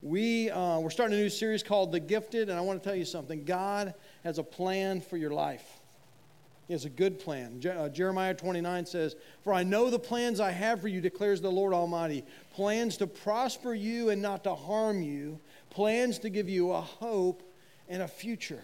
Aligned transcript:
We, 0.00 0.48
uh, 0.50 0.78
we're 0.78 0.90
starting 0.90 1.18
a 1.18 1.20
new 1.20 1.28
series 1.28 1.64
called 1.64 1.90
The 1.90 1.98
Gifted, 1.98 2.48
and 2.48 2.56
I 2.56 2.60
want 2.60 2.80
to 2.80 2.88
tell 2.88 2.96
you 2.96 3.04
something. 3.04 3.44
God 3.44 3.94
has 4.22 4.38
a 4.38 4.44
plan 4.44 5.00
for 5.00 5.16
your 5.16 5.32
life. 5.32 5.66
He 6.68 6.72
has 6.74 6.84
a 6.84 6.90
good 6.90 7.18
plan. 7.18 7.60
Je- 7.60 7.70
uh, 7.70 7.88
Jeremiah 7.88 8.34
29 8.34 8.86
says, 8.86 9.16
For 9.42 9.52
I 9.52 9.64
know 9.64 9.90
the 9.90 9.98
plans 9.98 10.38
I 10.38 10.52
have 10.52 10.80
for 10.80 10.86
you, 10.86 11.00
declares 11.00 11.40
the 11.40 11.50
Lord 11.50 11.72
Almighty 11.72 12.24
plans 12.52 12.96
to 12.98 13.08
prosper 13.08 13.74
you 13.74 14.10
and 14.10 14.22
not 14.22 14.44
to 14.44 14.54
harm 14.54 15.02
you, 15.02 15.40
plans 15.70 16.20
to 16.20 16.30
give 16.30 16.48
you 16.48 16.72
a 16.72 16.80
hope 16.80 17.42
and 17.88 18.02
a 18.02 18.08
future. 18.08 18.62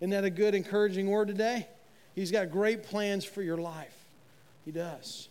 Isn't 0.00 0.10
that 0.10 0.24
a 0.24 0.30
good, 0.30 0.56
encouraging 0.56 1.08
word 1.08 1.28
today? 1.28 1.68
He's 2.16 2.32
got 2.32 2.50
great 2.50 2.82
plans 2.82 3.24
for 3.24 3.42
your 3.42 3.58
life. 3.58 3.94
He 4.64 4.72
does. 4.72 5.28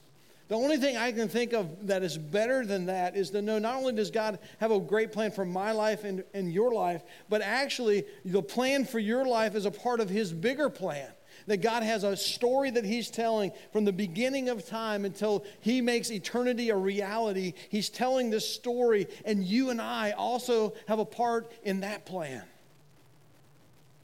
The 0.52 0.58
only 0.58 0.76
thing 0.76 0.98
I 0.98 1.14
can 1.14 1.30
think 1.30 1.54
of 1.54 1.88
that 1.88 2.04
is 2.04 2.18
better 2.18 2.66
than 2.66 2.88
that 2.88 3.16
is 3.16 3.30
to 3.30 3.42
know 3.42 3.58
not 3.58 3.78
only 3.78 3.94
does 3.94 4.12
God 4.12 4.38
have 4.60 4.70
a 4.70 4.82
great 4.82 5.14
plan 5.14 5.32
for 5.32 5.46
my 5.46 5.72
life 5.72 6.04
and, 6.04 6.26
and 6.34 6.52
your 6.52 6.74
life, 6.74 7.04
but 7.30 7.42
actually 7.42 8.04
the 8.26 8.44
plan 8.44 8.84
for 8.84 9.00
your 9.00 9.26
life 9.26 9.56
is 9.56 9.66
a 9.66 9.72
part 9.72 10.02
of 10.02 10.10
His 10.10 10.34
bigger 10.34 10.70
plan. 10.70 11.08
That 11.48 11.62
God 11.62 11.84
has 11.84 12.04
a 12.04 12.18
story 12.18 12.70
that 12.72 12.84
He's 12.84 13.10
telling 13.10 13.54
from 13.72 13.86
the 13.86 13.94
beginning 13.94 14.50
of 14.50 14.68
time 14.68 15.06
until 15.06 15.46
He 15.62 15.80
makes 15.80 16.12
eternity 16.12 16.70
a 16.70 16.76
reality. 16.76 17.54
He's 17.70 17.88
telling 17.88 18.30
this 18.30 18.54
story, 18.54 19.08
and 19.24 19.46
you 19.46 19.70
and 19.70 19.82
I 19.82 20.12
also 20.12 20.74
have 20.90 21.00
a 21.00 21.06
part 21.06 21.50
in 21.64 21.80
that 21.80 22.06
plan. 22.06 22.44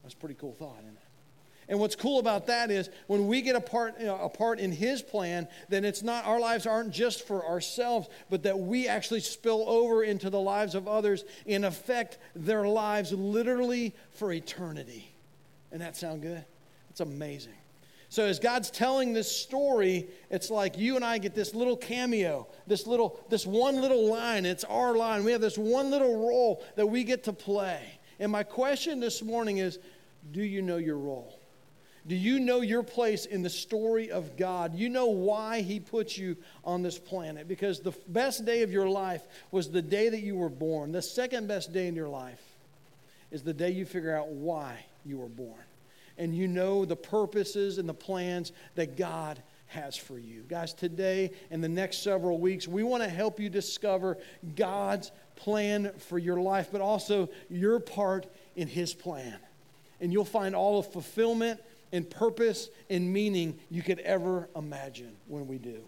That's 0.02 0.14
a 0.14 0.16
pretty 0.16 0.36
cool 0.36 0.54
thought, 0.54 0.78
isn't 0.80 0.96
it? 0.96 1.07
And 1.68 1.78
what's 1.78 1.96
cool 1.96 2.18
about 2.18 2.46
that 2.46 2.70
is 2.70 2.88
when 3.08 3.26
we 3.26 3.42
get 3.42 3.54
a 3.54 3.60
part, 3.60 4.00
you 4.00 4.06
know, 4.06 4.16
a 4.16 4.28
part 4.28 4.58
in 4.58 4.72
His 4.72 5.02
plan, 5.02 5.46
then 5.68 5.84
it's 5.84 6.02
not, 6.02 6.24
our 6.24 6.40
lives 6.40 6.66
aren't 6.66 6.92
just 6.92 7.26
for 7.26 7.44
ourselves, 7.44 8.08
but 8.30 8.42
that 8.44 8.58
we 8.58 8.88
actually 8.88 9.20
spill 9.20 9.68
over 9.68 10.02
into 10.02 10.30
the 10.30 10.40
lives 10.40 10.74
of 10.74 10.88
others 10.88 11.24
and 11.46 11.64
affect 11.64 12.18
their 12.34 12.66
lives 12.66 13.12
literally 13.12 13.94
for 14.12 14.32
eternity. 14.32 15.14
And 15.70 15.82
that 15.82 15.94
sound 15.94 16.22
good? 16.22 16.44
It's 16.88 17.00
amazing. 17.00 17.52
So 18.08 18.24
as 18.24 18.38
God's 18.38 18.70
telling 18.70 19.12
this 19.12 19.30
story, 19.30 20.08
it's 20.30 20.50
like 20.50 20.78
you 20.78 20.96
and 20.96 21.04
I 21.04 21.18
get 21.18 21.34
this 21.34 21.54
little 21.54 21.76
cameo, 21.76 22.46
this 22.66 22.86
little, 22.86 23.20
this 23.28 23.44
one 23.44 23.82
little 23.82 24.08
line. 24.08 24.46
It's 24.46 24.64
our 24.64 24.96
line. 24.96 25.24
We 25.24 25.32
have 25.32 25.42
this 25.42 25.58
one 25.58 25.90
little 25.90 26.26
role 26.26 26.64
that 26.76 26.86
we 26.86 27.04
get 27.04 27.24
to 27.24 27.34
play. 27.34 27.82
And 28.18 28.32
my 28.32 28.42
question 28.42 28.98
this 29.00 29.22
morning 29.22 29.58
is, 29.58 29.78
do 30.32 30.42
you 30.42 30.62
know 30.62 30.78
your 30.78 30.96
role? 30.96 31.37
Do 32.06 32.14
you 32.14 32.40
know 32.40 32.60
your 32.60 32.82
place 32.82 33.26
in 33.26 33.42
the 33.42 33.50
story 33.50 34.10
of 34.10 34.36
God? 34.36 34.74
You 34.74 34.88
know 34.88 35.06
why 35.06 35.60
He 35.60 35.80
put 35.80 36.16
you 36.16 36.36
on 36.64 36.82
this 36.82 36.98
planet. 36.98 37.48
Because 37.48 37.80
the 37.80 37.94
best 38.08 38.44
day 38.44 38.62
of 38.62 38.72
your 38.72 38.88
life 38.88 39.22
was 39.50 39.70
the 39.70 39.82
day 39.82 40.08
that 40.08 40.20
you 40.20 40.36
were 40.36 40.48
born. 40.48 40.92
The 40.92 41.02
second 41.02 41.48
best 41.48 41.72
day 41.72 41.86
in 41.86 41.94
your 41.94 42.08
life 42.08 42.42
is 43.30 43.42
the 43.42 43.52
day 43.52 43.70
you 43.70 43.84
figure 43.84 44.16
out 44.16 44.28
why 44.28 44.84
you 45.04 45.18
were 45.18 45.28
born. 45.28 45.60
And 46.16 46.34
you 46.34 46.48
know 46.48 46.84
the 46.84 46.96
purposes 46.96 47.78
and 47.78 47.88
the 47.88 47.94
plans 47.94 48.52
that 48.74 48.96
God 48.96 49.40
has 49.68 49.96
for 49.96 50.18
you. 50.18 50.42
Guys, 50.48 50.72
today 50.72 51.30
and 51.50 51.62
the 51.62 51.68
next 51.68 52.02
several 52.02 52.38
weeks, 52.38 52.66
we 52.66 52.82
want 52.82 53.02
to 53.02 53.08
help 53.08 53.38
you 53.38 53.50
discover 53.50 54.16
God's 54.56 55.12
plan 55.36 55.92
for 55.98 56.18
your 56.18 56.40
life, 56.40 56.68
but 56.72 56.80
also 56.80 57.28
your 57.50 57.78
part 57.78 58.26
in 58.56 58.66
His 58.66 58.94
plan. 58.94 59.36
And 60.00 60.12
you'll 60.12 60.24
find 60.24 60.56
all 60.56 60.82
the 60.82 60.88
fulfillment 60.88 61.60
and 61.92 62.08
purpose 62.08 62.68
and 62.90 63.12
meaning 63.12 63.58
you 63.70 63.82
could 63.82 64.00
ever 64.00 64.48
imagine 64.56 65.16
when 65.26 65.46
we 65.46 65.58
do. 65.58 65.82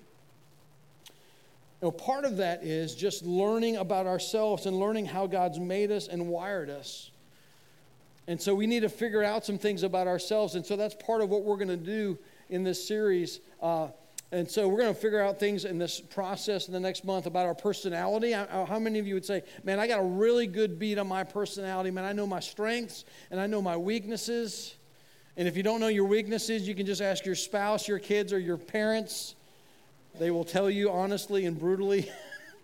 Know, 1.83 1.91
part 1.91 2.25
of 2.27 2.37
that 2.37 2.63
is 2.63 2.95
just 2.95 3.25
learning 3.25 3.77
about 3.77 4.07
ourselves 4.07 4.67
and 4.67 4.79
learning 4.79 5.07
how 5.07 5.27
God's 5.27 5.59
made 5.59 5.91
us 5.91 6.09
and 6.09 6.29
wired 6.29 6.69
us. 6.69 7.11
And 8.27 8.41
so 8.41 8.55
we 8.55 8.67
need 8.67 8.81
to 8.81 8.89
figure 8.89 9.25
out 9.25 9.47
some 9.47 9.57
things 9.57 9.83
about 9.83 10.07
ourselves. 10.07 10.55
And 10.55 10.65
so 10.65 10.77
that's 10.77 10.95
part 10.95 11.23
of 11.23 11.31
what 11.31 11.43
we're 11.43 11.57
going 11.57 11.69
to 11.69 11.77
do 11.77 12.19
in 12.51 12.65
this 12.65 12.87
series. 12.87 13.41
Uh, 13.63 13.89
and 14.31 14.49
so 14.49 14.69
we're 14.69 14.79
going 14.79 14.95
to 14.95 15.01
figure 15.01 15.21
out 15.21 15.41
things 15.41 15.65
in 15.65 15.79
this 15.79 16.01
process 16.01 16.69
in 16.69 16.75
the 16.75 16.79
next 16.79 17.05
month 17.05 17.27
about 17.27 17.47
our 17.47 17.55
personality. 17.55 18.33
How 18.33 18.79
many 18.79 18.99
of 18.99 19.07
you 19.07 19.15
would 19.15 19.25
say, 19.25 19.43
man, 19.65 19.81
I 19.81 19.89
got 19.89 20.01
a 20.01 20.05
really 20.05 20.47
good 20.47 20.79
beat 20.79 20.99
on 20.99 21.09
my 21.09 21.25
personality. 21.25 21.91
Man, 21.91 22.05
I 22.05 22.13
know 22.13 22.27
my 22.27 22.41
strengths 22.41 23.05
and 23.31 23.41
I 23.41 23.47
know 23.47 23.61
my 23.63 23.77
weaknesses. 23.77 24.77
And 25.37 25.47
if 25.47 25.57
you 25.57 25.63
don't 25.63 25.81
know 25.81 25.89
your 25.89 26.05
weaknesses, 26.05 26.67
you 26.67 26.75
can 26.75 26.87
just 26.87 27.01
ask 27.01 27.25
your 27.25 27.35
spouse, 27.35 27.89
your 27.89 27.99
kids, 27.99 28.33
or 28.33 28.39
your 28.39 28.57
parents. 28.57 29.35
They 30.19 30.31
will 30.31 30.45
tell 30.45 30.69
you 30.69 30.91
honestly 30.91 31.47
and 31.47 31.59
brutally 31.59 32.11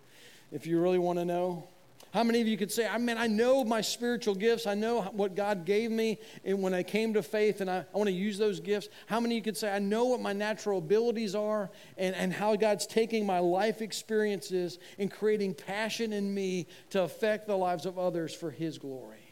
if 0.52 0.66
you 0.66 0.80
really 0.80 0.98
want 0.98 1.18
to 1.18 1.24
know. 1.24 1.68
How 2.16 2.24
many 2.24 2.40
of 2.40 2.48
you 2.48 2.56
could 2.56 2.72
say, 2.72 2.88
I 2.88 2.96
mean, 2.96 3.18
I 3.18 3.26
know 3.26 3.62
my 3.62 3.82
spiritual 3.82 4.34
gifts. 4.34 4.66
I 4.66 4.72
know 4.72 5.02
what 5.02 5.34
God 5.34 5.66
gave 5.66 5.90
me 5.90 6.18
and 6.46 6.62
when 6.62 6.72
I 6.72 6.82
came 6.82 7.12
to 7.12 7.22
faith 7.22 7.60
and 7.60 7.70
I, 7.70 7.84
I 7.92 7.96
want 7.96 8.08
to 8.08 8.14
use 8.14 8.38
those 8.38 8.58
gifts. 8.58 8.88
How 9.06 9.20
many 9.20 9.34
of 9.34 9.36
you 9.36 9.42
could 9.42 9.56
say, 9.56 9.70
I 9.70 9.80
know 9.80 10.06
what 10.06 10.20
my 10.20 10.32
natural 10.32 10.78
abilities 10.78 11.34
are 11.34 11.70
and, 11.98 12.14
and 12.16 12.32
how 12.32 12.56
God's 12.56 12.86
taking 12.86 13.26
my 13.26 13.38
life 13.38 13.82
experiences 13.82 14.78
and 14.98 15.10
creating 15.10 15.54
passion 15.54 16.14
in 16.14 16.32
me 16.32 16.68
to 16.88 17.02
affect 17.02 17.46
the 17.46 17.56
lives 17.56 17.84
of 17.84 17.98
others 17.98 18.34
for 18.34 18.50
His 18.50 18.78
glory? 18.78 19.25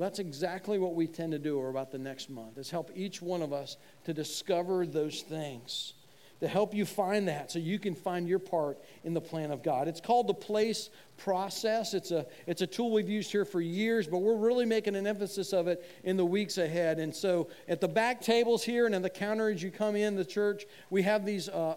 Well, 0.00 0.08
that's 0.08 0.18
exactly 0.18 0.78
what 0.78 0.94
we 0.94 1.06
tend 1.06 1.32
to 1.32 1.38
do 1.38 1.58
over 1.58 1.68
about 1.68 1.90
the 1.90 1.98
next 1.98 2.30
month, 2.30 2.56
is 2.56 2.70
help 2.70 2.90
each 2.94 3.20
one 3.20 3.42
of 3.42 3.52
us 3.52 3.76
to 4.04 4.14
discover 4.14 4.86
those 4.86 5.20
things, 5.20 5.92
to 6.40 6.48
help 6.48 6.72
you 6.72 6.86
find 6.86 7.28
that 7.28 7.50
so 7.50 7.58
you 7.58 7.78
can 7.78 7.94
find 7.94 8.26
your 8.26 8.38
part 8.38 8.78
in 9.04 9.12
the 9.12 9.20
plan 9.20 9.50
of 9.50 9.62
God. 9.62 9.88
It's 9.88 10.00
called 10.00 10.26
the 10.26 10.32
place 10.32 10.88
process. 11.18 11.92
It's 11.92 12.12
a, 12.12 12.24
it's 12.46 12.62
a 12.62 12.66
tool 12.66 12.92
we've 12.92 13.10
used 13.10 13.30
here 13.30 13.44
for 13.44 13.60
years, 13.60 14.06
but 14.06 14.20
we're 14.20 14.38
really 14.38 14.64
making 14.64 14.96
an 14.96 15.06
emphasis 15.06 15.52
of 15.52 15.68
it 15.68 15.84
in 16.02 16.16
the 16.16 16.24
weeks 16.24 16.56
ahead. 16.56 16.98
And 16.98 17.14
so 17.14 17.50
at 17.68 17.82
the 17.82 17.88
back 17.88 18.22
tables 18.22 18.64
here 18.64 18.86
and 18.86 18.94
in 18.94 19.02
the 19.02 19.10
counter 19.10 19.50
as 19.50 19.62
you 19.62 19.70
come 19.70 19.96
in 19.96 20.16
the 20.16 20.24
church, 20.24 20.64
we 20.88 21.02
have 21.02 21.26
these 21.26 21.50
uh, 21.50 21.74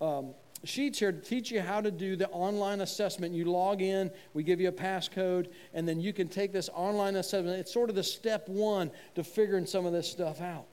um, 0.00 0.32
sheets 0.64 0.98
here 0.98 1.12
to 1.12 1.20
teach 1.20 1.50
you 1.50 1.60
how 1.60 1.80
to 1.80 1.90
do 1.90 2.16
the 2.16 2.28
online 2.28 2.80
assessment. 2.80 3.34
You 3.34 3.44
log 3.44 3.82
in, 3.82 4.10
we 4.34 4.42
give 4.42 4.60
you 4.60 4.68
a 4.68 4.72
passcode, 4.72 5.48
and 5.74 5.86
then 5.86 6.00
you 6.00 6.12
can 6.12 6.28
take 6.28 6.52
this 6.52 6.68
online 6.74 7.16
assessment. 7.16 7.58
It's 7.58 7.72
sort 7.72 7.90
of 7.90 7.96
the 7.96 8.02
step 8.02 8.48
one 8.48 8.90
to 9.14 9.24
figuring 9.24 9.66
some 9.66 9.86
of 9.86 9.92
this 9.92 10.10
stuff 10.10 10.40
out. 10.40 10.66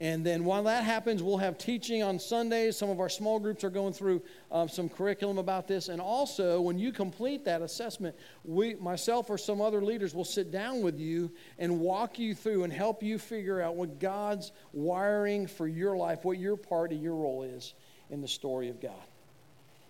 And 0.00 0.26
then 0.26 0.44
while 0.44 0.64
that 0.64 0.82
happens, 0.82 1.22
we'll 1.22 1.38
have 1.38 1.56
teaching 1.56 2.02
on 2.02 2.18
Sundays. 2.18 2.76
Some 2.76 2.90
of 2.90 2.98
our 2.98 3.08
small 3.08 3.38
groups 3.38 3.62
are 3.62 3.70
going 3.70 3.92
through 3.92 4.22
um, 4.50 4.68
some 4.68 4.88
curriculum 4.88 5.38
about 5.38 5.68
this. 5.68 5.88
And 5.88 6.00
also, 6.00 6.60
when 6.60 6.80
you 6.80 6.90
complete 6.90 7.44
that 7.44 7.62
assessment, 7.62 8.16
we, 8.44 8.74
myself 8.74 9.30
or 9.30 9.38
some 9.38 9.60
other 9.60 9.80
leaders 9.80 10.12
will 10.12 10.24
sit 10.24 10.50
down 10.50 10.82
with 10.82 10.98
you 10.98 11.30
and 11.58 11.78
walk 11.78 12.18
you 12.18 12.34
through 12.34 12.64
and 12.64 12.72
help 12.72 13.04
you 13.04 13.18
figure 13.18 13.60
out 13.60 13.76
what 13.76 14.00
God's 14.00 14.50
wiring 14.72 15.46
for 15.46 15.68
your 15.68 15.96
life, 15.96 16.24
what 16.24 16.38
your 16.38 16.56
part 16.56 16.92
of 16.92 16.98
your 16.98 17.14
role 17.14 17.44
is 17.44 17.72
in 18.10 18.20
the 18.20 18.28
story 18.28 18.68
of 18.68 18.80
God. 18.80 18.92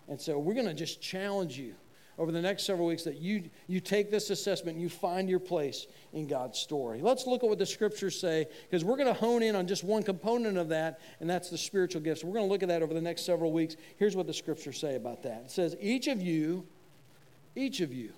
And 0.08 0.20
so 0.20 0.38
we're 0.38 0.54
going 0.54 0.66
to 0.66 0.74
just 0.74 1.00
challenge 1.00 1.58
you 1.58 1.74
over 2.18 2.30
the 2.30 2.40
next 2.40 2.64
several 2.64 2.86
weeks 2.86 3.02
that 3.04 3.18
you, 3.18 3.50
you 3.66 3.80
take 3.80 4.10
this 4.10 4.30
assessment 4.30 4.76
and 4.76 4.82
you 4.82 4.88
find 4.88 5.28
your 5.28 5.40
place 5.40 5.86
in 6.12 6.26
God's 6.26 6.58
story. 6.58 7.00
Let's 7.02 7.26
look 7.26 7.42
at 7.42 7.48
what 7.48 7.58
the 7.58 7.66
scriptures 7.66 8.20
say 8.20 8.46
because 8.70 8.84
we're 8.84 8.96
going 8.96 9.08
to 9.08 9.14
hone 9.14 9.42
in 9.42 9.56
on 9.56 9.66
just 9.66 9.82
one 9.82 10.02
component 10.02 10.56
of 10.56 10.68
that, 10.68 11.00
and 11.20 11.28
that's 11.28 11.50
the 11.50 11.58
spiritual 11.58 12.02
gifts. 12.02 12.22
We're 12.22 12.34
going 12.34 12.46
to 12.46 12.52
look 12.52 12.62
at 12.62 12.68
that 12.68 12.82
over 12.82 12.94
the 12.94 13.00
next 13.00 13.26
several 13.26 13.52
weeks. 13.52 13.76
Here's 13.96 14.14
what 14.14 14.26
the 14.26 14.34
scriptures 14.34 14.78
say 14.78 14.94
about 14.94 15.22
that 15.24 15.42
it 15.46 15.50
says, 15.50 15.76
Each 15.80 16.06
of 16.06 16.22
you, 16.22 16.66
each 17.56 17.80
of 17.80 17.92
you, 17.92 18.12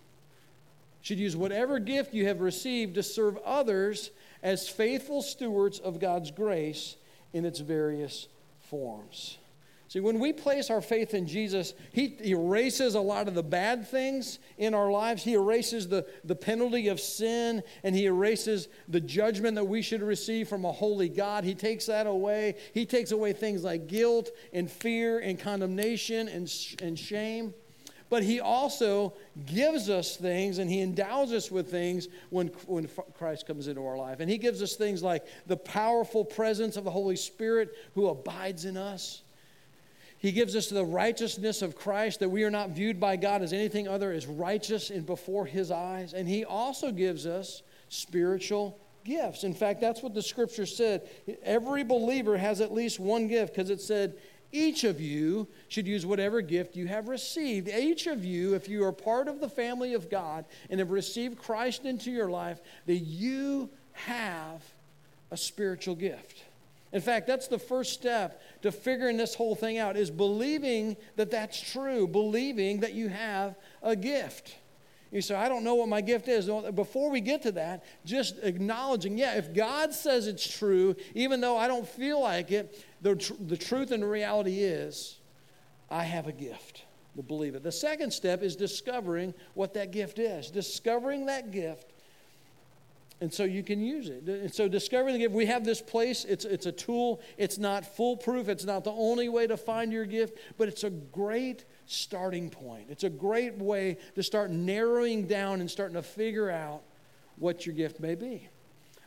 should 1.01 1.19
use 1.19 1.37
whatever 1.37 1.79
gift 1.79 2.13
you 2.13 2.27
have 2.27 2.41
received 2.41 2.97
to 2.97 3.03
serve 3.03 3.39
others 3.39 4.11
as 4.43 4.69
faithful 4.69 5.23
stewards 5.23 5.79
of 5.79 6.01
God's 6.01 6.33
grace 6.33 6.97
in 7.33 7.45
its 7.45 7.61
various 7.61 8.27
forms. 8.59 9.39
See, 9.89 10.01
when 10.01 10.19
we 10.19 10.33
place 10.33 10.69
our 10.69 10.81
faith 10.81 11.15
in 11.15 11.29
Jesus, 11.29 11.73
He 11.93 12.17
erases 12.25 12.97
a 12.97 13.01
lot 13.01 13.29
of 13.29 13.35
the 13.35 13.43
bad 13.43 13.87
things 13.87 14.41
in 14.59 14.75
our 14.75 14.91
lives. 14.91 15.23
He 15.23 15.35
erases 15.35 15.87
the, 15.87 16.05
the 16.25 16.35
penalty 16.35 16.89
of 16.89 16.99
sin, 16.99 17.63
and 17.85 17.95
He 17.95 18.07
erases 18.07 18.67
the 18.89 19.01
judgment 19.01 19.55
that 19.55 19.65
we 19.65 19.83
should 19.83 20.03
receive 20.03 20.49
from 20.49 20.65
a 20.65 20.73
holy 20.73 21.09
God. 21.09 21.45
He 21.45 21.55
takes 21.55 21.87
that 21.87 22.09
away. 22.09 22.57
He 22.75 22.85
takes 22.85 23.13
away 23.13 23.33
things 23.33 23.63
like 23.63 23.87
guilt 23.87 24.31
and 24.53 24.69
fear 24.69 25.21
and 25.21 25.39
condemnation 25.39 26.27
and, 26.27 26.53
and 26.83 26.99
shame. 26.99 27.55
But 28.09 28.25
He 28.25 28.41
also 28.41 29.15
gives 29.47 29.89
us 29.89 30.17
things 30.17 30.59
and 30.59 30.69
He 30.69 30.81
endows 30.81 31.33
us 31.33 31.49
with 31.49 31.71
things 31.71 32.09
when, 32.31 32.49
when 32.67 32.89
Christ 33.17 33.47
comes 33.47 33.69
into 33.69 33.87
our 33.87 33.97
life. 33.97 34.19
And 34.19 34.29
He 34.29 34.39
gives 34.39 34.63
us 34.63 34.75
things 34.75 35.01
like 35.01 35.25
the 35.47 35.57
powerful 35.57 36.25
presence 36.25 36.77
of 36.77 36.83
the 36.83 36.91
Holy 36.91 37.17
Spirit 37.17 37.73
who 37.95 38.09
abides 38.09 38.65
in 38.65 38.77
us. 38.77 39.23
He 40.27 40.33
gives 40.33 40.57
us 40.57 40.69
the 40.69 40.85
righteousness 40.85 41.63
of 41.63 41.77
Christ 41.77 42.19
that 42.19 42.29
we 42.29 42.43
are 42.43 42.51
not 42.51 42.71
viewed 42.71 42.99
by 42.99 43.15
God 43.15 43.43
as 43.43 43.53
anything 43.53 43.87
other 43.87 44.11
as 44.11 44.27
righteous 44.27 44.91
in 44.91 45.03
before 45.03 45.47
his 45.47 45.71
eyes. 45.71 46.15
And 46.15 46.29
he 46.29 46.45
also 46.45 46.91
gives 46.91 47.27
us 47.27 47.63
spiritual 47.91 48.77
gifts. 49.05 49.45
In 49.45 49.55
fact, 49.55 49.81
that's 49.81 50.03
what 50.03 50.15
the 50.15 50.23
scripture 50.23 50.67
said. 50.67 51.09
Every 51.45 51.85
believer 51.85 52.37
has 52.37 52.61
at 52.61 52.75
least 52.75 52.99
one 52.99 53.29
gift 53.29 53.55
because 53.55 53.71
it 53.71 53.81
said, 53.81 54.19
each 54.51 54.83
of 54.83 55.01
you 55.01 55.47
should 55.69 55.87
use 55.87 56.05
whatever 56.05 56.41
gift 56.41 56.75
you 56.75 56.89
have 56.89 57.07
received. 57.07 57.69
Each 57.69 58.09
of 58.09 58.25
you, 58.25 58.57
if 58.57 58.69
you 58.69 58.85
are 58.85 58.91
part 58.91 59.29
of 59.29 59.39
the 59.39 59.49
family 59.49 59.95
of 59.95 60.11
God 60.11 60.45
and 60.71 60.81
have 60.81 60.91
received 60.91 61.39
Christ 61.39 61.85
into 61.85 62.11
your 62.11 62.29
life, 62.29 62.61
that 62.87 62.97
you 62.97 63.71
have 63.93 64.61
a 65.31 65.37
spiritual 65.37 65.95
gift. 65.95 66.43
In 66.93 67.01
fact, 67.01 67.27
that's 67.27 67.49
the 67.49 67.59
first 67.59 67.93
step 67.93 68.41
to 68.63 68.73
figuring 68.73 69.17
this 69.17 69.35
whole 69.35 69.55
thing 69.55 69.79
out 69.79 69.97
is 69.97 70.11
believing 70.11 70.97
that 71.17 71.31
that's 71.31 71.61
true, 71.61 72.07
believing 72.07 72.81
that 72.81 72.95
you 72.95 73.09
have 73.09 73.57
a 73.83 73.97
gift. 73.97 74.57
You 75.11 75.21
say, 75.21 75.35
I 75.35 75.49
don't 75.49 75.65
know 75.65 75.75
what 75.75 75.89
my 75.89 76.01
gift 76.01 76.29
is. 76.29 76.51
Before 76.75 77.11
we 77.11 77.21
get 77.21 77.43
to 77.43 77.53
that, 77.53 77.85
just 78.05 78.37
acknowledging, 78.43 79.17
yeah, 79.19 79.37
if 79.37 79.55
God 79.55 79.95
says 79.95 80.27
it's 80.27 80.47
true, 80.47 80.97
even 81.15 81.41
though 81.41 81.57
I 81.57 81.69
don't 81.69 81.87
feel 81.87 82.21
like 82.21 82.51
it, 82.51 82.85
the, 83.03 83.17
tr- 83.17 83.35
the 83.47 83.57
truth 83.57 83.93
and 83.93 84.03
the 84.03 84.09
reality 84.09 84.61
is, 84.61 85.19
I 85.91 86.03
have 86.03 86.27
a 86.27 86.33
gift 86.33 86.83
to 87.17 87.23
believe 87.23 87.55
it. 87.55 87.63
The 87.63 87.73
second 87.73 88.13
step 88.13 88.43
is 88.43 88.57
discovering 88.57 89.33
what 89.55 89.75
that 89.75 89.91
gift 89.91 90.19
is, 90.19 90.51
discovering 90.51 91.27
that 91.27 91.51
gift 91.51 91.93
and 93.21 93.33
so 93.33 93.45
you 93.45 93.63
can 93.63 93.81
use 93.81 94.09
it. 94.11 94.25
And 94.29 94.53
so 94.53 94.69
discovering 94.69 95.15
the 95.15 95.21
gift, 95.21 95.35
we 95.35 95.47
have 95.47 95.65
this 95.65 95.81
place. 95.81 96.25
It's, 96.27 96.45
it's 96.45 96.67
a 96.67 96.73
tool. 96.73 97.21
It's 97.39 97.57
not 97.57 97.97
foolproof. 97.97 98.49
It's 98.49 98.65
not 98.65 98.85
the 98.85 98.93
only 98.93 99.29
way 99.31 99.47
to 99.47 99.57
find 99.57 99.91
your 99.91 100.05
gift, 100.05 100.39
but 100.59 100.69
it's 100.69 100.85
a 100.85 100.91
great 100.91 101.65
starting 101.87 102.51
point. 102.51 102.89
It's 102.91 103.05
a 103.05 103.11
great 103.11 103.57
way 103.57 103.97
to 104.17 104.23
start 104.23 104.51
narrowing 104.51 105.27
down 105.27 105.61
and 105.61 105.71
starting 105.71 105.95
to 105.95 106.03
figure 106.03 106.51
out 106.51 106.83
what 107.37 107.65
your 107.65 107.75
gift 107.75 108.01
may 108.01 108.15
be. 108.15 108.49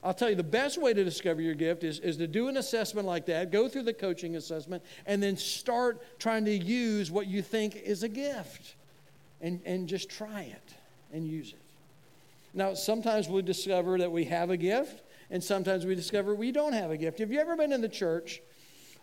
I'll 0.03 0.13
tell 0.13 0.29
you, 0.29 0.35
the 0.35 0.43
best 0.43 0.81
way 0.81 0.93
to 0.93 1.03
discover 1.03 1.41
your 1.41 1.55
gift 1.55 1.83
is, 1.83 1.99
is 1.99 2.17
to 2.17 2.27
do 2.27 2.47
an 2.47 2.57
assessment 2.57 3.05
like 3.05 3.25
that, 3.25 3.51
go 3.51 3.67
through 3.67 3.83
the 3.83 3.93
coaching 3.93 4.37
assessment, 4.37 4.81
and 5.05 5.21
then 5.21 5.35
start 5.35 6.19
trying 6.19 6.45
to 6.45 6.55
use 6.57 7.11
what 7.11 7.27
you 7.27 7.41
think 7.41 7.75
is 7.75 8.01
a 8.03 8.09
gift 8.09 8.75
and, 9.41 9.61
and 9.65 9.87
just 9.87 10.09
try 10.09 10.43
it 10.43 10.73
and 11.11 11.27
use 11.27 11.49
it. 11.49 11.61
Now, 12.53 12.73
sometimes 12.73 13.27
we 13.27 13.41
discover 13.41 13.97
that 13.99 14.11
we 14.11 14.25
have 14.25 14.49
a 14.49 14.57
gift, 14.57 15.03
and 15.29 15.43
sometimes 15.43 15.85
we 15.85 15.95
discover 15.95 16.33
we 16.33 16.51
don't 16.51 16.73
have 16.73 16.91
a 16.91 16.97
gift. 16.97 17.19
Have 17.19 17.31
you 17.31 17.39
ever 17.39 17.55
been 17.55 17.71
in 17.71 17.81
the 17.81 17.89
church 17.89 18.41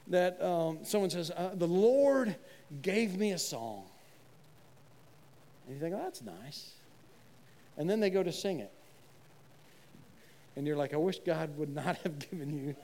that 0.09 0.43
um, 0.43 0.81
someone 0.83 1.11
says, 1.11 1.31
uh, 1.31 1.51
The 1.55 1.69
Lord 1.69 2.37
gave 2.83 3.17
me 3.17 3.33
a 3.33 3.39
song? 3.39 3.85
And 5.67 5.75
you 5.75 5.81
think, 5.81 5.95
oh, 5.95 6.03
that's 6.03 6.23
nice. 6.23 6.73
And 7.77 7.89
then 7.89 8.01
they 8.01 8.11
go 8.11 8.23
to 8.23 8.33
sing 8.33 8.61
it. 8.61 8.73
And 10.57 10.67
you're 10.67 10.77
like, 10.77 10.95
I 10.95 10.97
wish 10.97 11.19
God 11.21 11.57
would 11.59 11.75
not 11.75 11.97
have 12.05 12.19
given 12.19 12.53
you 12.53 12.77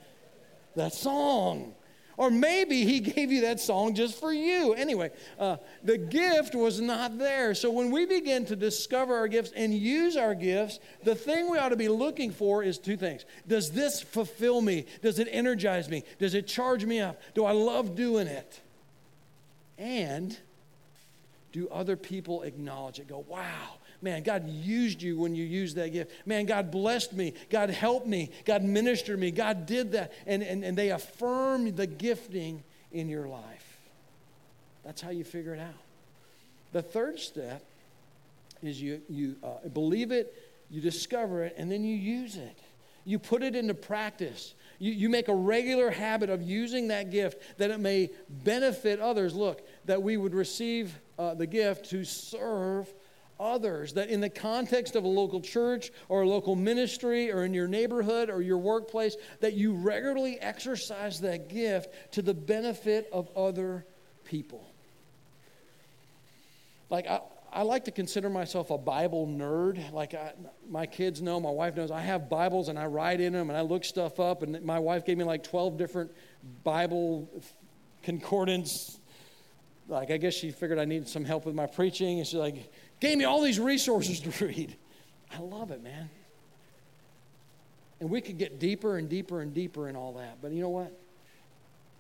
that 0.76 0.92
song. 0.92 1.74
Or 2.16 2.30
maybe 2.30 2.84
he 2.84 3.00
gave 3.14 3.32
you 3.32 3.42
that 3.42 3.60
song 3.60 3.94
just 3.94 4.18
for 4.18 4.32
you. 4.32 4.74
Anyway, 4.74 5.10
uh, 5.38 5.56
the 5.82 5.98
gift 5.98 6.54
was 6.54 6.80
not 6.80 7.18
there. 7.18 7.54
So 7.54 7.70
when 7.70 7.90
we 7.90 8.06
begin 8.06 8.44
to 8.46 8.56
discover 8.56 9.16
our 9.16 9.28
gifts 9.28 9.52
and 9.54 9.74
use 9.74 10.16
our 10.16 10.34
gifts, 10.34 10.78
the 11.04 11.14
thing 11.14 11.50
we 11.50 11.58
ought 11.58 11.70
to 11.70 11.76
be 11.76 11.88
looking 11.88 12.30
for 12.30 12.62
is 12.62 12.78
two 12.78 12.96
things. 12.96 13.24
Does 13.46 13.72
this 13.72 14.00
fulfill 14.00 14.60
me? 14.60 14.86
Does 15.02 15.18
it 15.18 15.28
energize 15.30 15.88
me? 15.88 16.04
Does 16.18 16.34
it 16.34 16.46
charge 16.46 16.84
me 16.84 17.00
up? 17.00 17.20
Do 17.34 17.44
I 17.44 17.52
love 17.52 17.94
doing 17.94 18.26
it? 18.26 18.60
And 19.78 20.36
do 21.52 21.68
other 21.68 21.96
people 21.96 22.42
acknowledge 22.42 22.98
it? 22.98 23.08
Go, 23.08 23.24
wow, 23.28 23.74
man, 24.02 24.22
God 24.22 24.48
used 24.48 25.00
you 25.00 25.18
when 25.18 25.34
you 25.34 25.44
used 25.44 25.76
that 25.76 25.92
gift. 25.92 26.12
Man, 26.26 26.46
God 26.46 26.70
blessed 26.70 27.12
me. 27.12 27.34
God 27.50 27.70
helped 27.70 28.06
me. 28.06 28.30
God 28.44 28.62
ministered 28.62 29.18
me. 29.18 29.30
God 29.30 29.66
did 29.66 29.92
that. 29.92 30.12
And, 30.26 30.42
and, 30.42 30.64
and 30.64 30.76
they 30.76 30.90
affirm 30.90 31.74
the 31.74 31.86
gifting 31.86 32.64
in 32.90 33.08
your 33.08 33.28
life. 33.28 33.78
That's 34.84 35.00
how 35.00 35.10
you 35.10 35.24
figure 35.24 35.54
it 35.54 35.60
out. 35.60 35.74
The 36.72 36.82
third 36.82 37.18
step 37.18 37.64
is 38.62 38.80
you, 38.80 39.02
you 39.08 39.36
uh, 39.42 39.68
believe 39.68 40.10
it, 40.10 40.34
you 40.70 40.80
discover 40.80 41.44
it, 41.44 41.54
and 41.56 41.70
then 41.70 41.84
you 41.84 41.94
use 41.94 42.36
it. 42.36 42.58
You 43.04 43.18
put 43.18 43.42
it 43.42 43.56
into 43.56 43.74
practice. 43.74 44.54
You, 44.78 44.92
you 44.92 45.08
make 45.08 45.28
a 45.28 45.34
regular 45.34 45.90
habit 45.90 46.30
of 46.30 46.42
using 46.42 46.88
that 46.88 47.10
gift 47.10 47.58
that 47.58 47.70
it 47.70 47.80
may 47.80 48.10
benefit 48.28 49.00
others. 49.00 49.34
Look, 49.34 49.66
that 49.86 50.02
we 50.02 50.16
would 50.16 50.34
receive 50.34 50.98
uh, 51.18 51.34
the 51.34 51.46
gift 51.46 51.90
to 51.90 52.04
serve 52.04 52.92
others. 53.42 53.94
That 53.94 54.08
in 54.08 54.20
the 54.20 54.30
context 54.30 54.96
of 54.96 55.04
a 55.04 55.08
local 55.08 55.40
church 55.40 55.90
or 56.08 56.22
a 56.22 56.28
local 56.28 56.54
ministry 56.54 57.30
or 57.32 57.44
in 57.44 57.52
your 57.52 57.68
neighborhood 57.68 58.30
or 58.30 58.40
your 58.40 58.58
workplace, 58.58 59.16
that 59.40 59.54
you 59.54 59.74
regularly 59.74 60.38
exercise 60.40 61.20
that 61.20 61.48
gift 61.48 62.12
to 62.12 62.22
the 62.22 62.34
benefit 62.34 63.08
of 63.12 63.28
other 63.36 63.84
people. 64.24 64.72
Like, 66.88 67.06
I, 67.06 67.20
I 67.52 67.62
like 67.62 67.84
to 67.84 67.90
consider 67.90 68.30
myself 68.30 68.70
a 68.70 68.78
Bible 68.78 69.26
nerd. 69.26 69.92
Like 69.92 70.14
I, 70.14 70.32
my 70.68 70.86
kids 70.86 71.20
know, 71.20 71.38
my 71.38 71.50
wife 71.50 71.76
knows, 71.76 71.90
I 71.90 72.00
have 72.00 72.30
Bibles 72.30 72.68
and 72.68 72.78
I 72.78 72.86
write 72.86 73.20
in 73.20 73.34
them 73.34 73.50
and 73.50 73.58
I 73.58 73.60
look 73.60 73.84
stuff 73.84 74.18
up. 74.18 74.42
And 74.42 74.62
my 74.62 74.78
wife 74.78 75.04
gave 75.04 75.18
me 75.18 75.24
like 75.24 75.42
12 75.42 75.76
different 75.76 76.12
Bible 76.64 77.28
concordance. 78.02 78.98
Like, 79.86 80.10
I 80.10 80.16
guess 80.16 80.32
she 80.32 80.50
figured 80.50 80.78
I 80.78 80.86
needed 80.86 81.08
some 81.08 81.26
help 81.26 81.44
with 81.44 81.54
my 81.54 81.66
preaching. 81.66 82.18
And 82.18 82.26
she's 82.26 82.38
like, 82.38 82.72
gave 83.02 83.18
me 83.18 83.24
all 83.24 83.42
these 83.42 83.58
resources 83.58 84.20
to 84.20 84.30
read. 84.46 84.76
I 85.34 85.40
love 85.40 85.72
it, 85.72 85.82
man. 85.82 86.08
And 88.00 88.08
we 88.08 88.20
could 88.20 88.38
get 88.38 88.60
deeper 88.60 88.96
and 88.96 89.08
deeper 89.08 89.40
and 89.40 89.52
deeper 89.52 89.88
in 89.88 89.96
all 89.96 90.12
that. 90.14 90.38
But 90.40 90.52
you 90.52 90.62
know 90.62 90.68
what? 90.68 90.96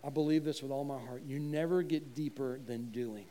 I 0.04 0.10
believe 0.10 0.44
this 0.44 0.62
with 0.62 0.70
all 0.70 0.84
my 0.84 0.98
heart. 0.98 1.22
You 1.26 1.40
never 1.40 1.82
get 1.82 2.14
deeper 2.14 2.60
than 2.66 2.90
doing. 2.90 3.26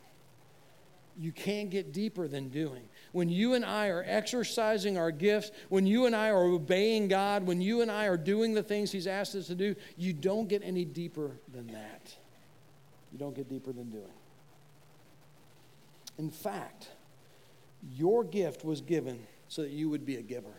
You 1.18 1.32
can't 1.32 1.70
get 1.70 1.92
deeper 1.92 2.28
than 2.28 2.50
doing. 2.50 2.82
When 3.12 3.30
you 3.30 3.54
and 3.54 3.64
I 3.64 3.88
are 3.88 4.04
exercising 4.06 4.98
our 4.98 5.10
gifts, 5.10 5.50
when 5.70 5.86
you 5.86 6.04
and 6.04 6.14
I 6.14 6.28
are 6.28 6.42
obeying 6.42 7.08
God, 7.08 7.46
when 7.46 7.62
you 7.62 7.80
and 7.80 7.90
I 7.90 8.06
are 8.06 8.16
doing 8.18 8.52
the 8.52 8.62
things 8.62 8.92
He's 8.92 9.06
asked 9.06 9.34
us 9.34 9.46
to 9.46 9.54
do, 9.54 9.76
you 9.96 10.12
don't 10.12 10.48
get 10.48 10.62
any 10.62 10.84
deeper 10.84 11.32
than 11.52 11.68
that. 11.68 12.14
You 13.12 13.18
don't 13.18 13.34
get 13.34 13.48
deeper 13.48 13.72
than 13.72 13.90
doing. 13.90 14.04
In 16.18 16.30
fact, 16.30 16.88
your 17.82 18.24
gift 18.24 18.64
was 18.64 18.80
given 18.80 19.26
so 19.48 19.62
that 19.62 19.70
you 19.70 19.88
would 19.90 20.06
be 20.06 20.16
a 20.16 20.22
giver. 20.22 20.54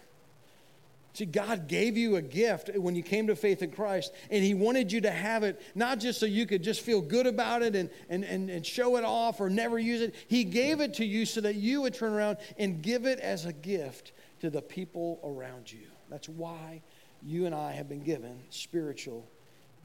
See, 1.14 1.25
God 1.25 1.68
gave 1.68 1.96
you 1.96 2.16
a 2.16 2.24
gift 2.24 2.72
when 2.75 2.96
you 2.96 3.04
came 3.04 3.28
to 3.28 3.36
faith 3.36 3.62
in 3.62 3.70
Christ, 3.72 4.12
and 4.31 4.44
He 4.44 4.56
wanted 4.56 4.92
you 4.92 5.02
to 5.02 5.12
have 5.12 5.44
it 5.44 5.62
not 5.75 6.00
just 6.00 6.20
so 6.20 6.25
you 6.25 6.48
could 6.48 6.64
just 6.64 6.81
feel 6.81 7.02
good 7.02 7.28
about 7.28 7.62
it 7.62 7.75
and, 7.75 7.92
and, 8.10 8.24
and, 8.24 8.50
and 8.50 8.66
show 8.66 8.98
it 8.98 9.04
off 9.04 9.40
or 9.40 9.50
never 9.50 9.78
use 9.78 10.02
it. 10.02 10.16
He 10.28 10.44
gave 10.44 10.81
it 10.81 10.96
to 10.96 11.06
you 11.06 11.28
so 11.28 11.42
that 11.42 11.56
you 11.56 11.81
would 11.81 11.94
turn 11.94 12.14
around 12.14 12.38
and 12.58 12.81
give 12.81 13.06
it 13.06 13.20
as 13.20 13.46
a 13.46 13.54
gift 13.54 14.12
to 14.42 14.50
the 14.50 14.62
people 14.62 15.20
around 15.24 15.72
you. 15.72 15.86
That's 16.10 16.27
why 16.27 16.82
you 17.22 17.46
and 17.46 17.53
I 17.53 17.74
have 17.74 17.88
been 17.88 18.03
given 18.03 18.42
spiritual 18.50 19.30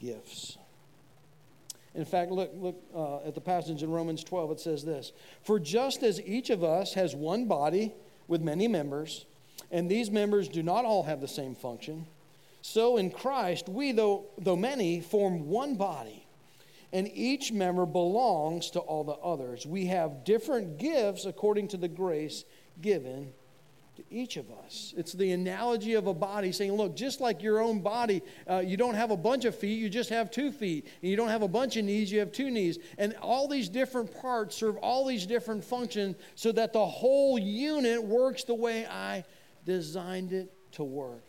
gifts. 0.00 0.56
In 1.98 2.04
fact, 2.04 2.30
look, 2.30 2.52
look 2.54 2.80
uh, 2.94 3.26
at 3.26 3.34
the 3.34 3.40
passage 3.40 3.82
in 3.82 3.90
Romans 3.90 4.22
12. 4.22 4.52
It 4.52 4.60
says 4.60 4.84
this 4.84 5.12
For 5.42 5.58
just 5.58 6.04
as 6.04 6.22
each 6.22 6.48
of 6.48 6.62
us 6.62 6.94
has 6.94 7.16
one 7.16 7.46
body 7.46 7.92
with 8.28 8.40
many 8.40 8.68
members, 8.68 9.26
and 9.72 9.90
these 9.90 10.08
members 10.08 10.48
do 10.48 10.62
not 10.62 10.84
all 10.84 11.02
have 11.02 11.20
the 11.20 11.26
same 11.26 11.56
function, 11.56 12.06
so 12.62 12.98
in 12.98 13.10
Christ, 13.10 13.68
we, 13.68 13.90
though, 13.90 14.26
though 14.38 14.54
many, 14.54 15.00
form 15.00 15.48
one 15.48 15.74
body, 15.74 16.24
and 16.92 17.10
each 17.12 17.50
member 17.50 17.84
belongs 17.84 18.70
to 18.70 18.78
all 18.78 19.02
the 19.02 19.14
others. 19.14 19.66
We 19.66 19.86
have 19.86 20.22
different 20.22 20.78
gifts 20.78 21.24
according 21.24 21.66
to 21.68 21.76
the 21.76 21.88
grace 21.88 22.44
given 22.80 23.32
to 23.98 24.04
each 24.14 24.36
of 24.36 24.48
us. 24.64 24.94
It's 24.96 25.12
the 25.12 25.32
analogy 25.32 25.94
of 25.94 26.06
a 26.06 26.14
body 26.14 26.52
saying, 26.52 26.72
look, 26.72 26.94
just 26.94 27.20
like 27.20 27.42
your 27.42 27.58
own 27.58 27.80
body, 27.80 28.22
uh, 28.48 28.62
you 28.64 28.76
don't 28.76 28.94
have 28.94 29.10
a 29.10 29.16
bunch 29.16 29.44
of 29.44 29.56
feet, 29.56 29.76
you 29.76 29.88
just 29.88 30.10
have 30.10 30.30
two 30.30 30.52
feet. 30.52 30.86
And 31.02 31.10
you 31.10 31.16
don't 31.16 31.30
have 31.30 31.42
a 31.42 31.48
bunch 31.48 31.76
of 31.76 31.84
knees, 31.84 32.12
you 32.12 32.20
have 32.20 32.30
two 32.30 32.48
knees. 32.48 32.78
And 32.96 33.16
all 33.20 33.48
these 33.48 33.68
different 33.68 34.14
parts 34.14 34.54
serve 34.54 34.76
all 34.76 35.04
these 35.04 35.26
different 35.26 35.64
functions 35.64 36.14
so 36.36 36.52
that 36.52 36.72
the 36.72 36.86
whole 36.86 37.40
unit 37.40 38.00
works 38.00 38.44
the 38.44 38.54
way 38.54 38.86
I 38.86 39.24
designed 39.64 40.32
it 40.32 40.52
to 40.72 40.84
work. 40.84 41.24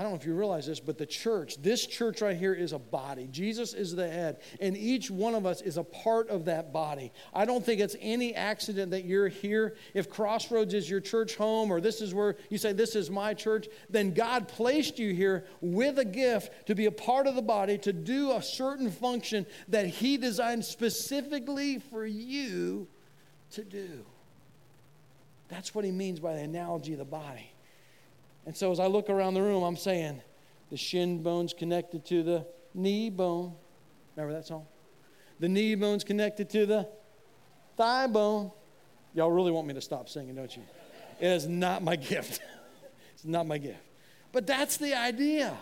I 0.00 0.02
don't 0.02 0.12
know 0.12 0.16
if 0.16 0.24
you 0.24 0.34
realize 0.34 0.66
this, 0.66 0.80
but 0.80 0.96
the 0.96 1.04
church, 1.04 1.60
this 1.60 1.86
church 1.86 2.22
right 2.22 2.34
here 2.34 2.54
is 2.54 2.72
a 2.72 2.78
body. 2.78 3.28
Jesus 3.30 3.74
is 3.74 3.94
the 3.94 4.08
head, 4.08 4.40
and 4.58 4.74
each 4.74 5.10
one 5.10 5.34
of 5.34 5.44
us 5.44 5.60
is 5.60 5.76
a 5.76 5.84
part 5.84 6.30
of 6.30 6.46
that 6.46 6.72
body. 6.72 7.12
I 7.34 7.44
don't 7.44 7.62
think 7.62 7.82
it's 7.82 7.96
any 8.00 8.34
accident 8.34 8.92
that 8.92 9.04
you're 9.04 9.28
here. 9.28 9.76
If 9.92 10.08
Crossroads 10.08 10.72
is 10.72 10.88
your 10.88 11.00
church 11.00 11.36
home, 11.36 11.70
or 11.70 11.82
this 11.82 12.00
is 12.00 12.14
where 12.14 12.36
you 12.48 12.56
say, 12.56 12.72
This 12.72 12.96
is 12.96 13.10
my 13.10 13.34
church, 13.34 13.68
then 13.90 14.14
God 14.14 14.48
placed 14.48 14.98
you 14.98 15.12
here 15.12 15.44
with 15.60 15.98
a 15.98 16.04
gift 16.06 16.68
to 16.68 16.74
be 16.74 16.86
a 16.86 16.90
part 16.90 17.26
of 17.26 17.34
the 17.34 17.42
body, 17.42 17.76
to 17.76 17.92
do 17.92 18.32
a 18.32 18.42
certain 18.42 18.90
function 18.90 19.44
that 19.68 19.86
He 19.86 20.16
designed 20.16 20.64
specifically 20.64 21.78
for 21.78 22.06
you 22.06 22.88
to 23.50 23.64
do. 23.64 24.06
That's 25.48 25.74
what 25.74 25.84
He 25.84 25.90
means 25.90 26.20
by 26.20 26.36
the 26.36 26.40
analogy 26.40 26.94
of 26.94 27.00
the 27.00 27.04
body. 27.04 27.49
And 28.46 28.56
so 28.56 28.70
as 28.72 28.80
I 28.80 28.86
look 28.86 29.10
around 29.10 29.34
the 29.34 29.42
room, 29.42 29.62
I'm 29.62 29.76
saying 29.76 30.20
the 30.70 30.76
shin 30.76 31.22
bone's 31.22 31.52
connected 31.52 32.04
to 32.06 32.22
the 32.22 32.46
knee 32.74 33.10
bone. 33.10 33.54
Remember 34.16 34.34
that 34.34 34.46
song? 34.46 34.66
The 35.38 35.48
knee 35.48 35.74
bone's 35.74 36.04
connected 36.04 36.50
to 36.50 36.66
the 36.66 36.88
thigh 37.76 38.06
bone. 38.06 38.50
Y'all 39.14 39.30
really 39.30 39.50
want 39.50 39.66
me 39.66 39.74
to 39.74 39.80
stop 39.80 40.08
singing, 40.08 40.34
don't 40.34 40.54
you? 40.56 40.62
It 41.18 41.28
is 41.28 41.46
not 41.46 41.82
my 41.82 41.96
gift. 41.96 42.40
it's 43.14 43.24
not 43.24 43.46
my 43.46 43.58
gift. 43.58 43.80
But 44.32 44.46
that's 44.46 44.76
the 44.76 44.94
idea. 44.94 45.56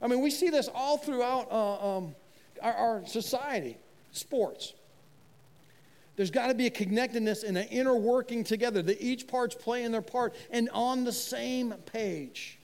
I 0.00 0.08
mean, 0.08 0.20
we 0.20 0.30
see 0.30 0.50
this 0.50 0.68
all 0.74 0.98
throughout 0.98 1.50
uh, 1.50 1.96
um, 1.96 2.14
our, 2.60 2.72
our 2.72 3.06
society, 3.06 3.78
sports. 4.10 4.74
There's 6.16 6.30
got 6.30 6.48
to 6.48 6.54
be 6.54 6.66
a 6.66 6.70
connectedness 6.70 7.42
and 7.42 7.56
an 7.56 7.68
inner 7.68 7.96
working 7.96 8.44
together 8.44 8.82
that 8.82 9.00
each 9.00 9.26
part's 9.26 9.54
playing 9.54 9.92
their 9.92 10.02
part 10.02 10.34
and 10.50 10.68
on 10.70 11.04
the 11.04 11.12
same 11.12 11.72
page. 11.86 12.58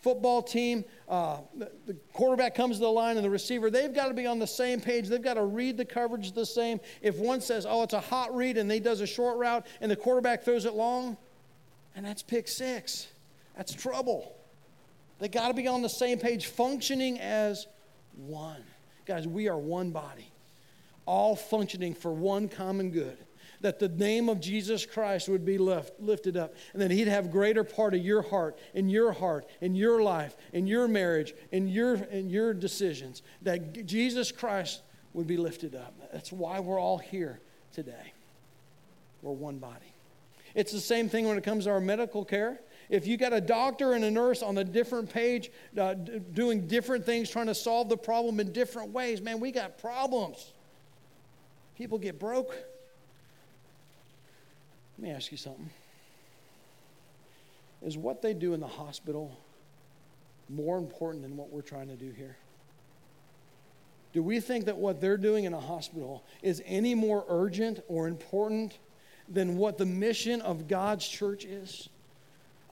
Football 0.00 0.42
team, 0.42 0.84
uh, 1.08 1.38
the, 1.56 1.94
quarterback 2.14 2.54
comes 2.54 2.76
to 2.76 2.80
the 2.80 2.90
line 2.90 3.16
and 3.16 3.24
the 3.24 3.30
receiver, 3.30 3.70
they've 3.70 3.94
got 3.94 4.08
to 4.08 4.14
be 4.14 4.26
on 4.26 4.38
the 4.38 4.46
same 4.46 4.80
page. 4.80 5.08
They've 5.08 5.20
got 5.20 5.34
to 5.34 5.44
read 5.44 5.76
the 5.76 5.84
coverage 5.84 6.32
the 6.32 6.46
same. 6.46 6.80
If 7.02 7.16
one 7.16 7.42
says, 7.42 7.66
oh, 7.68 7.82
it's 7.82 7.92
a 7.92 8.00
hot 8.00 8.34
read, 8.34 8.56
and 8.56 8.70
they 8.70 8.80
does 8.80 9.02
a 9.02 9.06
short 9.06 9.36
route, 9.36 9.66
and 9.82 9.90
the 9.90 9.96
quarterback 9.96 10.42
throws 10.42 10.64
it 10.64 10.72
long, 10.72 11.18
and 11.94 12.04
that's 12.04 12.22
pick 12.22 12.48
six. 12.48 13.08
That's 13.56 13.74
trouble. 13.74 14.34
They 15.18 15.28
got 15.28 15.48
to 15.48 15.54
be 15.54 15.68
on 15.68 15.82
the 15.82 15.88
same 15.88 16.18
page, 16.18 16.46
functioning 16.46 17.20
as 17.20 17.66
one. 18.16 18.62
Guys, 19.04 19.28
we 19.28 19.48
are 19.48 19.58
one 19.58 19.90
body, 19.90 20.30
all 21.06 21.36
functioning 21.36 21.94
for 21.94 22.12
one 22.12 22.48
common 22.48 22.90
good. 22.90 23.16
That 23.62 23.78
the 23.78 23.88
name 23.88 24.30
of 24.30 24.40
Jesus 24.40 24.86
Christ 24.86 25.28
would 25.28 25.44
be 25.44 25.58
left, 25.58 26.00
lifted 26.00 26.36
up, 26.36 26.54
and 26.72 26.80
that 26.80 26.90
He'd 26.90 27.08
have 27.08 27.30
greater 27.30 27.62
part 27.62 27.92
of 27.92 28.00
your 28.00 28.22
heart, 28.22 28.58
in 28.72 28.88
your 28.88 29.12
heart, 29.12 29.46
in 29.60 29.74
your 29.74 30.02
life, 30.02 30.34
in 30.52 30.66
your 30.66 30.88
marriage, 30.88 31.34
in 31.52 31.68
your, 31.68 31.96
in 31.96 32.30
your 32.30 32.54
decisions. 32.54 33.22
That 33.42 33.84
Jesus 33.84 34.32
Christ 34.32 34.80
would 35.12 35.26
be 35.26 35.36
lifted 35.36 35.74
up. 35.74 35.94
That's 36.12 36.32
why 36.32 36.60
we're 36.60 36.80
all 36.80 36.98
here 36.98 37.40
today. 37.74 38.14
We're 39.22 39.32
one 39.32 39.58
body. 39.58 39.94
It's 40.54 40.72
the 40.72 40.80
same 40.80 41.08
thing 41.08 41.28
when 41.28 41.36
it 41.36 41.44
comes 41.44 41.64
to 41.64 41.70
our 41.70 41.80
medical 41.80 42.24
care. 42.24 42.60
If 42.88 43.06
you 43.06 43.16
got 43.16 43.32
a 43.32 43.40
doctor 43.40 43.92
and 43.92 44.04
a 44.04 44.10
nurse 44.10 44.42
on 44.42 44.58
a 44.58 44.64
different 44.64 45.10
page 45.10 45.52
uh, 45.78 45.94
doing 45.94 46.66
different 46.66 47.06
things, 47.06 47.30
trying 47.30 47.46
to 47.46 47.54
solve 47.54 47.88
the 47.88 47.96
problem 47.96 48.40
in 48.40 48.52
different 48.52 48.90
ways, 48.90 49.20
man, 49.20 49.38
we 49.38 49.52
got 49.52 49.78
problems. 49.78 50.52
People 51.80 51.96
get 51.96 52.18
broke. 52.18 52.50
Let 54.98 55.02
me 55.02 55.10
ask 55.12 55.32
you 55.32 55.38
something. 55.38 55.70
Is 57.80 57.96
what 57.96 58.20
they 58.20 58.34
do 58.34 58.52
in 58.52 58.60
the 58.60 58.66
hospital 58.66 59.34
more 60.50 60.76
important 60.76 61.22
than 61.22 61.38
what 61.38 61.50
we're 61.50 61.62
trying 61.62 61.88
to 61.88 61.96
do 61.96 62.10
here? 62.10 62.36
Do 64.12 64.22
we 64.22 64.40
think 64.40 64.66
that 64.66 64.76
what 64.76 65.00
they're 65.00 65.16
doing 65.16 65.44
in 65.44 65.54
a 65.54 65.60
hospital 65.60 66.22
is 66.42 66.62
any 66.66 66.94
more 66.94 67.24
urgent 67.30 67.80
or 67.88 68.08
important 68.08 68.78
than 69.26 69.56
what 69.56 69.78
the 69.78 69.86
mission 69.86 70.42
of 70.42 70.68
God's 70.68 71.08
church 71.08 71.46
is? 71.46 71.88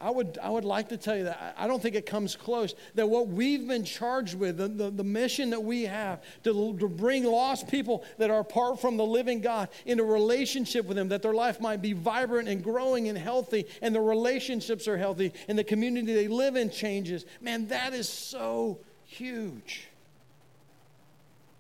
I 0.01 0.11
would, 0.11 0.39
I 0.41 0.49
would 0.49 0.65
like 0.65 0.91
to 0.91 0.97
tell 0.97 1.17
you 1.17 1.25
that. 1.25 1.55
I 1.59 1.67
don't 1.67 1.83
think 1.83 1.97
it 1.97 2.07
comes 2.07 2.37
close. 2.37 2.75
That 2.95 3.09
what 3.09 3.29
we've 3.29 3.67
been 3.67 3.85
charged 3.85 4.35
with, 4.35 4.57
the, 4.57 4.69
the, 4.69 4.91
the, 4.91 5.05
mission 5.05 5.51
that 5.51 5.63
we 5.63 5.85
have 5.85 6.23
to, 6.45 6.77
to 6.79 6.89
bring 6.89 7.25
lost 7.25 7.69
people 7.69 8.05
that 8.19 8.31
are 8.31 8.41
apart 8.41 8.81
from 8.81 8.97
the 8.97 9.05
living 9.05 9.41
God 9.41 9.69
into 9.87 10.05
relationship 10.05 10.87
with 10.87 10.97
Him, 10.97 11.09
that 11.09 11.23
their 11.23 11.35
life 11.35 11.61
might 11.61 11.83
be 11.83 11.95
vibrant 11.95 12.49
and 12.49 12.63
growing 12.63 13.09
and 13.09 13.19
healthy, 13.19 13.67
and 13.83 13.95
the 13.95 14.01
relationships 14.01 14.87
are 14.87 14.97
healthy, 14.97 15.33
and 15.49 15.59
the 15.59 15.65
community 15.65 16.15
they 16.15 16.29
live 16.29 16.55
in 16.55 16.71
changes. 16.71 17.25
Man, 17.41 17.67
that 17.69 17.93
is 17.93 18.09
so 18.09 18.79
huge. 19.05 19.89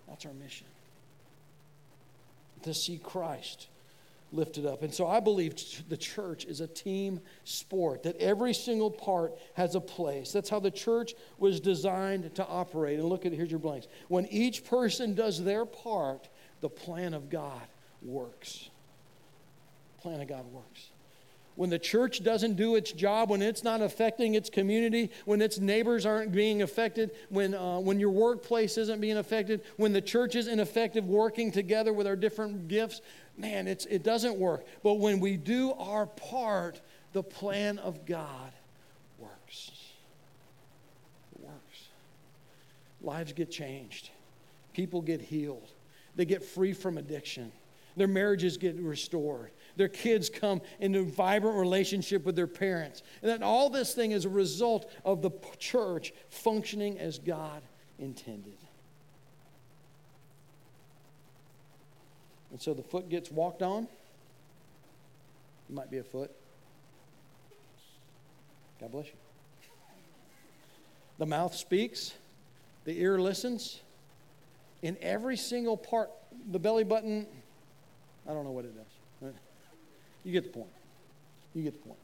That's 0.06 0.24
our 0.26 0.32
mission 0.34 0.66
to 2.62 2.74
see 2.74 2.98
Christ 2.98 3.68
lifted 4.32 4.66
up. 4.66 4.82
And 4.82 4.92
so 4.92 5.06
I 5.06 5.20
believe 5.20 5.54
the 5.88 5.96
church 5.96 6.44
is 6.44 6.60
a 6.60 6.66
team 6.66 7.20
sport, 7.44 8.02
that 8.02 8.16
every 8.16 8.52
single 8.52 8.90
part 8.90 9.34
has 9.54 9.74
a 9.74 9.80
place. 9.80 10.32
That's 10.32 10.50
how 10.50 10.60
the 10.60 10.70
church 10.70 11.14
was 11.38 11.60
designed 11.60 12.34
to 12.34 12.46
operate. 12.46 12.98
And 12.98 13.08
look 13.08 13.26
at 13.26 13.32
here's 13.32 13.50
your 13.50 13.60
blanks. 13.60 13.86
When 14.08 14.26
each 14.26 14.64
person 14.64 15.14
does 15.14 15.42
their 15.42 15.64
part, 15.64 16.28
the 16.60 16.68
plan 16.68 17.14
of 17.14 17.30
God 17.30 17.66
works. 18.02 18.68
Plan 20.00 20.20
of 20.20 20.28
God 20.28 20.44
works 20.52 20.90
when 21.58 21.70
the 21.70 21.78
church 21.78 22.22
doesn't 22.22 22.54
do 22.54 22.76
its 22.76 22.92
job, 22.92 23.30
when 23.30 23.42
it's 23.42 23.64
not 23.64 23.82
affecting 23.82 24.36
its 24.36 24.48
community, 24.48 25.10
when 25.24 25.42
its 25.42 25.58
neighbors 25.58 26.06
aren't 26.06 26.30
being 26.30 26.62
affected, 26.62 27.10
when, 27.30 27.52
uh, 27.52 27.80
when 27.80 27.98
your 27.98 28.10
workplace 28.10 28.78
isn't 28.78 29.00
being 29.00 29.16
affected, 29.16 29.60
when 29.76 29.92
the 29.92 30.00
church 30.00 30.36
is 30.36 30.46
ineffective 30.46 31.04
working 31.06 31.50
together 31.50 31.92
with 31.92 32.06
our 32.06 32.14
different 32.14 32.68
gifts, 32.68 33.00
man, 33.38 33.66
it's, 33.68 33.86
it 33.86 34.02
doesn't 34.02 34.36
work. 34.36 34.66
But 34.82 34.94
when 34.94 35.20
we 35.20 35.36
do 35.36 35.72
our 35.72 36.06
part, 36.06 36.80
the 37.12 37.22
plan 37.22 37.78
of 37.78 38.04
God 38.04 38.52
works. 39.18 39.70
It 41.34 41.44
works. 41.44 41.88
Lives 43.00 43.32
get 43.32 43.50
changed, 43.50 44.10
people 44.72 45.00
get 45.00 45.20
healed, 45.20 45.70
they 46.16 46.24
get 46.24 46.42
free 46.42 46.72
from 46.72 46.98
addiction, 46.98 47.52
their 47.96 48.08
marriages 48.08 48.56
get 48.56 48.76
restored 48.76 49.50
their 49.78 49.88
kids 49.88 50.28
come 50.28 50.60
into 50.80 50.98
a 50.98 51.04
vibrant 51.04 51.56
relationship 51.56 52.26
with 52.26 52.36
their 52.36 52.48
parents. 52.48 53.02
And 53.22 53.30
that 53.30 53.42
all 53.42 53.70
this 53.70 53.94
thing 53.94 54.10
is 54.10 54.24
a 54.24 54.28
result 54.28 54.90
of 55.04 55.22
the 55.22 55.30
church 55.58 56.12
functioning 56.28 56.98
as 56.98 57.18
God 57.18 57.62
intended. 57.98 58.58
And 62.58 62.62
so 62.64 62.74
the 62.74 62.82
foot 62.82 63.08
gets 63.08 63.30
walked 63.30 63.62
on. 63.62 63.84
It 63.84 65.72
might 65.76 65.92
be 65.92 65.98
a 65.98 66.02
foot. 66.02 66.32
God 68.80 68.90
bless 68.90 69.06
you. 69.06 69.12
The 71.18 71.26
mouth 71.26 71.54
speaks, 71.54 72.14
the 72.84 73.00
ear 73.00 73.20
listens. 73.20 73.80
In 74.82 74.96
every 75.00 75.36
single 75.36 75.76
part, 75.76 76.10
the 76.50 76.58
belly 76.58 76.82
button, 76.82 77.28
I 78.28 78.32
don't 78.32 78.42
know 78.42 78.50
what 78.50 78.64
it 78.64 78.74
does. 78.74 79.32
You 80.24 80.32
get 80.32 80.42
the 80.42 80.50
point. 80.50 80.72
You 81.54 81.62
get 81.62 81.74
the 81.74 81.88
point. 81.88 82.00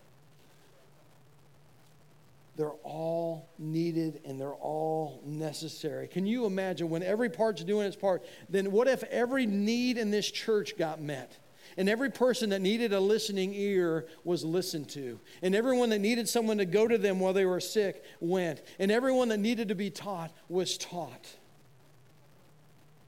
They're 2.56 2.70
all 2.84 3.50
needed 3.58 4.20
and 4.24 4.40
they're 4.40 4.52
all 4.52 5.20
necessary. 5.24 6.06
Can 6.06 6.26
you 6.26 6.46
imagine 6.46 6.88
when 6.88 7.02
every 7.02 7.28
part's 7.28 7.64
doing 7.64 7.86
its 7.86 7.96
part? 7.96 8.24
Then 8.48 8.70
what 8.70 8.86
if 8.86 9.02
every 9.04 9.46
need 9.46 9.98
in 9.98 10.10
this 10.10 10.30
church 10.30 10.78
got 10.78 11.00
met? 11.00 11.38
And 11.76 11.88
every 11.88 12.10
person 12.10 12.50
that 12.50 12.60
needed 12.60 12.92
a 12.92 13.00
listening 13.00 13.52
ear 13.54 14.06
was 14.22 14.44
listened 14.44 14.88
to. 14.90 15.18
And 15.42 15.54
everyone 15.54 15.90
that 15.90 15.98
needed 15.98 16.28
someone 16.28 16.58
to 16.58 16.64
go 16.64 16.86
to 16.86 16.98
them 16.98 17.18
while 17.18 17.32
they 17.32 17.46
were 17.46 17.60
sick 17.60 18.04
went. 18.20 18.62
And 18.78 18.92
everyone 18.92 19.28
that 19.28 19.40
needed 19.40 19.68
to 19.68 19.74
be 19.74 19.90
taught 19.90 20.30
was 20.48 20.78
taught. 20.78 21.36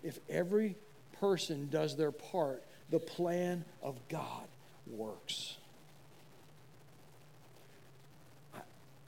If 0.02 0.18
every 0.28 0.76
person 1.20 1.68
does 1.70 1.96
their 1.96 2.12
part, 2.12 2.64
the 2.90 2.98
plan 2.98 3.64
of 3.82 3.96
God 4.08 4.48
works. 4.86 5.56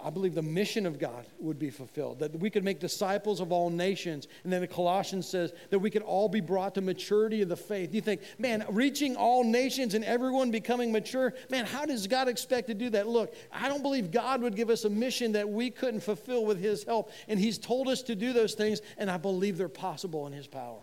I 0.00 0.10
believe 0.10 0.34
the 0.34 0.42
mission 0.42 0.86
of 0.86 0.98
God 0.98 1.26
would 1.40 1.58
be 1.58 1.70
fulfilled, 1.70 2.20
that 2.20 2.38
we 2.38 2.50
could 2.50 2.62
make 2.62 2.78
disciples 2.78 3.40
of 3.40 3.50
all 3.50 3.68
nations. 3.68 4.28
And 4.44 4.52
then 4.52 4.60
the 4.60 4.68
Colossians 4.68 5.28
says 5.28 5.52
that 5.70 5.78
we 5.80 5.90
could 5.90 6.02
all 6.02 6.28
be 6.28 6.40
brought 6.40 6.76
to 6.76 6.80
maturity 6.80 7.42
of 7.42 7.48
the 7.48 7.56
faith. 7.56 7.92
You 7.92 8.00
think, 8.00 8.20
man, 8.38 8.64
reaching 8.68 9.16
all 9.16 9.42
nations 9.42 9.94
and 9.94 10.04
everyone 10.04 10.52
becoming 10.52 10.92
mature, 10.92 11.34
man, 11.50 11.64
how 11.64 11.84
does 11.84 12.06
God 12.06 12.28
expect 12.28 12.68
to 12.68 12.74
do 12.74 12.90
that? 12.90 13.08
Look, 13.08 13.34
I 13.50 13.68
don't 13.68 13.82
believe 13.82 14.12
God 14.12 14.40
would 14.42 14.54
give 14.54 14.70
us 14.70 14.84
a 14.84 14.90
mission 14.90 15.32
that 15.32 15.48
we 15.48 15.68
couldn't 15.68 16.00
fulfill 16.00 16.44
with 16.44 16.60
His 16.60 16.84
help. 16.84 17.10
And 17.26 17.40
He's 17.40 17.58
told 17.58 17.88
us 17.88 18.02
to 18.02 18.14
do 18.14 18.32
those 18.32 18.54
things, 18.54 18.82
and 18.98 19.10
I 19.10 19.16
believe 19.16 19.58
they're 19.58 19.68
possible 19.68 20.28
in 20.28 20.32
His 20.32 20.46
power 20.46 20.78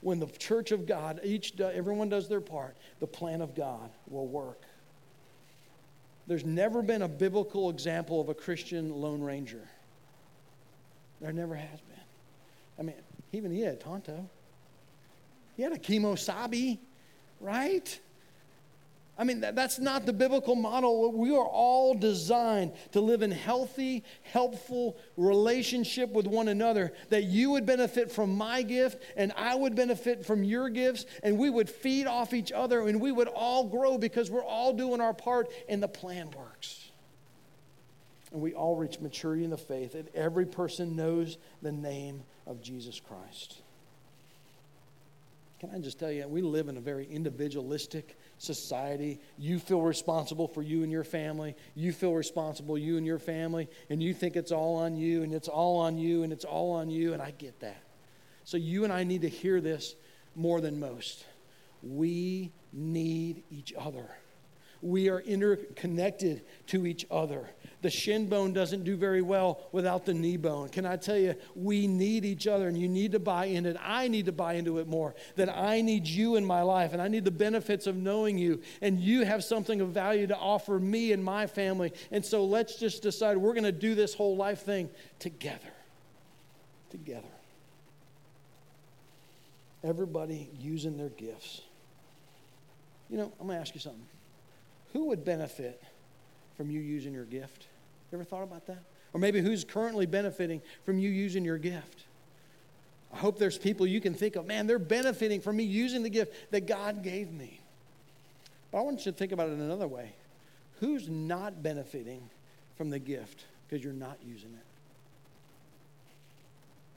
when 0.00 0.18
the 0.18 0.26
church 0.26 0.72
of 0.72 0.86
God, 0.86 1.20
each 1.24 1.58
everyone 1.60 2.08
does 2.08 2.28
their 2.28 2.40
part, 2.40 2.76
the 3.00 3.06
plan 3.06 3.40
of 3.40 3.54
God 3.54 3.90
will 4.08 4.28
work. 4.28 4.62
There's 6.26 6.44
never 6.44 6.82
been 6.82 7.02
a 7.02 7.08
biblical 7.08 7.70
example 7.70 8.20
of 8.20 8.28
a 8.28 8.34
Christian 8.34 8.90
lone 8.90 9.22
ranger. 9.22 9.68
There 11.20 11.32
never 11.32 11.54
has 11.54 11.80
been. 11.80 11.96
I 12.78 12.82
mean, 12.82 12.96
even 13.32 13.50
he 13.50 13.60
had 13.60 13.80
Tonto. 13.80 14.28
He 15.56 15.62
had 15.62 15.72
a 15.72 15.78
Kemo 15.78 16.18
right? 17.40 17.98
I 19.18 19.24
mean, 19.24 19.40
that, 19.40 19.56
that's 19.56 19.78
not 19.78 20.04
the 20.04 20.12
biblical 20.12 20.54
model. 20.54 21.10
We 21.10 21.30
are 21.30 21.46
all 21.46 21.94
designed 21.94 22.72
to 22.92 23.00
live 23.00 23.22
in 23.22 23.30
healthy, 23.30 24.04
helpful 24.22 24.98
relationship 25.16 26.10
with 26.10 26.26
one 26.26 26.48
another, 26.48 26.92
that 27.08 27.24
you 27.24 27.52
would 27.52 27.64
benefit 27.64 28.12
from 28.12 28.36
my 28.36 28.60
gift 28.62 29.02
and 29.16 29.32
I 29.36 29.54
would 29.54 29.74
benefit 29.74 30.26
from 30.26 30.44
your 30.44 30.68
gifts, 30.68 31.06
and 31.22 31.38
we 31.38 31.48
would 31.48 31.70
feed 31.70 32.06
off 32.06 32.34
each 32.34 32.52
other 32.52 32.86
and 32.86 33.00
we 33.00 33.10
would 33.10 33.28
all 33.28 33.66
grow 33.66 33.96
because 33.96 34.30
we're 34.30 34.44
all 34.44 34.74
doing 34.74 35.00
our 35.00 35.14
part 35.14 35.48
and 35.68 35.82
the 35.82 35.88
plan 35.88 36.30
works. 36.36 36.90
And 38.32 38.42
we 38.42 38.52
all 38.52 38.76
reach 38.76 39.00
maturity 39.00 39.44
in 39.44 39.50
the 39.50 39.56
faith, 39.56 39.94
and 39.94 40.08
every 40.14 40.44
person 40.44 40.94
knows 40.94 41.38
the 41.62 41.72
name 41.72 42.22
of 42.46 42.60
Jesus 42.60 43.00
Christ. 43.00 43.62
Can 45.58 45.70
I 45.70 45.78
just 45.78 45.98
tell 45.98 46.12
you, 46.12 46.28
we 46.28 46.42
live 46.42 46.68
in 46.68 46.76
a 46.76 46.80
very 46.80 47.06
individualistic 47.06 48.18
society. 48.38 49.20
You 49.38 49.58
feel 49.58 49.80
responsible 49.80 50.48
for 50.48 50.62
you 50.62 50.82
and 50.82 50.92
your 50.92 51.04
family. 51.04 51.56
You 51.74 51.92
feel 51.92 52.12
responsible, 52.12 52.76
you 52.76 52.96
and 52.96 53.06
your 53.06 53.18
family, 53.18 53.68
and 53.90 54.02
you 54.02 54.14
think 54.14 54.36
it's 54.36 54.52
all 54.52 54.76
on 54.76 54.96
you, 54.96 55.22
and 55.22 55.32
it's 55.32 55.48
all 55.48 55.78
on 55.78 55.98
you, 55.98 56.22
and 56.22 56.32
it's 56.32 56.44
all 56.44 56.72
on 56.72 56.90
you, 56.90 57.12
and 57.12 57.22
I 57.22 57.30
get 57.32 57.60
that. 57.60 57.82
So 58.44 58.56
you 58.56 58.84
and 58.84 58.92
I 58.92 59.04
need 59.04 59.22
to 59.22 59.28
hear 59.28 59.60
this 59.60 59.96
more 60.34 60.60
than 60.60 60.78
most. 60.78 61.24
We 61.82 62.52
need 62.72 63.42
each 63.50 63.72
other. 63.76 64.06
We 64.82 65.08
are 65.08 65.20
interconnected 65.20 66.42
to 66.68 66.86
each 66.86 67.06
other. 67.10 67.48
The 67.82 67.90
shin 67.90 68.28
bone 68.28 68.52
doesn't 68.52 68.84
do 68.84 68.96
very 68.96 69.22
well 69.22 69.60
without 69.70 70.06
the 70.06 70.14
knee 70.14 70.36
bone. 70.36 70.68
Can 70.70 70.86
I 70.86 70.96
tell 70.96 71.16
you, 71.16 71.34
we 71.54 71.86
need 71.86 72.24
each 72.24 72.46
other 72.46 72.68
and 72.68 72.76
you 72.76 72.88
need 72.88 73.12
to 73.12 73.18
buy 73.18 73.46
into 73.46 73.70
it. 73.70 73.76
I 73.80 74.08
need 74.08 74.26
to 74.26 74.32
buy 74.32 74.54
into 74.54 74.78
it 74.78 74.88
more. 74.88 75.14
That 75.36 75.48
I 75.48 75.82
need 75.82 76.06
you 76.06 76.36
in 76.36 76.44
my 76.44 76.62
life 76.62 76.92
and 76.92 77.02
I 77.02 77.08
need 77.08 77.24
the 77.24 77.30
benefits 77.30 77.86
of 77.86 77.96
knowing 77.96 78.38
you. 78.38 78.60
And 78.80 78.98
you 78.98 79.24
have 79.24 79.44
something 79.44 79.80
of 79.80 79.90
value 79.90 80.26
to 80.26 80.36
offer 80.36 80.78
me 80.78 81.12
and 81.12 81.22
my 81.22 81.46
family. 81.46 81.92
And 82.10 82.24
so 82.24 82.44
let's 82.44 82.76
just 82.76 83.02
decide 83.02 83.36
we're 83.36 83.54
going 83.54 83.64
to 83.64 83.72
do 83.72 83.94
this 83.94 84.14
whole 84.14 84.36
life 84.36 84.62
thing 84.62 84.90
together. 85.18 85.60
Together. 86.90 87.22
Everybody 89.84 90.48
using 90.58 90.96
their 90.96 91.10
gifts. 91.10 91.60
You 93.08 93.18
know, 93.18 93.32
I'm 93.38 93.46
going 93.46 93.58
to 93.58 93.60
ask 93.60 93.74
you 93.74 93.80
something. 93.80 94.02
Who 94.96 95.08
would 95.08 95.26
benefit 95.26 95.82
from 96.56 96.70
you 96.70 96.80
using 96.80 97.12
your 97.12 97.26
gift? 97.26 97.66
You 98.10 98.16
ever 98.16 98.24
thought 98.24 98.42
about 98.42 98.66
that? 98.68 98.82
Or 99.12 99.20
maybe 99.20 99.42
who's 99.42 99.62
currently 99.62 100.06
benefiting 100.06 100.62
from 100.86 100.98
you 100.98 101.10
using 101.10 101.44
your 101.44 101.58
gift? 101.58 102.04
I 103.12 103.18
hope 103.18 103.38
there's 103.38 103.58
people 103.58 103.86
you 103.86 104.00
can 104.00 104.14
think 104.14 104.36
of, 104.36 104.46
man, 104.46 104.66
they're 104.66 104.78
benefiting 104.78 105.42
from 105.42 105.58
me 105.58 105.64
using 105.64 106.02
the 106.02 106.08
gift 106.08 106.50
that 106.50 106.66
God 106.66 107.02
gave 107.02 107.30
me. 107.30 107.60
But 108.72 108.78
I 108.78 108.80
want 108.80 109.04
you 109.04 109.12
to 109.12 109.18
think 109.18 109.32
about 109.32 109.50
it 109.50 109.58
another 109.58 109.86
way. 109.86 110.14
Who's 110.80 111.10
not 111.10 111.62
benefiting 111.62 112.30
from 112.78 112.88
the 112.88 112.98
gift 112.98 113.44
because 113.68 113.84
you're 113.84 113.92
not 113.92 114.16
using 114.26 114.54
it? 114.54 114.64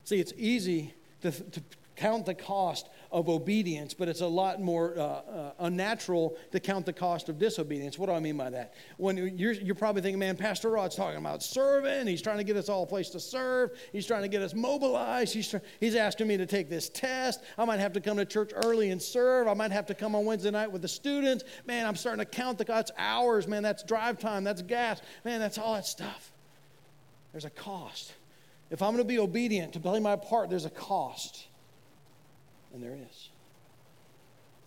See, 0.05 0.21
it's 0.21 0.31
easy 0.37 0.93
to, 1.21 1.31
to 1.31 1.61
count 1.99 2.25
the 2.25 2.33
cost 2.33 2.87
of 3.11 3.27
obedience, 3.27 3.93
but 3.93 4.07
it's 4.07 4.21
a 4.21 4.27
lot 4.27 4.61
more 4.61 4.97
uh, 4.97 5.01
uh, 5.01 5.51
unnatural 5.59 6.37
to 6.51 6.59
count 6.59 6.85
the 6.85 6.93
cost 6.93 7.27
of 7.27 7.37
disobedience. 7.37 7.99
What 7.99 8.07
do 8.07 8.13
I 8.13 8.19
mean 8.19 8.37
by 8.37 8.49
that? 8.51 8.73
When 8.97 9.37
you're, 9.37 9.51
you're 9.51 9.75
probably 9.75 10.01
thinking, 10.01 10.19
man, 10.19 10.37
Pastor 10.37 10.69
Rod's 10.69 10.95
talking 10.95 11.19
about 11.19 11.43
serving. 11.43 12.07
He's 12.07 12.21
trying 12.21 12.37
to 12.37 12.45
get 12.45 12.55
us 12.55 12.69
all 12.69 12.83
a 12.83 12.87
place 12.87 13.09
to 13.09 13.19
serve. 13.19 13.71
He's 13.91 14.05
trying 14.05 14.21
to 14.21 14.29
get 14.29 14.41
us 14.41 14.53
mobilized. 14.53 15.33
He's, 15.33 15.53
he's 15.79 15.95
asking 15.95 16.27
me 16.27 16.37
to 16.37 16.45
take 16.45 16.69
this 16.69 16.87
test. 16.87 17.43
I 17.57 17.65
might 17.65 17.79
have 17.79 17.93
to 17.93 18.01
come 18.01 18.15
to 18.17 18.25
church 18.25 18.51
early 18.55 18.91
and 18.91 19.01
serve. 19.01 19.47
I 19.47 19.53
might 19.53 19.71
have 19.71 19.87
to 19.87 19.93
come 19.93 20.15
on 20.15 20.23
Wednesday 20.23 20.51
night 20.51 20.71
with 20.71 20.81
the 20.81 20.87
students. 20.87 21.43
Man, 21.67 21.85
I'm 21.85 21.97
starting 21.97 22.23
to 22.23 22.31
count 22.31 22.57
the 22.57 22.65
God's 22.65 22.91
hours. 22.97 23.45
Man, 23.45 23.61
that's 23.61 23.83
drive 23.83 24.19
time. 24.19 24.45
That's 24.45 24.61
gas. 24.61 25.01
Man, 25.25 25.41
that's 25.41 25.57
all 25.57 25.73
that 25.73 25.85
stuff. 25.85 26.31
There's 27.33 27.45
a 27.45 27.49
cost. 27.49 28.13
If 28.71 28.81
I'm 28.81 28.93
going 28.93 29.03
to 29.03 29.07
be 29.07 29.19
obedient 29.19 29.73
to 29.73 29.79
play 29.79 29.99
my 29.99 30.15
part, 30.15 30.49
there's 30.49 30.65
a 30.65 30.69
cost. 30.69 31.47
And 32.73 32.83
there 32.83 32.97
is. 33.09 33.29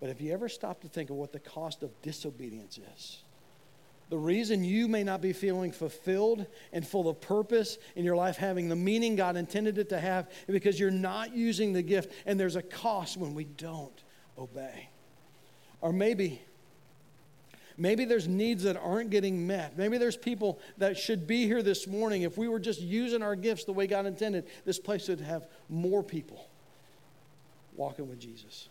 But 0.00 0.10
if 0.10 0.20
you 0.20 0.32
ever 0.32 0.48
stop 0.48 0.80
to 0.80 0.88
think 0.88 1.10
of 1.10 1.16
what 1.16 1.32
the 1.32 1.38
cost 1.38 1.82
of 1.82 1.90
disobedience 2.02 2.78
is, 2.96 3.18
the 4.08 4.18
reason 4.18 4.64
you 4.64 4.88
may 4.88 5.04
not 5.04 5.22
be 5.22 5.32
feeling 5.32 5.72
fulfilled 5.72 6.44
and 6.72 6.86
full 6.86 7.08
of 7.08 7.20
purpose 7.20 7.78
in 7.94 8.04
your 8.04 8.16
life, 8.16 8.36
having 8.36 8.68
the 8.68 8.76
meaning 8.76 9.16
God 9.16 9.36
intended 9.36 9.78
it 9.78 9.88
to 9.90 10.00
have, 10.00 10.28
is 10.48 10.52
because 10.52 10.78
you're 10.78 10.90
not 10.90 11.34
using 11.34 11.72
the 11.72 11.82
gift, 11.82 12.12
and 12.26 12.38
there's 12.38 12.56
a 12.56 12.62
cost 12.62 13.16
when 13.16 13.34
we 13.34 13.44
don't 13.44 14.02
obey. 14.36 14.88
Or 15.80 15.92
maybe 15.92 16.42
Maybe 17.78 18.04
there's 18.04 18.28
needs 18.28 18.64
that 18.64 18.76
aren't 18.76 19.10
getting 19.10 19.46
met. 19.46 19.78
Maybe 19.78 19.96
there's 19.96 20.16
people 20.16 20.60
that 20.78 20.98
should 20.98 21.26
be 21.26 21.46
here 21.46 21.62
this 21.62 21.86
morning. 21.86 22.22
If 22.22 22.36
we 22.36 22.46
were 22.46 22.60
just 22.60 22.80
using 22.80 23.22
our 23.22 23.34
gifts 23.34 23.64
the 23.64 23.72
way 23.72 23.86
God 23.86 24.04
intended, 24.04 24.46
this 24.64 24.78
place 24.78 25.08
would 25.08 25.20
have 25.20 25.48
more 25.68 26.02
people 26.02 26.46
walking 27.76 28.08
with 28.08 28.18
Jesus. 28.18 28.68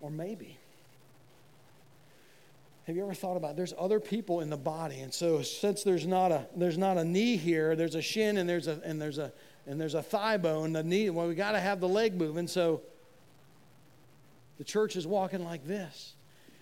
Or 0.00 0.10
maybe. 0.10 0.56
Have 2.86 2.96
you 2.96 3.02
ever 3.02 3.12
thought 3.12 3.36
about 3.36 3.50
it? 3.50 3.56
there's 3.56 3.74
other 3.78 4.00
people 4.00 4.40
in 4.40 4.48
the 4.48 4.56
body, 4.56 5.00
and 5.00 5.12
so 5.12 5.42
since 5.42 5.82
there's 5.82 6.06
not 6.06 6.32
a 6.32 6.46
there's 6.56 6.78
not 6.78 6.96
a 6.96 7.04
knee 7.04 7.36
here, 7.36 7.76
there's 7.76 7.94
a 7.94 8.00
shin 8.00 8.38
and 8.38 8.48
there's 8.48 8.66
a 8.66 8.80
and 8.82 8.98
there's 8.98 9.18
a 9.18 9.30
and 9.66 9.78
there's 9.78 9.92
a 9.92 10.02
thigh 10.02 10.38
bone, 10.38 10.72
the 10.72 10.82
knee. 10.82 11.10
Well, 11.10 11.28
we 11.28 11.34
got 11.34 11.52
to 11.52 11.60
have 11.60 11.80
the 11.80 11.88
leg 11.88 12.14
moving. 12.14 12.48
So 12.48 12.80
the 14.56 14.64
church 14.64 14.96
is 14.96 15.06
walking 15.06 15.44
like 15.44 15.66
this. 15.66 16.14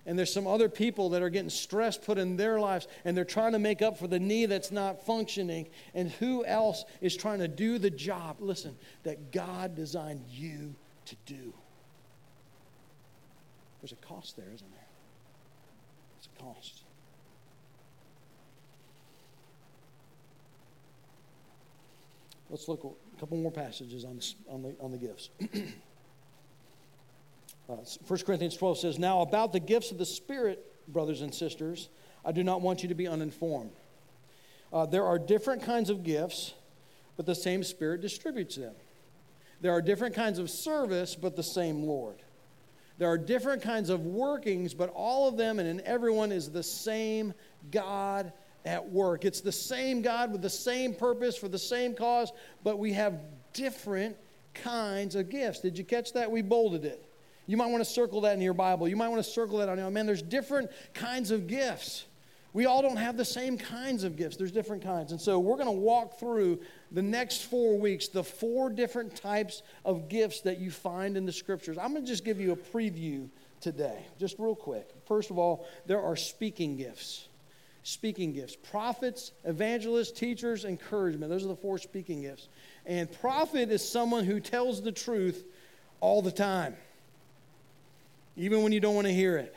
And 0.05 0.17
there's 0.17 0.33
some 0.33 0.47
other 0.47 0.69
people 0.69 1.09
that 1.09 1.21
are 1.21 1.29
getting 1.29 1.49
stress 1.49 1.97
put 1.97 2.17
in 2.17 2.37
their 2.37 2.59
lives, 2.59 2.87
and 3.03 3.15
they're 3.15 3.25
trying 3.25 3.51
to 3.53 3.59
make 3.59 3.81
up 3.81 3.97
for 3.97 4.07
the 4.07 4.19
knee 4.19 4.45
that's 4.45 4.71
not 4.71 5.05
functioning. 5.05 5.67
And 5.93 6.09
who 6.11 6.45
else 6.45 6.85
is 7.01 7.15
trying 7.17 7.39
to 7.39 7.47
do 7.47 7.77
the 7.77 7.89
job, 7.89 8.37
listen, 8.39 8.75
that 9.03 9.31
God 9.31 9.75
designed 9.75 10.23
you 10.29 10.75
to 11.07 11.15
do. 11.25 11.53
There's 13.81 13.91
a 13.91 13.95
cost 14.07 14.35
there, 14.35 14.51
isn't 14.53 14.71
there? 14.71 14.87
It's 16.17 16.27
a 16.27 16.43
cost. 16.43 16.83
Let's 22.49 22.67
look 22.67 22.83
a 22.83 23.19
couple 23.19 23.37
more 23.37 23.51
passages 23.51 24.05
on, 24.05 24.19
on, 24.49 24.63
the, 24.63 24.75
on 24.79 24.91
the 24.91 24.97
gifts. 24.97 25.29
uh, 27.69 27.75
1 28.07 28.19
Corinthians 28.25 28.55
12 28.55 28.79
says, 28.79 28.99
Now 28.99 29.21
about 29.21 29.51
the 29.51 29.59
gifts 29.59 29.91
of 29.91 29.97
the 29.97 30.05
Spirit, 30.05 30.63
brothers 30.87 31.21
and 31.21 31.33
sisters, 31.33 31.89
I 32.23 32.31
do 32.31 32.43
not 32.43 32.61
want 32.61 32.83
you 32.83 32.89
to 32.89 32.95
be 32.95 33.07
uninformed. 33.07 33.71
Uh, 34.71 34.85
there 34.85 35.05
are 35.05 35.19
different 35.19 35.63
kinds 35.63 35.89
of 35.89 36.03
gifts, 36.03 36.53
but 37.15 37.25
the 37.25 37.35
same 37.35 37.63
Spirit 37.63 38.01
distributes 38.01 38.55
them. 38.55 38.73
There 39.61 39.71
are 39.71 39.81
different 39.81 40.15
kinds 40.15 40.39
of 40.39 40.49
service, 40.49 41.15
but 41.15 41.35
the 41.35 41.43
same 41.43 41.83
Lord. 41.83 42.21
There 42.97 43.07
are 43.07 43.17
different 43.17 43.61
kinds 43.61 43.89
of 43.89 44.05
workings, 44.05 44.73
but 44.73 44.89
all 44.89 45.27
of 45.27 45.37
them 45.37 45.59
and 45.59 45.67
in 45.67 45.81
everyone 45.85 46.31
is 46.31 46.49
the 46.49 46.63
same 46.63 47.33
God 47.71 48.33
at 48.65 48.89
work. 48.89 49.23
It's 49.23 49.41
the 49.41 49.51
same 49.51 50.01
God 50.01 50.31
with 50.31 50.41
the 50.41 50.49
same 50.49 50.93
purpose 50.93 51.37
for 51.37 51.47
the 51.47 51.59
same 51.59 51.93
cause, 51.93 52.31
but 52.63 52.79
we 52.79 52.93
have 52.93 53.19
different 53.53 54.17
kinds 54.53 55.15
of 55.15 55.29
gifts. 55.29 55.59
Did 55.59 55.77
you 55.77 55.83
catch 55.83 56.13
that? 56.13 56.29
We 56.29 56.41
bolded 56.41 56.85
it. 56.85 57.03
You 57.45 57.55
might 57.55 57.67
want 57.67 57.83
to 57.83 57.89
circle 57.89 58.21
that 58.21 58.33
in 58.33 58.41
your 58.41 58.53
Bible. 58.53 58.87
You 58.87 58.97
might 58.97 59.07
want 59.07 59.23
to 59.23 59.29
circle 59.29 59.59
that 59.59 59.69
on 59.69 59.77
your 59.77 59.89
man. 59.89 60.05
There's 60.05 60.21
different 60.21 60.69
kinds 60.93 61.31
of 61.31 61.47
gifts. 61.47 62.05
We 62.53 62.65
all 62.65 62.81
don't 62.81 62.97
have 62.97 63.17
the 63.17 63.25
same 63.25 63.57
kinds 63.57 64.03
of 64.03 64.15
gifts. 64.15 64.37
There's 64.37 64.51
different 64.51 64.83
kinds. 64.83 65.11
And 65.11 65.19
so 65.19 65.37
we're 65.39 65.57
going 65.57 65.67
to 65.67 65.71
walk 65.71 66.19
through 66.19 66.59
the 66.91 67.01
next 67.01 67.43
four 67.45 67.77
weeks 67.77 68.07
the 68.07 68.23
four 68.23 68.69
different 68.69 69.15
types 69.15 69.61
of 69.85 70.09
gifts 70.09 70.41
that 70.41 70.59
you 70.59 70.71
find 70.71 71.17
in 71.17 71.25
the 71.25 71.31
scriptures. 71.31 71.77
I'm 71.77 71.91
going 71.91 72.03
to 72.03 72.07
just 72.09 72.25
give 72.25 72.39
you 72.39 72.53
a 72.53 72.55
preview 72.55 73.29
today, 73.59 74.05
just 74.17 74.39
real 74.39 74.55
quick. 74.55 74.89
First 75.05 75.29
of 75.29 75.37
all, 75.37 75.67
there 75.85 76.01
are 76.01 76.15
speaking 76.15 76.77
gifts. 76.77 77.27
Speaking 77.83 78.33
gifts. 78.33 78.55
Prophets, 78.55 79.31
evangelists, 79.43 80.11
teachers, 80.11 80.65
encouragement. 80.65 81.29
Those 81.29 81.45
are 81.45 81.49
the 81.49 81.55
four 81.55 81.77
speaking 81.77 82.21
gifts. 82.21 82.47
And 82.85 83.11
prophet 83.21 83.71
is 83.71 83.87
someone 83.87 84.25
who 84.25 84.39
tells 84.39 84.81
the 84.81 84.91
truth 84.91 85.45
all 85.99 86.21
the 86.21 86.31
time, 86.31 86.75
even 88.35 88.63
when 88.63 88.71
you 88.71 88.79
don't 88.79 88.95
want 88.95 89.07
to 89.07 89.13
hear 89.13 89.37
it 89.37 89.55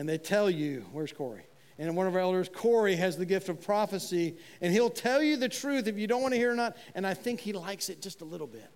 and 0.00 0.08
they 0.08 0.16
tell 0.16 0.48
you, 0.48 0.86
where's 0.92 1.12
Corey? 1.12 1.42
And 1.78 1.94
one 1.94 2.06
of 2.06 2.14
our 2.14 2.22
elders, 2.22 2.48
Corey, 2.50 2.96
has 2.96 3.18
the 3.18 3.26
gift 3.26 3.50
of 3.50 3.60
prophecy, 3.60 4.34
and 4.62 4.72
he'll 4.72 4.88
tell 4.88 5.22
you 5.22 5.36
the 5.36 5.50
truth 5.50 5.86
if 5.86 5.98
you 5.98 6.06
don't 6.06 6.22
want 6.22 6.32
to 6.32 6.38
hear 6.38 6.50
or 6.50 6.56
not. 6.56 6.78
And 6.94 7.06
I 7.06 7.12
think 7.12 7.38
he 7.38 7.52
likes 7.52 7.90
it 7.90 8.00
just 8.00 8.22
a 8.22 8.24
little 8.24 8.46
bit. 8.46 8.66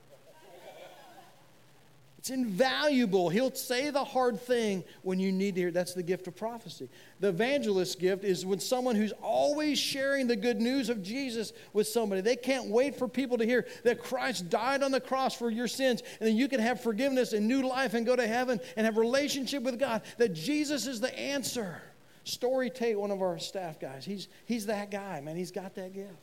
It's 2.24 2.30
invaluable. 2.30 3.28
He'll 3.28 3.52
say 3.52 3.90
the 3.90 4.02
hard 4.02 4.40
thing 4.40 4.82
when 5.02 5.20
you 5.20 5.30
need 5.30 5.56
to 5.56 5.60
hear. 5.60 5.70
That's 5.70 5.92
the 5.92 6.02
gift 6.02 6.26
of 6.26 6.34
prophecy. 6.34 6.88
The 7.20 7.28
evangelist 7.28 7.98
gift 7.98 8.24
is 8.24 8.46
when 8.46 8.60
someone 8.60 8.96
who's 8.96 9.12
always 9.20 9.78
sharing 9.78 10.26
the 10.26 10.34
good 10.34 10.58
news 10.58 10.88
of 10.88 11.02
Jesus 11.02 11.52
with 11.74 11.87
somebody. 11.87 12.22
They 12.22 12.37
can't 12.37 12.70
wait 12.70 12.96
for 12.96 13.08
people 13.08 13.37
to 13.37 13.44
hear 13.44 13.66
that 13.82 14.02
Christ 14.02 14.48
died 14.48 14.82
on 14.82 14.90
the 14.90 15.02
cross 15.02 15.37
for 15.37 15.50
your 15.50 15.68
sins 15.68 16.02
and 16.18 16.26
then 16.26 16.34
you 16.34 16.48
can 16.48 16.60
have 16.60 16.80
forgiveness 16.80 17.34
and 17.34 17.46
new 17.46 17.68
life 17.68 17.92
and 17.92 18.06
go 18.06 18.16
to 18.16 18.26
heaven 18.26 18.58
and 18.78 18.87
have 18.87 18.96
relationship 18.96 19.62
with 19.62 19.78
God. 19.78 20.00
That 20.16 20.32
Jesus 20.32 20.87
is 20.87 21.02
the 21.02 21.14
answer. 21.18 21.82
Story 22.24 22.70
Tate, 22.70 22.98
one 22.98 23.10
of 23.10 23.20
our 23.20 23.38
staff 23.38 23.78
guys, 23.78 24.06
he's, 24.06 24.28
he's 24.46 24.64
that 24.64 24.90
guy, 24.90 25.20
man. 25.20 25.37
He's 25.37 25.52
got 25.52 25.74
that 25.74 25.92
gift. 25.92 26.14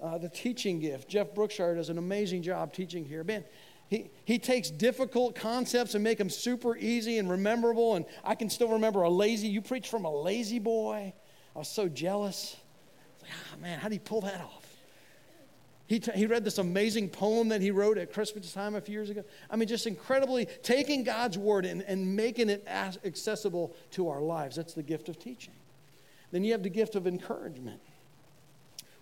Uh, 0.00 0.18
the 0.18 0.28
teaching 0.28 0.78
gift. 0.78 1.08
Jeff 1.08 1.34
Brookshire 1.34 1.74
does 1.74 1.90
an 1.90 1.98
amazing 1.98 2.42
job 2.42 2.72
teaching 2.72 3.04
here. 3.04 3.24
Man, 3.24 3.44
he, 3.90 4.08
he 4.24 4.38
takes 4.38 4.70
difficult 4.70 5.34
concepts 5.34 5.96
and 5.96 6.04
make 6.04 6.16
them 6.16 6.30
super 6.30 6.76
easy 6.76 7.18
and 7.18 7.28
rememberable. 7.28 7.96
And 7.96 8.06
I 8.22 8.36
can 8.36 8.48
still 8.48 8.68
remember 8.68 9.02
a 9.02 9.10
lazy, 9.10 9.48
you 9.48 9.60
preach 9.60 9.88
from 9.88 10.04
a 10.04 10.10
La-Z-Boy. 10.10 11.12
I 11.56 11.58
was 11.58 11.68
so 11.68 11.88
jealous. 11.88 12.56
Like, 13.20 13.32
oh, 13.32 13.60
man, 13.60 13.80
how 13.80 13.88
do 13.88 13.94
you 13.94 14.00
pull 14.00 14.20
that 14.20 14.40
off? 14.40 14.64
He, 15.88 15.98
t- 15.98 16.12
he 16.14 16.26
read 16.26 16.44
this 16.44 16.58
amazing 16.58 17.08
poem 17.08 17.48
that 17.48 17.60
he 17.60 17.72
wrote 17.72 17.98
at 17.98 18.12
Christmas 18.12 18.52
time 18.52 18.76
a 18.76 18.80
few 18.80 18.92
years 18.92 19.10
ago. 19.10 19.24
I 19.50 19.56
mean, 19.56 19.66
just 19.66 19.88
incredibly 19.88 20.46
taking 20.62 21.02
God's 21.02 21.36
word 21.36 21.64
and, 21.64 21.82
and 21.82 22.14
making 22.14 22.48
it 22.48 22.64
accessible 22.68 23.74
to 23.90 24.08
our 24.08 24.20
lives. 24.20 24.54
That's 24.54 24.74
the 24.74 24.84
gift 24.84 25.08
of 25.08 25.18
teaching. 25.18 25.54
Then 26.30 26.44
you 26.44 26.52
have 26.52 26.62
the 26.62 26.70
gift 26.70 26.94
of 26.94 27.08
encouragement. 27.08 27.80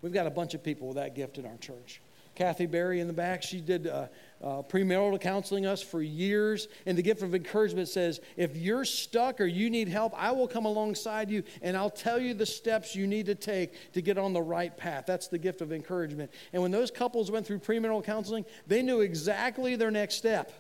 We've 0.01 0.15
got 0.15 0.27
a 0.27 0.31
bunch 0.31 0.55
of 0.55 0.65
people 0.65 0.89
with 0.89 0.97
that 0.97 1.15
gift 1.15 1.37
in 1.37 1.45
our 1.45 1.59
church. 1.59 2.01
Kathy 2.39 2.67
Berry 2.67 3.01
in 3.01 3.09
the 3.09 3.13
back. 3.13 3.43
She 3.43 3.61
did 3.61 3.89
uh, 3.89 4.07
uh, 4.41 4.63
premarital 4.63 5.21
counseling 5.21 5.67
us 5.67 5.83
for 5.83 6.01
years. 6.01 6.69
And 6.87 6.97
the 6.97 7.03
gift 7.03 7.23
of 7.23 7.35
encouragement 7.35 7.89
says, 7.89 8.21
if 8.37 8.57
you're 8.57 8.85
stuck 8.85 9.41
or 9.41 9.47
you 9.47 9.69
need 9.69 9.89
help, 9.89 10.15
I 10.17 10.31
will 10.31 10.47
come 10.47 10.65
alongside 10.65 11.31
you 11.31 11.43
and 11.63 11.77
I'll 11.77 11.91
tell 11.91 12.21
you 12.21 12.35
the 12.35 12.47
steps 12.47 12.95
you 12.95 13.09
need 13.09 13.27
to 13.27 13.35
take 13.35 13.93
to 13.93 14.01
get 14.01 14.19
on 14.19 14.33
the 14.33 14.41
right 14.41 14.75
path. 14.75 15.05
That's 15.05 15.27
the 15.27 15.39
gift 15.39 15.61
of 15.61 15.73
encouragement. 15.73 16.31
And 16.53 16.63
when 16.63 16.71
those 16.71 16.93
couples 16.93 17.29
went 17.29 17.45
through 17.45 17.59
premarital 17.59 18.05
counseling, 18.05 18.45
they 18.69 18.83
knew 18.83 19.01
exactly 19.01 19.75
their 19.75 19.91
next 19.91 20.15
step 20.15 20.53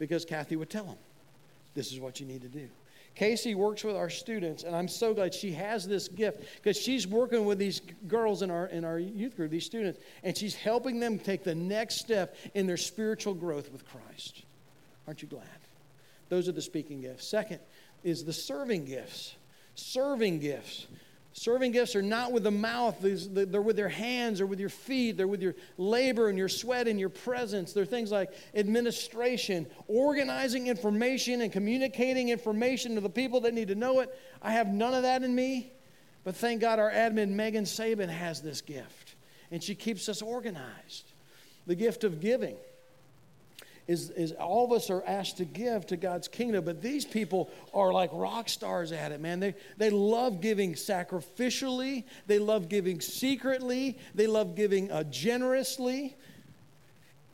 because 0.00 0.24
Kathy 0.24 0.56
would 0.56 0.70
tell 0.70 0.86
them, 0.86 0.98
this 1.74 1.92
is 1.92 2.00
what 2.00 2.18
you 2.18 2.26
need 2.26 2.42
to 2.42 2.48
do. 2.48 2.68
Casey 3.16 3.54
works 3.54 3.82
with 3.82 3.96
our 3.96 4.10
students, 4.10 4.62
and 4.62 4.76
I'm 4.76 4.88
so 4.88 5.14
glad 5.14 5.32
she 5.32 5.50
has 5.52 5.88
this 5.88 6.06
gift 6.06 6.44
because 6.56 6.76
she's 6.76 7.06
working 7.06 7.46
with 7.46 7.58
these 7.58 7.80
girls 8.06 8.42
in 8.42 8.50
our, 8.50 8.66
in 8.66 8.84
our 8.84 8.98
youth 8.98 9.36
group, 9.36 9.50
these 9.50 9.64
students, 9.64 9.98
and 10.22 10.36
she's 10.36 10.54
helping 10.54 11.00
them 11.00 11.18
take 11.18 11.42
the 11.42 11.54
next 11.54 11.96
step 11.96 12.36
in 12.54 12.66
their 12.66 12.76
spiritual 12.76 13.32
growth 13.32 13.72
with 13.72 13.84
Christ. 13.86 14.42
Aren't 15.06 15.22
you 15.22 15.28
glad? 15.28 15.48
Those 16.28 16.46
are 16.46 16.52
the 16.52 16.60
speaking 16.60 17.00
gifts. 17.00 17.26
Second 17.26 17.60
is 18.04 18.22
the 18.22 18.34
serving 18.34 18.84
gifts. 18.84 19.34
Serving 19.76 20.38
gifts. 20.40 20.86
Serving 21.38 21.72
gifts 21.72 21.94
are 21.94 22.00
not 22.00 22.32
with 22.32 22.44
the 22.44 22.50
mouth, 22.50 22.96
they're 23.02 23.60
with 23.60 23.76
their 23.76 23.90
hands 23.90 24.40
or 24.40 24.46
with 24.46 24.58
your 24.58 24.70
feet. 24.70 25.18
They're 25.18 25.28
with 25.28 25.42
your 25.42 25.54
labor 25.76 26.30
and 26.30 26.38
your 26.38 26.48
sweat 26.48 26.88
and 26.88 26.98
your 26.98 27.10
presence. 27.10 27.74
They're 27.74 27.84
things 27.84 28.10
like 28.10 28.32
administration, 28.54 29.66
organizing 29.86 30.66
information 30.66 31.42
and 31.42 31.52
communicating 31.52 32.30
information 32.30 32.94
to 32.94 33.02
the 33.02 33.10
people 33.10 33.40
that 33.42 33.52
need 33.52 33.68
to 33.68 33.74
know 33.74 34.00
it. 34.00 34.18
I 34.40 34.52
have 34.52 34.68
none 34.68 34.94
of 34.94 35.02
that 35.02 35.22
in 35.22 35.34
me, 35.34 35.74
but 36.24 36.34
thank 36.36 36.62
God 36.62 36.78
our 36.78 36.90
admin, 36.90 37.32
Megan 37.32 37.66
Sabin, 37.66 38.08
has 38.08 38.40
this 38.40 38.62
gift, 38.62 39.14
and 39.50 39.62
she 39.62 39.74
keeps 39.74 40.08
us 40.08 40.22
organized. 40.22 41.12
The 41.66 41.74
gift 41.74 42.02
of 42.02 42.18
giving 42.18 42.56
is, 43.88 44.10
is 44.10 44.32
all 44.32 44.64
of 44.64 44.72
us 44.72 44.90
are 44.90 45.02
asked 45.06 45.36
to 45.36 45.44
give 45.44 45.86
to 45.86 45.96
God's 45.96 46.26
kingdom, 46.26 46.64
but 46.64 46.82
these 46.82 47.04
people 47.04 47.50
are 47.72 47.92
like 47.92 48.10
rock 48.12 48.48
stars 48.48 48.90
at 48.90 49.12
it, 49.12 49.20
man. 49.20 49.38
They, 49.38 49.54
they 49.76 49.90
love 49.90 50.40
giving 50.40 50.74
sacrificially, 50.74 52.04
they 52.26 52.38
love 52.38 52.68
giving 52.68 53.00
secretly, 53.00 53.98
they 54.14 54.26
love 54.26 54.56
giving 54.56 54.90
uh, 54.90 55.04
generously. 55.04 56.16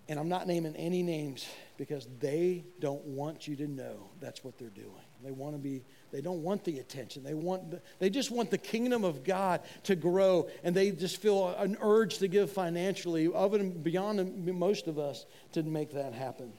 And 0.09 0.19
I'm 0.19 0.29
not 0.29 0.47
naming 0.47 0.77
any 0.77 1.03
names 1.03 1.47
because 1.79 2.07
they 2.21 2.65
don't 2.81 3.03
want 3.05 3.49
you 3.49 3.57
to 3.57 3.67
know 3.67 4.11
that's 4.21 4.45
what 4.45 4.59
they're 4.59 4.69
doing. 4.69 4.91
They 5.25 5.31
want 5.31 5.55
to 5.55 5.59
be 5.59 5.85
they 6.12 6.20
don't 6.20 6.42
want 6.42 6.62
the 6.64 6.79
attention. 6.79 7.25
They 7.25 7.35
want 7.35 7.70
the, 7.70 7.83
they 7.98 8.11
just 8.11 8.31
want 8.31 8.51
the 8.51 8.59
kingdom 8.59 9.03
of 9.03 9.25
God 9.25 9.62
to 9.85 9.96
grow 9.96 10.48
and 10.62 10.75
they 10.75 10.90
just 10.90 11.16
feel 11.16 11.48
an 11.48 11.77
urge 11.81 12.18
to 12.18 12.29
give 12.29 12.53
financially 12.53 13.33
of 13.33 13.55
and 13.55 13.83
beyond 13.83 14.46
most 14.46 14.87
of 14.87 14.98
us 14.98 15.25
to 15.53 15.62
make 15.62 15.92
that 15.94 16.12
happen. 16.12 16.53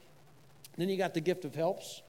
Then 0.76 0.88
you 0.88 0.96
got 0.96 1.14
the 1.14 1.20
gift 1.20 1.44
of 1.44 1.54
helps. 1.54 2.02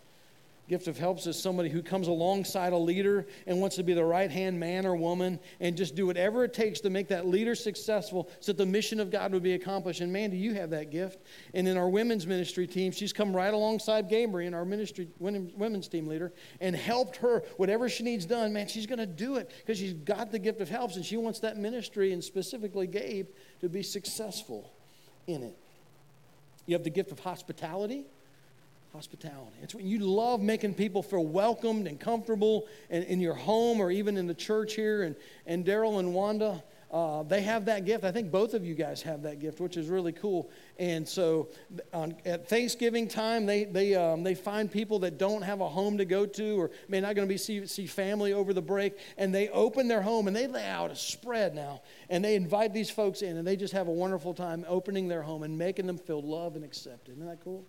Gift 0.67 0.87
of 0.87 0.97
helps 0.97 1.27
is 1.27 1.39
somebody 1.39 1.69
who 1.69 1.83
comes 1.83 2.07
alongside 2.07 2.73
a 2.73 2.77
leader 2.77 3.27
and 3.45 3.61
wants 3.61 3.75
to 3.75 3.83
be 3.83 3.93
the 3.93 4.03
right 4.03 4.31
hand 4.31 4.59
man 4.59 4.87
or 4.87 4.95
woman 4.95 5.39
and 5.59 5.77
just 5.77 5.93
do 5.93 6.07
whatever 6.07 6.43
it 6.43 6.55
takes 6.55 6.79
to 6.81 6.89
make 6.89 7.07
that 7.09 7.27
leader 7.27 7.53
successful 7.53 8.31
so 8.39 8.51
that 8.51 8.57
the 8.57 8.65
mission 8.65 8.99
of 8.99 9.11
God 9.11 9.31
would 9.33 9.43
be 9.43 9.53
accomplished. 9.53 10.01
And 10.01 10.11
man, 10.11 10.31
do 10.31 10.37
you 10.37 10.55
have 10.55 10.71
that 10.71 10.89
gift. 10.89 11.19
And 11.53 11.67
in 11.67 11.77
our 11.77 11.87
women's 11.87 12.25
ministry 12.25 12.65
team, 12.65 12.91
she's 12.91 13.13
come 13.13 13.35
right 13.35 13.53
alongside 13.53 14.09
Gabriel, 14.09 14.55
our 14.55 14.65
ministry 14.65 15.07
women's 15.19 15.87
team 15.87 16.07
leader, 16.07 16.33
and 16.59 16.75
helped 16.75 17.17
her 17.17 17.43
whatever 17.57 17.87
she 17.87 18.03
needs 18.03 18.25
done. 18.25 18.51
Man, 18.51 18.67
she's 18.67 18.87
going 18.87 18.97
to 18.97 19.05
do 19.05 19.35
it 19.35 19.51
because 19.59 19.77
she's 19.77 19.93
got 19.93 20.31
the 20.31 20.39
gift 20.39 20.61
of 20.61 20.69
helps 20.69 20.95
and 20.95 21.05
she 21.05 21.17
wants 21.17 21.39
that 21.41 21.57
ministry 21.57 22.11
and 22.11 22.23
specifically 22.23 22.87
Gabe 22.87 23.27
to 23.61 23.69
be 23.69 23.83
successful 23.83 24.73
in 25.27 25.43
it. 25.43 25.57
You 26.65 26.73
have 26.73 26.83
the 26.83 26.89
gift 26.89 27.11
of 27.11 27.19
hospitality 27.19 28.05
hospitality. 28.95 29.57
It's 29.61 29.75
when 29.75 29.85
you 29.85 29.99
love 29.99 30.41
making 30.41 30.73
people 30.75 31.03
feel 31.03 31.25
welcomed 31.25 31.85
and 31.85 31.99
comfortable 31.99 32.67
in, 32.89 33.03
in 33.03 33.19
your 33.19 33.33
home 33.33 33.81
or 33.81 33.91
even 33.91 34.15
in 34.15 34.25
the 34.25 34.33
church 34.33 34.73
here. 34.73 35.03
And, 35.03 35.15
and 35.45 35.65
Daryl 35.65 35.99
and 35.99 36.13
Wanda, 36.13 36.63
uh, 36.91 37.23
they 37.23 37.41
have 37.41 37.65
that 37.65 37.83
gift. 37.83 38.05
I 38.05 38.11
think 38.13 38.31
both 38.31 38.53
of 38.53 38.63
you 38.63 38.73
guys 38.73 39.01
have 39.01 39.23
that 39.23 39.39
gift, 39.39 39.59
which 39.59 39.75
is 39.75 39.89
really 39.89 40.13
cool. 40.13 40.49
And 40.79 41.05
so 41.05 41.49
on, 41.91 42.15
at 42.25 42.47
Thanksgiving 42.47 43.09
time, 43.09 43.45
they, 43.45 43.65
they, 43.65 43.95
um, 43.95 44.23
they 44.23 44.33
find 44.33 44.71
people 44.71 44.99
that 44.99 45.17
don't 45.17 45.41
have 45.41 45.59
a 45.59 45.67
home 45.67 45.97
to 45.97 46.05
go 46.05 46.25
to 46.25 46.61
or 46.61 46.71
may 46.87 47.01
not 47.01 47.15
going 47.15 47.27
to 47.27 47.33
be 47.33 47.37
see, 47.37 47.67
see 47.67 47.85
family 47.85 48.31
over 48.31 48.53
the 48.53 48.61
break. 48.61 48.93
And 49.17 49.35
they 49.35 49.49
open 49.49 49.89
their 49.89 50.01
home 50.01 50.27
and 50.27 50.35
they 50.35 50.47
lay 50.47 50.65
out 50.65 50.89
a 50.89 50.95
spread 50.95 51.53
now. 51.53 51.81
And 52.09 52.23
they 52.23 52.35
invite 52.35 52.73
these 52.73 52.89
folks 52.89 53.23
in 53.23 53.35
and 53.35 53.45
they 53.45 53.57
just 53.57 53.73
have 53.73 53.89
a 53.89 53.91
wonderful 53.91 54.33
time 54.33 54.63
opening 54.65 55.09
their 55.09 55.21
home 55.21 55.43
and 55.43 55.57
making 55.57 55.87
them 55.87 55.97
feel 55.97 56.21
loved 56.21 56.55
and 56.55 56.63
accepted. 56.63 57.17
Isn't 57.17 57.27
that 57.27 57.43
cool? 57.43 57.65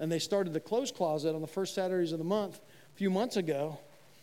And 0.00 0.10
they 0.10 0.18
started 0.18 0.52
the 0.52 0.60
clothes 0.60 0.92
closet 0.92 1.34
on 1.34 1.40
the 1.40 1.46
first 1.46 1.74
Saturdays 1.74 2.12
of 2.12 2.18
the 2.18 2.24
month 2.24 2.60
a 2.94 2.96
few 2.96 3.10
months 3.10 3.36
ago. 3.36 3.78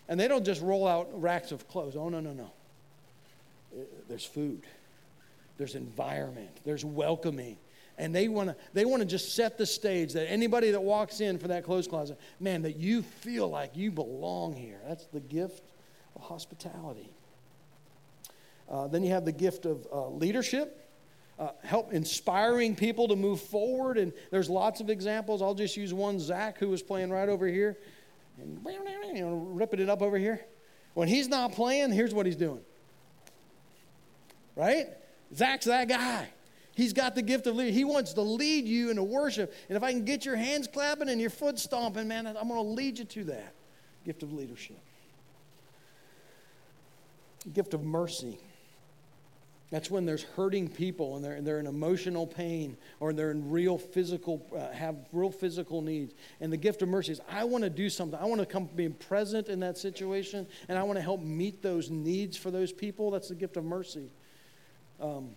And 0.08 0.20
they 0.20 0.28
don't 0.28 0.44
just 0.44 0.62
roll 0.62 0.88
out 0.88 1.10
racks 1.22 1.52
of 1.52 1.68
clothes. 1.70 1.96
Oh, 1.96 2.10
no, 2.10 2.20
no, 2.20 2.34
no. 2.34 2.52
There's 4.10 4.26
food, 4.26 4.64
there's 5.58 5.76
environment, 5.76 6.60
there's 6.66 6.84
welcoming. 6.84 7.58
And 7.98 8.14
they 8.14 8.28
want 8.28 8.50
to 8.50 8.56
they 8.74 8.84
want 8.84 9.02
to 9.02 9.06
just 9.08 9.36
set 9.36 9.58
the 9.58 9.66
stage 9.66 10.14
that 10.14 10.30
anybody 10.30 10.72
that 10.72 10.82
walks 10.82 11.22
in 11.22 11.38
for 11.38 11.48
that 11.50 11.64
clothes 11.64 11.88
closet, 11.88 12.20
man, 12.40 12.64
that 12.64 12.78
you 12.78 13.04
feel 13.04 13.48
like 13.48 13.78
you 13.78 13.92
belong 13.92 14.54
here. 14.54 14.80
That's 14.88 15.06
the 15.08 15.20
gift 15.20 15.72
of 16.16 16.24
hospitality. 16.24 17.14
Uh, 18.68 18.88
then 18.88 19.04
you 19.04 19.12
have 19.12 19.24
the 19.24 19.32
gift 19.32 19.66
of 19.66 19.86
uh, 19.92 20.10
leadership 20.10 20.81
uh, 21.42 21.50
help 21.64 21.92
inspiring 21.92 22.76
people 22.76 23.08
to 23.08 23.16
move 23.16 23.42
forward. 23.42 23.98
And 23.98 24.14
there's 24.30 24.50
lots 24.50 24.80
of 24.80 24.92
examples. 24.92 25.42
I'll 25.42 25.56
just 25.56 25.76
use 25.76 25.92
one 25.92 26.20
Zach, 26.20 26.60
who 26.60 26.70
was 26.70 26.84
playing 26.84 27.10
right 27.10 27.28
over 27.28 27.48
here, 27.48 27.78
and 28.40 28.60
you 28.64 29.22
know, 29.22 29.34
ripping 29.34 29.80
it 29.80 29.90
up 29.90 30.04
over 30.04 30.20
here. 30.20 30.40
When 30.94 31.08
he's 31.08 31.28
not 31.28 31.54
playing, 31.54 31.92
here's 31.92 32.14
what 32.14 32.28
he's 32.28 32.36
doing. 32.36 32.62
Right? 34.56 34.88
Zach's 35.34 35.66
that 35.66 35.90
guy. 35.90 36.28
He's 36.76 36.94
got 36.94 37.16
the 37.16 37.22
gift 37.22 37.48
of 37.48 37.56
leadership. 37.56 37.76
He 37.76 37.86
wants 37.86 38.14
to 38.14 38.22
lead 38.22 38.66
you 38.66 38.92
into 38.92 39.04
worship. 39.04 39.54
And 39.68 39.76
if 39.76 39.84
I 39.84 39.92
can 39.92 40.06
get 40.06 40.26
your 40.26 40.36
hands 40.36 40.68
clapping 40.68 41.10
and 41.10 41.20
your 41.20 41.30
foot 41.32 41.58
stomping, 41.58 42.08
man, 42.08 42.28
I'm 42.28 42.48
going 42.48 42.54
to 42.54 42.62
lead 42.62 43.00
you 43.00 43.06
to 43.06 43.24
that 43.26 43.54
gift 44.06 44.22
of 44.22 44.32
leadership. 44.32 44.80
Gift 47.52 47.74
of 47.74 47.84
mercy. 47.84 48.38
That's 49.72 49.90
when 49.90 50.06
there's 50.06 50.24
hurting 50.24 50.68
people 50.68 51.16
and 51.16 51.24
they're, 51.24 51.42
they're 51.42 51.60
in 51.60 51.66
emotional 51.66 52.28
pain 52.28 52.76
or 53.00 53.14
they're 53.14 53.32
in 53.32 53.50
real 53.50 53.78
physical, 53.78 54.46
uh, 54.54 54.70
have 54.76 54.98
real 55.14 55.32
physical 55.32 55.82
needs. 55.82 56.14
And 56.42 56.52
the 56.52 56.58
gift 56.58 56.82
of 56.82 56.90
mercy 56.90 57.14
is 57.14 57.22
I 57.30 57.46
want 57.46 57.64
to 57.64 57.70
do 57.70 57.90
something. 57.90 58.20
I 58.20 58.26
want 58.26 58.42
to 58.42 58.46
come 58.46 58.66
be 58.76 58.90
present 58.90 59.48
in 59.48 59.62
that 59.62 59.78
situation 59.78 60.46
and 60.68 60.78
I 60.78 60.84
want 60.84 60.98
to 60.98 61.02
help 61.02 61.22
meet 61.22 61.62
those 61.62 61.90
needs 61.90 62.36
for 62.36 62.52
those 62.52 62.74
people. 62.74 63.12
That's 63.12 63.30
the 63.30 63.36
gift 63.36 63.56
of 63.56 63.64
mercy. 63.64 64.12
Um, 65.00 65.30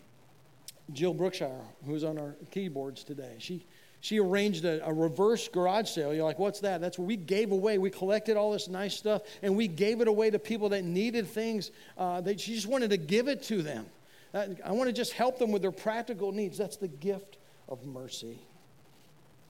Jill 0.93 1.15
Brookshire, 1.15 1.61
who's 1.87 2.03
on 2.03 2.19
our 2.19 2.35
keyboards 2.51 3.05
today, 3.05 3.37
she, 3.39 3.65
she 4.01 4.19
arranged 4.19 4.65
a, 4.65 4.85
a, 4.85 4.93
reverse 4.93 5.47
garage 5.47 5.89
sale. 5.89 6.13
You're 6.13 6.25
like, 6.25 6.41
what's 6.41 6.61
that? 6.61 6.81
That's 6.81 6.99
where 6.99 7.07
we 7.07 7.17
gave 7.17 7.53
away. 7.53 7.79
We 7.79 7.89
collected 7.89 8.37
all 8.37 8.51
this 8.51 8.67
nice 8.67 8.97
stuff 8.97 9.23
and 9.43 9.57
we 9.57 9.69
gave 9.69 10.01
it 10.01 10.09
away 10.09 10.31
to 10.31 10.41
people 10.41 10.71
that 10.71 10.83
needed 10.83 11.29
things. 11.29 11.71
Uh, 11.97 12.21
that 12.23 12.41
she 12.41 12.55
just 12.55 12.67
wanted 12.67 12.91
to 12.91 12.97
give 12.97 13.29
it 13.29 13.45
to 13.45 13.63
them. 13.63 13.87
I 14.35 14.73
want 14.73 14.89
to 14.89 14.93
just 14.93 15.13
help 15.13 15.39
them 15.39 15.53
with 15.53 15.63
their 15.63 15.71
practical 15.71 16.33
needs. 16.33 16.59
That's 16.59 16.77
the 16.77 16.89
gift 16.89 17.39
of 17.69 17.87
mercy. 17.87 18.39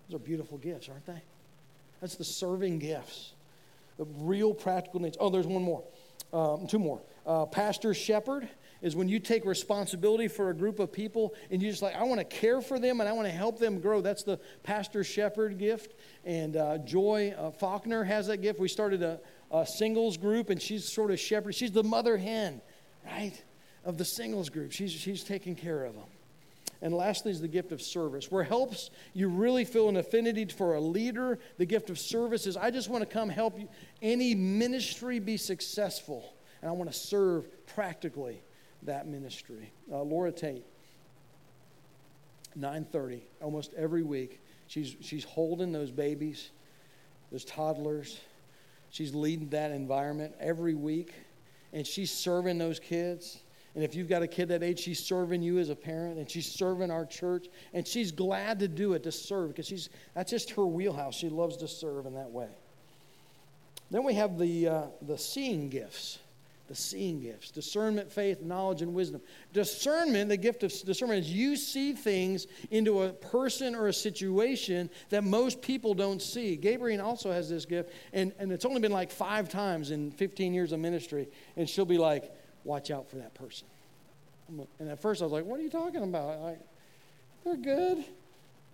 Those 0.09 0.17
are 0.17 0.23
beautiful 0.23 0.59
gifts, 0.59 0.89
aren't 0.89 1.07
they? 1.07 1.23
That's 2.01 2.17
the 2.17 2.25
serving 2.25 2.81
gifts, 2.81 3.33
the 3.97 4.05
real 4.19 4.53
practical 4.53 5.01
needs. 5.01 5.17
Oh, 5.19 5.31
there's 5.31 5.47
one 5.47 5.63
more, 5.63 5.83
um, 6.35 6.67
two 6.67 6.79
more. 6.79 7.01
Uh, 7.27 7.47
pastor 7.47 7.95
shepherd 7.95 8.47
is 8.83 8.95
when 8.95 9.09
you 9.09 9.19
take 9.19 9.47
responsibility 9.47 10.29
for 10.29 10.51
a 10.51 10.55
group 10.55 10.79
of 10.79 10.93
people 10.93 11.35
and 11.51 11.63
you 11.63 11.71
just 11.71 11.81
like, 11.81 11.95
I 11.95 12.03
want 12.03 12.19
to 12.21 12.25
care 12.25 12.61
for 12.61 12.79
them 12.79 13.01
and 13.01 13.09
I 13.09 13.13
want 13.13 13.27
to 13.27 13.33
help 13.33 13.59
them 13.59 13.81
grow. 13.81 14.03
That's 14.03 14.25
the 14.25 14.39
pastor 14.63 15.03
shepherd 15.03 15.57
gift. 15.57 15.95
And 16.27 16.57
uh, 16.57 16.79
Joy 16.79 17.35
uh, 17.39 17.51
Faulkner 17.51 18.05
has 18.05 18.27
that 18.27 18.43
gift. 18.43 18.61
We 18.61 18.69
started 18.69 19.03
a, 19.03 19.21
a 19.51 19.67
singles 19.67 20.19
group 20.19 20.51
and 20.51 20.61
she's 20.61 20.85
sort 20.85 21.11
of 21.11 21.19
shepherd. 21.19 21.55
She's 21.55 21.73
the 21.73 21.83
mother 21.83 22.19
hen, 22.19 22.61
right? 23.07 23.43
Of 23.85 23.99
the 23.99 24.05
singles 24.05 24.49
group. 24.49 24.73
She's, 24.73 24.93
she's 24.93 25.25
taking 25.25 25.55
care 25.55 25.85
of 25.85 25.95
them. 25.95 26.05
And 26.83 26.93
lastly 26.93 27.31
is 27.31 27.41
the 27.41 27.49
gift 27.49 27.73
of 27.73 27.81
service, 27.81 28.31
where 28.31 28.43
helps 28.43 28.91
you 29.15 29.29
really 29.29 29.65
feel 29.65 29.89
an 29.89 29.97
affinity 29.97 30.45
for 30.47 30.75
a 30.75 30.81
leader. 30.81 31.39
The 31.57 31.65
gift 31.65 31.89
of 31.89 31.99
service 31.99 32.47
is 32.47 32.57
I 32.57 32.71
just 32.71 32.91
want 32.91 33.03
to 33.03 33.07
come 33.07 33.29
help 33.29 33.59
you, 33.59 33.69
any 34.03 34.35
ministry 34.35 35.19
be 35.19 35.37
successful, 35.37 36.35
and 36.61 36.69
I 36.69 36.73
want 36.75 36.93
to 36.93 36.99
serve 36.99 37.47
practically 37.67 38.43
that 38.83 39.07
ministry. 39.07 39.73
Uh, 39.91 40.03
Laura 40.03 40.33
Tate. 40.33 40.67
9:30 42.59 43.23
almost 43.41 43.73
every 43.75 44.03
week. 44.03 44.41
She's 44.69 44.95
she's 45.01 45.25
holding 45.25 45.73
those 45.73 45.91
babies, 45.91 46.51
those 47.33 47.45
toddlers. 47.45 48.21
She's 48.91 49.13
leading 49.15 49.49
that 49.49 49.73
environment 49.73 50.35
every 50.39 50.75
week 50.75 51.13
and 51.75 51.85
she's 51.85 52.13
serving 52.13 52.57
those 52.57 52.79
kids. 52.79 53.41
And 53.75 53.83
if 53.83 53.95
you've 53.95 54.09
got 54.09 54.23
a 54.23 54.29
kid 54.29 54.49
that 54.49 54.63
age, 54.63 54.79
she's 54.79 55.05
serving 55.05 55.43
you 55.43 55.59
as 55.59 55.69
a 55.69 55.75
parent, 55.75 56.19
and 56.19 56.31
she's 56.31 56.47
serving 56.47 56.91
our 56.91 57.05
church, 57.05 57.49
and 57.73 57.87
she's 57.87 58.13
glad 58.13 58.61
to 58.61 58.69
do 58.69 58.93
it 58.93 59.03
to 59.03 59.13
serve 59.13 59.49
because 59.49 59.67
she's 59.67 59.89
that's 60.15 60.31
just 60.31 60.51
her 60.51 60.65
wheelhouse. 60.65 61.17
She 61.17 61.29
loves 61.29 61.57
to 61.59 61.69
serve 61.69 62.07
in 62.07 62.15
that 62.15 62.31
way. 62.31 62.49
Then 63.91 64.05
we 64.05 64.15
have 64.15 64.39
the 64.39 64.69
uh, 64.69 64.83
the 65.03 65.19
seeing 65.19 65.71
gifts, 65.71 66.21
the 66.69 66.75
seeing 66.77 67.21
gifts: 67.21 67.51
discernment, 67.51 68.13
faith, 68.13 68.43
knowledge, 68.43 68.81
and 68.81 68.95
wisdom. 68.95 69.21
Discernment, 69.53 70.29
the 70.29 70.37
gift 70.37 70.63
of 70.63 70.73
discernment, 70.85 71.25
is 71.25 71.33
you 71.33 71.57
see 71.57 71.95
things 71.95 72.47
into 72.71 73.03
a 73.03 73.13
person 73.13 73.75
or 73.75 73.89
a 73.89 73.93
situation 73.93 74.89
that 75.11 75.25
most 75.25 75.61
people 75.63 75.95
don't 75.95 76.23
see. 76.23 76.55
Gabriel 76.55 77.05
also 77.05 77.33
has 77.33 77.51
this 77.51 77.65
gift, 77.65 77.91
and, 78.13 78.33
and 78.39 78.53
it's 78.53 78.65
only 78.65 78.81
been 78.81 78.93
like 78.93 79.11
five 79.11 79.49
times 79.49 79.91
in 79.91 80.13
15 80.13 80.55
years 80.55 80.71
of 80.71 80.79
ministry, 80.79 81.27
and 81.57 81.69
she'll 81.69 81.85
be 81.85 81.99
like 81.99 82.33
watch 82.65 82.91
out 82.91 83.09
for 83.09 83.17
that 83.17 83.35
person. 83.35 83.67
And 84.79 84.89
at 84.89 85.01
first 85.01 85.23
I 85.23 85.25
was 85.25 85.33
like, 85.33 85.45
what 85.45 85.59
are 85.59 85.63
you 85.63 85.71
talking 85.71 86.03
about? 86.03 86.41
Like, 86.41 86.61
they're 87.45 87.57
good. 87.57 88.05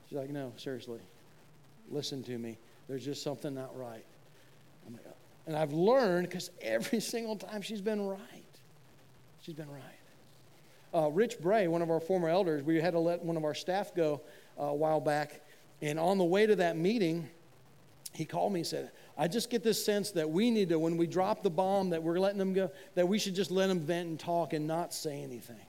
She's 0.08 0.18
like, 0.18 0.30
no, 0.30 0.52
seriously. 0.56 1.00
Listen 1.90 2.22
to 2.24 2.38
me. 2.38 2.58
There's 2.88 3.04
just 3.04 3.22
something 3.22 3.54
not 3.54 3.76
right. 3.76 4.04
Like, 4.90 5.00
and 5.46 5.56
I've 5.56 5.72
learned 5.72 6.28
because 6.28 6.50
every 6.60 7.00
single 7.00 7.36
time 7.36 7.62
she's 7.62 7.80
been 7.80 8.06
right. 8.06 8.18
She's 9.42 9.54
been 9.54 9.70
right. 9.70 9.82
Uh, 10.92 11.08
Rich 11.08 11.38
Bray, 11.40 11.68
one 11.68 11.82
of 11.82 11.90
our 11.90 12.00
former 12.00 12.28
elders, 12.28 12.64
we 12.64 12.80
had 12.80 12.92
to 12.92 12.98
let 12.98 13.22
one 13.24 13.36
of 13.36 13.44
our 13.44 13.54
staff 13.54 13.94
go 13.94 14.20
uh, 14.58 14.64
a 14.64 14.74
while 14.74 15.00
back. 15.00 15.40
And 15.82 15.98
on 15.98 16.18
the 16.18 16.24
way 16.24 16.46
to 16.46 16.56
that 16.56 16.76
meeting, 16.76 17.28
he 18.12 18.24
called 18.24 18.52
me 18.52 18.60
and 18.60 18.66
said, 18.66 18.90
I 19.20 19.28
just 19.28 19.50
get 19.50 19.62
this 19.62 19.84
sense 19.84 20.12
that 20.12 20.30
we 20.30 20.50
need 20.50 20.70
to, 20.70 20.78
when 20.78 20.96
we 20.96 21.06
drop 21.06 21.42
the 21.42 21.50
bomb, 21.50 21.90
that 21.90 22.02
we're 22.02 22.18
letting 22.18 22.38
them 22.38 22.54
go, 22.54 22.70
that 22.94 23.06
we 23.06 23.18
should 23.18 23.34
just 23.34 23.50
let 23.50 23.66
them 23.66 23.80
vent 23.80 24.08
and 24.08 24.18
talk 24.18 24.54
and 24.54 24.66
not 24.66 24.94
say 24.94 25.22
anything. 25.22 25.60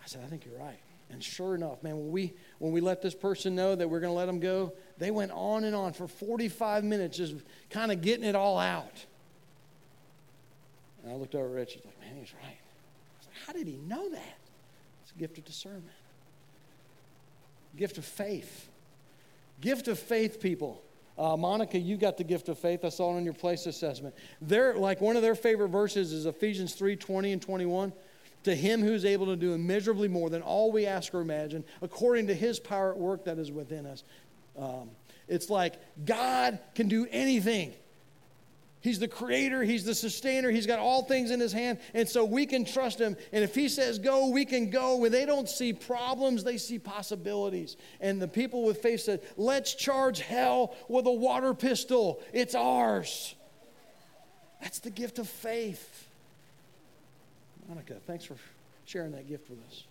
I 0.00 0.06
said, 0.06 0.22
I 0.24 0.28
think 0.28 0.46
you're 0.46 0.56
right. 0.56 0.78
And 1.10 1.24
sure 1.24 1.56
enough, 1.56 1.82
man, 1.82 1.98
when 1.98 2.12
we 2.12 2.32
when 2.60 2.70
we 2.70 2.80
let 2.80 3.02
this 3.02 3.16
person 3.16 3.56
know 3.56 3.74
that 3.74 3.90
we're 3.90 3.98
going 3.98 4.12
to 4.12 4.16
let 4.16 4.26
them 4.26 4.38
go, 4.38 4.74
they 4.96 5.10
went 5.10 5.32
on 5.32 5.64
and 5.64 5.74
on 5.74 5.92
for 5.92 6.06
45 6.06 6.84
minutes, 6.84 7.16
just 7.16 7.34
kind 7.68 7.90
of 7.90 8.00
getting 8.00 8.24
it 8.24 8.36
all 8.36 8.60
out. 8.60 9.04
And 11.02 11.10
I 11.10 11.16
looked 11.16 11.34
over 11.34 11.46
at 11.46 11.52
Rich. 11.52 11.72
He's 11.72 11.84
like, 11.84 12.00
man, 12.00 12.14
he's 12.16 12.32
right. 12.32 12.44
I 12.44 13.26
like, 13.26 13.36
how 13.44 13.52
did 13.52 13.66
he 13.66 13.76
know 13.88 14.08
that? 14.08 14.38
It's 15.02 15.10
a 15.10 15.18
gift 15.18 15.36
of 15.36 15.44
discernment, 15.44 15.90
gift 17.76 17.98
of 17.98 18.04
faith, 18.04 18.68
gift 19.60 19.88
of 19.88 19.98
faith, 19.98 20.38
people. 20.40 20.80
Uh, 21.18 21.36
Monica, 21.36 21.78
you 21.78 21.96
got 21.96 22.16
the 22.16 22.24
gift 22.24 22.48
of 22.48 22.58
faith. 22.58 22.84
I 22.84 22.88
saw 22.88 23.12
it 23.12 23.16
on 23.16 23.24
your 23.24 23.34
place 23.34 23.66
assessment. 23.66 24.14
They're 24.40 24.74
like 24.74 25.00
one 25.00 25.16
of 25.16 25.22
their 25.22 25.34
favorite 25.34 25.68
verses 25.68 26.12
is 26.12 26.26
Ephesians 26.26 26.74
3 26.74 26.96
20 26.96 27.32
and 27.32 27.42
21. 27.42 27.92
To 28.44 28.54
him 28.54 28.80
who 28.80 28.94
is 28.94 29.04
able 29.04 29.26
to 29.26 29.36
do 29.36 29.52
immeasurably 29.52 30.08
more 30.08 30.30
than 30.30 30.40
all 30.40 30.72
we 30.72 30.86
ask 30.86 31.14
or 31.14 31.20
imagine, 31.20 31.62
according 31.82 32.28
to 32.28 32.34
his 32.34 32.58
power 32.58 32.92
at 32.92 32.98
work 32.98 33.24
that 33.24 33.38
is 33.38 33.52
within 33.52 33.84
us. 33.84 34.02
Um, 34.58 34.90
it's 35.28 35.50
like 35.50 35.74
God 36.04 36.58
can 36.74 36.88
do 36.88 37.06
anything. 37.10 37.74
He's 38.82 38.98
the 38.98 39.08
creator, 39.08 39.62
He's 39.62 39.84
the 39.84 39.94
sustainer, 39.94 40.50
He's 40.50 40.66
got 40.66 40.78
all 40.78 41.02
things 41.02 41.30
in 41.30 41.38
His 41.38 41.52
hand, 41.52 41.78
and 41.92 42.08
so 42.08 42.24
we 42.24 42.46
can 42.46 42.64
trust 42.64 42.98
Him. 42.98 43.16
And 43.32 43.44
if 43.44 43.54
He 43.54 43.68
says 43.68 43.98
go, 43.98 44.28
we 44.28 44.44
can 44.44 44.70
go. 44.70 44.96
When 44.96 45.12
they 45.12 45.26
don't 45.26 45.48
see 45.48 45.72
problems, 45.72 46.44
they 46.44 46.56
see 46.56 46.78
possibilities. 46.78 47.76
And 48.00 48.20
the 48.20 48.28
people 48.28 48.64
with 48.64 48.78
faith 48.78 49.02
said, 49.02 49.20
Let's 49.36 49.74
charge 49.74 50.20
hell 50.20 50.74
with 50.88 51.06
a 51.06 51.12
water 51.12 51.52
pistol. 51.52 52.20
It's 52.32 52.54
ours. 52.54 53.34
That's 54.62 54.78
the 54.78 54.90
gift 54.90 55.18
of 55.18 55.28
faith. 55.28 56.08
Monica, 57.68 57.94
thanks 58.06 58.24
for 58.24 58.36
sharing 58.84 59.12
that 59.12 59.28
gift 59.28 59.48
with 59.48 59.58
us. 59.68 59.84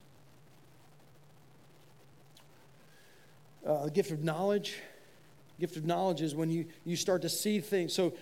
Uh, 3.66 3.86
the 3.86 3.92
gift 3.92 4.12
of 4.12 4.24
knowledge. 4.24 4.78
Gift 5.60 5.76
of 5.76 5.86
knowledge 5.86 6.22
is 6.22 6.34
when 6.34 6.50
you, 6.50 6.66
you 6.86 6.96
start 6.96 7.22
to 7.24 7.30
see 7.30 7.60
things. 7.60 7.94
So 7.94 8.14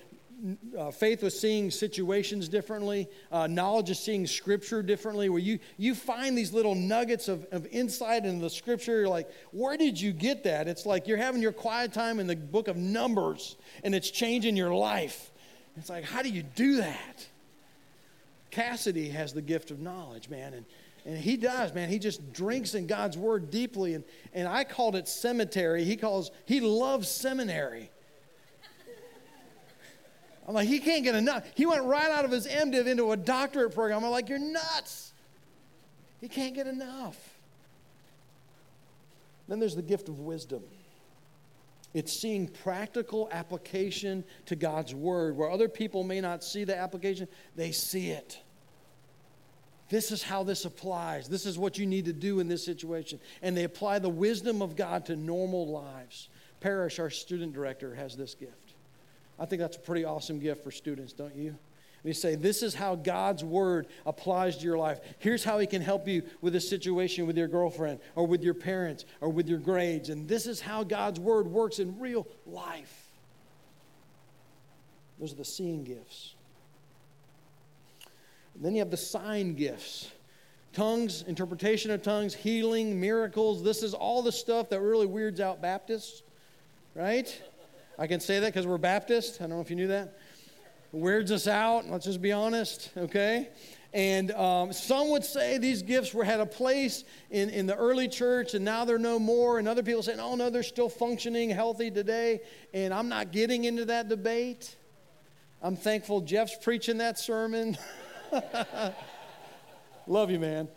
uh, 0.77 0.91
faith 0.91 1.23
was 1.23 1.39
seeing 1.39 1.71
situations 1.71 2.47
differently. 2.47 3.09
Uh, 3.31 3.47
knowledge 3.47 3.89
is 3.89 3.99
seeing 3.99 4.27
scripture 4.27 4.83
differently. 4.83 5.29
Where 5.29 5.39
you 5.39 5.59
you 5.77 5.95
find 5.95 6.37
these 6.37 6.53
little 6.53 6.75
nuggets 6.75 7.27
of, 7.27 7.45
of 7.51 7.65
insight 7.67 8.25
in 8.25 8.39
the 8.39 8.49
scripture. 8.49 8.99
You're 8.99 9.09
like, 9.09 9.29
where 9.51 9.77
did 9.77 9.99
you 9.99 10.13
get 10.13 10.43
that? 10.43 10.67
It's 10.67 10.85
like 10.85 11.07
you're 11.07 11.17
having 11.17 11.41
your 11.41 11.51
quiet 11.51 11.91
time 11.91 12.19
in 12.19 12.27
the 12.27 12.35
book 12.35 12.67
of 12.67 12.77
Numbers, 12.77 13.55
and 13.83 13.95
it's 13.95 14.11
changing 14.11 14.55
your 14.55 14.73
life. 14.73 15.31
It's 15.75 15.89
like, 15.89 16.03
how 16.03 16.21
do 16.21 16.29
you 16.29 16.43
do 16.43 16.77
that? 16.77 17.27
Cassidy 18.51 19.09
has 19.09 19.33
the 19.33 19.41
gift 19.41 19.71
of 19.71 19.79
knowledge, 19.79 20.29
man, 20.29 20.53
and 20.53 20.65
and 21.05 21.17
he 21.17 21.37
does, 21.37 21.73
man. 21.73 21.87
He 21.87 21.99
just 21.99 22.33
drinks 22.33 22.75
in 22.75 22.85
God's 22.85 23.17
word 23.17 23.49
deeply, 23.49 23.95
and 23.95 24.03
and 24.33 24.47
I 24.47 24.65
called 24.65 24.95
it 24.95 25.07
cemetery. 25.07 25.83
He 25.83 25.95
calls 25.95 26.31
he 26.45 26.59
loves 26.59 27.09
seminary. 27.09 27.89
I'm 30.47 30.53
like, 30.53 30.67
he 30.67 30.79
can't 30.79 31.03
get 31.03 31.13
enough. 31.13 31.45
He 31.55 31.65
went 31.65 31.83
right 31.83 32.09
out 32.09 32.23
of 32.23 32.31
his 32.31 32.47
MDiv 32.47 32.87
into 32.87 33.11
a 33.11 33.17
doctorate 33.17 33.75
program. 33.75 34.03
I'm 34.03 34.11
like, 34.11 34.29
you're 34.29 34.39
nuts. 34.39 35.11
He 36.21 36.29
can't 36.29 36.55
get 36.55 36.67
enough. 36.67 37.17
Then 39.47 39.59
there's 39.59 39.75
the 39.75 39.81
gift 39.81 40.07
of 40.07 40.19
wisdom. 40.19 40.63
It's 41.93 42.13
seeing 42.13 42.47
practical 42.47 43.27
application 43.31 44.23
to 44.45 44.55
God's 44.55 44.93
word. 44.93 45.35
Where 45.35 45.49
other 45.49 45.67
people 45.67 46.03
may 46.03 46.21
not 46.21 46.43
see 46.43 46.63
the 46.63 46.77
application, 46.77 47.27
they 47.55 47.71
see 47.71 48.09
it. 48.09 48.39
This 49.89 50.11
is 50.11 50.21
how 50.21 50.43
this 50.43 50.65
applies. 50.65 51.29
This 51.29 51.45
is 51.45 51.57
what 51.57 51.77
you 51.77 51.85
need 51.85 52.05
to 52.05 52.13
do 52.13 52.39
in 52.39 52.47
this 52.47 52.63
situation. 52.63 53.19
And 53.41 53.55
they 53.55 53.63
apply 53.63 53.99
the 53.99 54.09
wisdom 54.09 54.61
of 54.61 54.75
God 54.75 55.05
to 55.05 55.15
normal 55.15 55.67
lives. 55.67 56.29
Parrish, 56.59 56.99
our 56.99 57.09
student 57.09 57.53
director, 57.53 57.95
has 57.95 58.15
this 58.15 58.33
gift. 58.33 58.73
I 59.39 59.45
think 59.45 59.61
that's 59.61 59.77
a 59.77 59.81
pretty 59.81 60.05
awesome 60.05 60.39
gift 60.39 60.63
for 60.63 60.71
students, 60.71 61.13
don't 61.13 61.35
you? 61.35 61.57
We 62.03 62.13
say, 62.13 62.35
This 62.35 62.63
is 62.63 62.73
how 62.73 62.95
God's 62.95 63.43
word 63.43 63.87
applies 64.05 64.57
to 64.57 64.63
your 64.63 64.77
life. 64.77 64.99
Here's 65.19 65.43
how 65.43 65.59
He 65.59 65.67
can 65.67 65.81
help 65.81 66.07
you 66.07 66.23
with 66.41 66.55
a 66.55 66.61
situation 66.61 67.27
with 67.27 67.37
your 67.37 67.47
girlfriend 67.47 67.99
or 68.15 68.25
with 68.25 68.43
your 68.43 68.53
parents 68.53 69.05
or 69.19 69.29
with 69.29 69.49
your 69.49 69.59
grades. 69.59 70.09
And 70.09 70.27
this 70.27 70.47
is 70.47 70.61
how 70.61 70.83
God's 70.83 71.19
word 71.19 71.47
works 71.47 71.79
in 71.79 71.99
real 71.99 72.27
life. 72.45 73.07
Those 75.19 75.33
are 75.33 75.37
the 75.37 75.45
seeing 75.45 75.83
gifts. 75.83 76.35
And 78.55 78.63
then 78.63 78.73
you 78.73 78.79
have 78.79 78.91
the 78.91 78.97
sign 78.97 79.55
gifts 79.55 80.11
tongues, 80.73 81.23
interpretation 81.23 81.89
of 81.89 82.03
tongues, 82.03 82.35
healing, 82.35 83.01
miracles. 83.01 83.63
This 83.63 83.81
is 83.81 83.95
all 83.95 84.21
the 84.21 84.31
stuff 84.31 84.69
that 84.69 84.79
really 84.79 85.07
weirds 85.07 85.39
out 85.39 85.59
Baptists, 85.59 86.21
right? 86.93 87.41
I 87.99 88.05
can 88.07 88.19
say 88.19 88.39
that 88.39 88.47
because 88.53 88.67
we're 88.67 88.77
Baptist. 88.77 89.37
I 89.41 89.43
don't 89.45 89.51
know 89.51 89.61
if 89.61 89.69
you 89.69 89.75
knew 89.75 89.87
that. 89.87 90.17
Weirds 90.91 91.31
us 91.31 91.47
out, 91.47 91.89
let's 91.89 92.05
just 92.05 92.21
be 92.21 92.31
honest, 92.31 92.91
okay? 92.95 93.49
And 93.93 94.31
um, 94.31 94.71
some 94.71 95.09
would 95.09 95.23
say 95.23 95.57
these 95.57 95.81
gifts 95.81 96.13
were 96.13 96.23
had 96.23 96.39
a 96.39 96.45
place 96.45 97.03
in, 97.31 97.49
in 97.49 97.65
the 97.65 97.75
early 97.75 98.07
church 98.07 98.53
and 98.53 98.63
now 98.63 98.85
they're 98.85 98.99
no 98.99 99.17
more. 99.17 99.59
And 99.59 99.67
other 99.67 99.81
people 99.81 100.03
say, 100.03 100.15
oh, 100.19 100.35
no, 100.35 100.49
they're 100.49 100.63
still 100.63 100.89
functioning, 100.89 101.49
healthy 101.49 101.89
today. 101.89 102.41
And 102.73 102.93
I'm 102.93 103.09
not 103.09 103.31
getting 103.31 103.63
into 103.63 103.85
that 103.85 104.07
debate. 104.09 104.75
I'm 105.61 105.75
thankful 105.75 106.21
Jeff's 106.21 106.55
preaching 106.61 106.99
that 106.99 107.17
sermon. 107.17 107.77
Love 110.07 110.29
you, 110.29 110.39
man. 110.39 110.67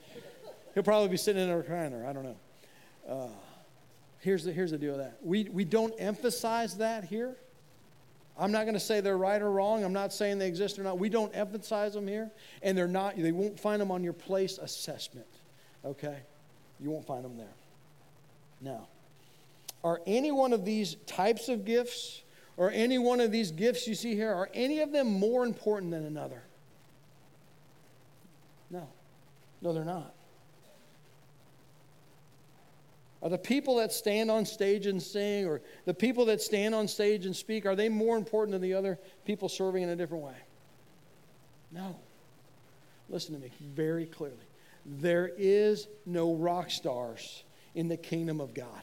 He'll 0.74 0.83
probably 0.83 1.09
be 1.09 1.18
sitting 1.18 1.42
in 1.42 1.50
a 1.50 1.62
recliner. 1.62 2.09
I 2.09 2.12
don't 2.12 2.24
know. 2.24 2.37
Uh, 3.09 3.28
here's 4.20 4.44
the, 4.44 4.52
here's 4.52 4.70
the 4.70 4.78
deal 4.78 4.92
with 4.92 5.00
that. 5.00 5.18
We, 5.22 5.44
we 5.44 5.64
don't 5.64 5.94
emphasize 5.98 6.76
that 6.76 7.04
here. 7.04 7.37
I'm 8.38 8.52
not 8.52 8.62
going 8.62 8.74
to 8.74 8.80
say 8.80 9.00
they're 9.00 9.18
right 9.18 9.40
or 9.42 9.50
wrong. 9.50 9.85
I'm 9.85 9.92
not 9.92 10.12
saying 10.14 10.38
they 10.38 10.48
exist 10.48 10.78
or 10.78 10.83
not. 10.83 10.98
We 10.98 11.11
don't 11.11 11.35
emphasize 11.35 11.92
them 11.92 12.06
here, 12.06 12.30
and 12.62 12.76
they're 12.76 12.88
not. 12.88 13.16
They 13.16 13.33
won't 13.33 13.61
find 13.61 13.80
them 13.80 13.90
on 13.90 14.02
your 14.02 14.14
place 14.14 14.56
assessment. 14.56 15.26
Okay, 15.85 16.16
you 16.78 16.90
won't 16.90 17.06
find 17.06 17.22
them 17.22 17.37
there. 17.37 17.52
Now, 18.62 18.88
are 19.85 20.00
any 20.06 20.30
one 20.30 20.52
of 20.52 20.64
these 20.64 20.96
types 21.06 21.48
of 21.48 21.64
gifts, 21.66 22.22
or 22.56 22.70
any 22.70 22.98
one 22.98 23.20
of 23.20 23.30
these 23.30 23.50
gifts 23.50 23.87
you 23.87 23.94
see 23.94 24.14
here, 24.14 24.33
are 24.33 24.48
any 24.54 24.80
of 24.80 24.92
them 24.92 25.06
more 25.06 25.44
important 25.44 25.90
than 25.90 26.06
another? 26.06 26.42
No, 28.70 28.88
no, 29.61 29.72
they're 29.72 29.85
not. 29.85 30.14
Are 33.22 33.28
the 33.28 33.38
people 33.38 33.76
that 33.76 33.92
stand 33.92 34.30
on 34.30 34.46
stage 34.46 34.87
and 34.87 35.02
sing, 35.02 35.46
or 35.46 35.61
the 35.85 35.92
people 35.92 36.24
that 36.26 36.40
stand 36.40 36.74
on 36.74 36.88
stage 36.88 37.26
and 37.26 37.37
speak, 37.37 37.66
are 37.66 37.76
they 37.76 37.88
more 37.88 38.16
important 38.16 38.52
than 38.52 38.62
the 38.62 38.74
other 38.74 38.98
people 39.26 39.48
serving 39.48 39.83
in 39.83 39.90
a 39.90 39.96
different 39.96 40.24
way? 40.24 40.37
No. 41.70 41.96
Listen 43.11 43.35
to 43.35 43.40
me 43.40 43.50
very 43.61 44.06
clearly. 44.06 44.37
There 44.87 45.30
is 45.37 45.88
no 46.06 46.35
rock 46.35 46.70
stars 46.70 47.44
in 47.74 47.88
the 47.88 47.96
kingdom 47.96 48.40
of 48.40 48.54
God. 48.54 48.83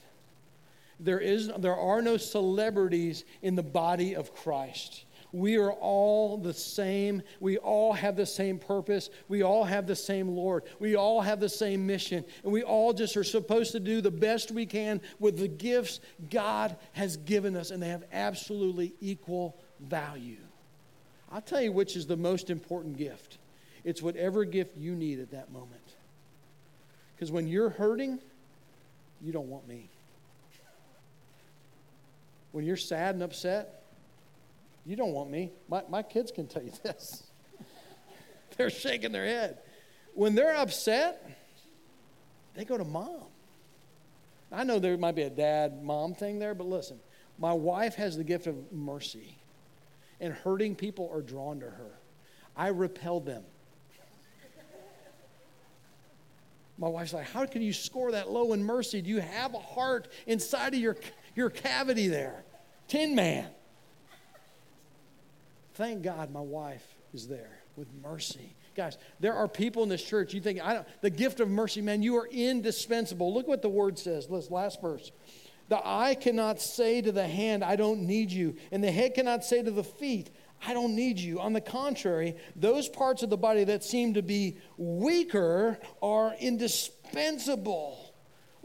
There, 1.00 1.20
is, 1.20 1.52
there 1.58 1.76
are 1.76 2.02
no 2.02 2.18
celebrities 2.18 3.24
in 3.42 3.56
the 3.56 3.64
body 3.64 4.16
of 4.16 4.34
Christ. 4.34 5.04
We 5.34 5.58
are 5.58 5.72
all 5.72 6.38
the 6.38 6.54
same. 6.54 7.22
We 7.40 7.58
all 7.58 7.94
have 7.94 8.16
the 8.16 8.26
same 8.26 8.60
purpose. 8.60 9.10
We 9.28 9.44
all 9.44 9.64
have 9.64 9.86
the 9.86 9.96
same 9.96 10.30
Lord. 10.30 10.64
We 10.80 10.96
all 10.96 11.22
have 11.22 11.40
the 11.40 11.50
same 11.50 11.86
mission. 11.86 12.24
And 12.44 12.52
we 12.52 12.64
all 12.64 12.94
just 12.94 13.18
are 13.18 13.24
supposed 13.24 13.74
to 13.74 13.80
do 13.80 14.00
the 14.02 14.12
best 14.12 14.52
we 14.52 14.66
can 14.66 15.02
with 15.20 15.38
the 15.38 15.48
gifts 15.48 16.00
God 16.30 16.78
has 16.94 17.18
given 17.18 17.56
us, 17.56 17.72
and 17.72 17.84
they 17.84 17.90
have 17.90 18.06
absolutely 18.14 18.94
equal 19.02 19.58
value. 19.80 20.38
I'll 21.32 21.42
tell 21.42 21.62
you 21.62 21.74
which 21.74 21.98
is 21.98 22.08
the 22.08 22.18
most 22.18 22.50
important 22.50 22.98
gift 22.98 23.38
it's 23.84 24.02
whatever 24.02 24.44
gift 24.44 24.76
you 24.76 24.96
need 24.96 25.22
at 25.22 25.32
that 25.32 25.50
moment. 25.50 25.96
Because 27.16 27.32
when 27.32 27.48
you're 27.48 27.70
hurting, 27.70 28.20
you 29.22 29.32
don't 29.32 29.48
want 29.48 29.66
me. 29.66 29.90
When 32.52 32.66
you're 32.66 32.76
sad 32.76 33.16
and 33.16 33.24
upset, 33.24 33.84
you 34.88 34.96
don't 34.96 35.12
want 35.12 35.30
me. 35.30 35.52
My, 35.68 35.84
my 35.90 36.02
kids 36.02 36.32
can 36.32 36.48
tell 36.48 36.64
you 36.64 36.72
this. 36.84 37.24
they're 38.56 38.70
shaking 38.70 39.12
their 39.12 39.26
head. 39.26 39.60
When 40.14 40.34
they're 40.34 40.56
upset, 40.56 41.30
they 42.56 42.64
go 42.64 42.78
to 42.78 42.86
mom. 42.86 43.26
I 44.50 44.64
know 44.64 44.80
there 44.80 44.98
might 44.98 45.16
be 45.16 45.24
a 45.24 45.30
dad 45.30 45.84
mom 45.84 46.16
thing 46.16 46.40
there, 46.40 46.56
but 46.56 46.68
listen, 46.68 47.00
my 47.38 47.52
wife 47.52 47.96
has 47.96 48.16
the 48.16 48.24
gift 48.24 48.48
of 48.48 48.72
mercy, 48.72 49.38
and 50.22 50.34
hurting 50.34 50.74
people 50.76 51.12
are 51.14 51.22
drawn 51.22 51.60
to 51.60 51.66
her. 51.66 52.00
I 52.56 52.70
repel 52.70 53.20
them. 53.20 53.44
My 56.80 56.88
wife's 56.88 57.12
like, 57.12 57.30
How 57.30 57.46
can 57.46 57.62
you 57.62 57.74
score 57.74 58.14
that 58.14 58.32
low 58.32 58.54
in 58.54 58.64
mercy? 58.64 59.02
Do 59.02 59.10
you 59.10 59.20
have 59.20 59.54
a 59.54 59.60
heart 59.60 60.08
inside 60.28 60.74
of 60.74 60.80
your, 60.80 60.96
your 61.36 61.50
cavity 61.50 62.08
there? 62.08 62.46
Tin 62.88 63.16
man. 63.16 63.50
Thank 65.78 66.02
God 66.02 66.32
my 66.32 66.42
wife 66.42 66.84
is 67.14 67.28
there 67.28 67.60
with 67.76 67.88
mercy. 68.02 68.56
Guys, 68.76 68.98
there 69.20 69.36
are 69.36 69.48
people 69.48 69.84
in 69.84 69.90
this 69.90 70.04
church, 70.04 70.34
you 70.34 70.42
think, 70.42 70.60
I 70.60 70.74
don't, 70.74 70.88
the 71.02 71.12
gift 71.12 71.40
of 71.40 71.50
mercy, 71.50 71.82
man, 71.82 72.02
you 72.02 72.18
are 72.18 72.26
indispensable. 72.26 73.32
Look 73.32 73.48
what 73.48 73.62
the 73.62 73.70
word 73.70 74.00
says. 74.00 74.28
Let's, 74.28 74.50
last 74.50 74.82
verse. 74.82 75.12
The 75.70 75.80
eye 75.88 76.16
cannot 76.16 76.60
say 76.60 77.02
to 77.04 77.12
the 77.12 77.28
hand, 77.28 77.64
I 77.64 77.76
don't 77.76 78.08
need 78.08 78.32
you. 78.32 78.56
And 78.72 78.84
the 78.84 78.92
head 78.92 79.14
cannot 79.14 79.46
say 79.46 79.62
to 79.62 79.70
the 79.70 79.84
feet, 79.84 80.32
I 80.66 80.74
don't 80.74 80.96
need 80.96 81.20
you. 81.20 81.40
On 81.40 81.54
the 81.54 81.62
contrary, 81.62 82.38
those 82.56 82.90
parts 82.90 83.22
of 83.22 83.30
the 83.30 83.38
body 83.38 83.64
that 83.66 83.84
seem 83.84 84.16
to 84.16 84.24
be 84.24 84.58
weaker 84.78 85.78
are 86.02 86.34
indispensable. 86.40 88.07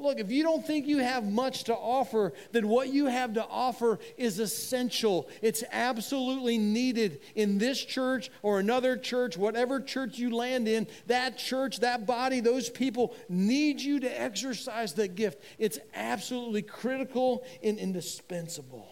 Look, 0.02 0.18
if 0.18 0.30
you 0.30 0.42
don't 0.42 0.66
think 0.66 0.86
you 0.86 0.98
have 0.98 1.24
much 1.24 1.64
to 1.64 1.74
offer, 1.74 2.32
then 2.50 2.68
what 2.68 2.88
you 2.88 3.06
have 3.06 3.34
to 3.34 3.46
offer 3.46 4.00
is 4.16 4.40
essential. 4.40 5.28
It's 5.40 5.62
absolutely 5.70 6.58
needed 6.58 7.20
in 7.36 7.58
this 7.58 7.82
church 7.82 8.30
or 8.42 8.58
another 8.58 8.96
church, 8.96 9.36
whatever 9.36 9.80
church 9.80 10.18
you 10.18 10.34
land 10.34 10.66
in. 10.66 10.88
That 11.06 11.38
church, 11.38 11.80
that 11.80 12.04
body, 12.06 12.40
those 12.40 12.68
people 12.68 13.14
need 13.28 13.80
you 13.80 14.00
to 14.00 14.20
exercise 14.20 14.94
that 14.94 15.14
gift. 15.14 15.42
It's 15.58 15.78
absolutely 15.94 16.62
critical 16.62 17.44
and 17.62 17.78
indispensable. 17.78 18.88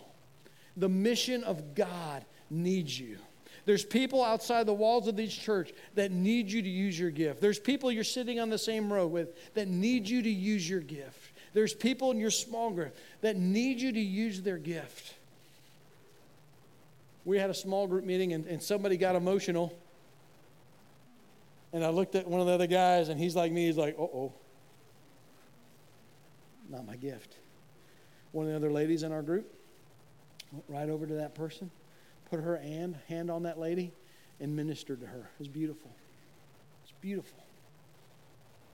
The 0.77 0.89
mission 0.89 1.43
of 1.43 1.75
God 1.75 2.25
needs 2.49 2.99
you. 2.99 3.19
There's 3.67 3.85
people 3.85 4.25
outside 4.25 4.67
the 4.67 4.75
walls 4.75 5.07
of 5.07 5.17
this 5.17 5.35
church 5.35 5.73
that 5.95 6.11
need 6.11 6.51
you 6.51 6.63
to 6.63 6.69
use 6.69 6.99
your 6.99 7.11
gift. 7.11 7.41
There's 7.41 7.59
people 7.59 7.93
you're 7.93 8.05
sitting 8.05 8.41
on 8.41 8.49
the 8.49 8.59
same 8.59 8.93
row 8.93 9.07
with 9.07 9.55
that 9.55 9.69
need 9.69 10.09
you 10.09 10.23
to 10.23 10.31
use 10.31 10.69
your 10.69 10.81
gift. 10.81 11.33
There's 11.53 11.75
people 11.75 12.11
in 12.11 12.19
your 12.19 12.31
small 12.31 12.71
group 12.71 12.97
that 13.21 13.37
need 13.37 13.81
you 13.81 13.93
to 13.93 14.01
use 14.01 14.41
their 14.43 14.59
gift. 14.59 15.15
We 17.25 17.39
had 17.39 17.51
a 17.51 17.55
small 17.55 17.87
group 17.87 18.05
meeting 18.05 18.33
and, 18.33 18.47
and 18.47 18.63
somebody 18.63 18.97
got 18.97 19.15
emotional. 19.15 19.77
And 21.73 21.85
I 21.85 21.91
looked 21.91 22.15
at 22.15 22.27
one 22.27 22.41
of 22.41 22.47
the 22.47 22.53
other 22.53 22.67
guys 22.67 23.09
and 23.09 23.21
he's 23.21 23.37
like 23.37 23.53
me, 23.53 23.67
he's 23.67 23.77
like, 23.77 23.97
uh 23.99 24.03
oh. 24.03 24.33
Not 26.69 26.87
my 26.87 26.97
gift. 26.97 27.35
One 28.33 28.47
of 28.47 28.53
the 28.53 28.57
other 28.57 28.71
ladies 28.71 29.03
in 29.03 29.13
our 29.13 29.23
group 29.23 29.53
went 30.53 30.65
right 30.69 30.89
over 30.89 31.07
to 31.07 31.15
that 31.15 31.35
person 31.35 31.71
put 32.31 32.41
her 32.41 32.57
hand, 32.57 32.97
hand 33.09 33.31
on 33.31 33.43
that 33.43 33.59
lady 33.59 33.93
and 34.41 34.55
ministered 34.57 35.01
to 35.01 35.07
her. 35.07 35.19
It 35.35 35.39
was 35.39 35.49
beautiful. 35.49 35.91
It's 36.85 36.95
beautiful. 37.01 37.45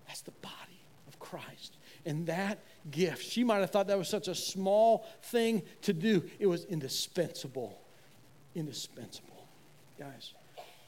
That's 0.07 0.21
the 0.21 0.33
body 0.43 0.81
of 1.09 1.19
Christ. 1.19 1.77
And 2.05 2.27
that 2.27 2.61
gift, 2.91 3.25
she 3.25 3.43
might 3.43 3.59
have 3.59 3.71
thought 3.71 3.89
that 3.89 3.99
was 3.99 4.09
such 4.09 4.29
a 4.29 4.35
small 4.35 5.07
thing 5.23 5.63
to 5.83 5.93
do. 5.93 6.23
It 6.39 6.47
was 6.47 6.65
indispensable. 6.67 7.81
Indispensable. 8.55 9.47
Guys, 9.99 10.35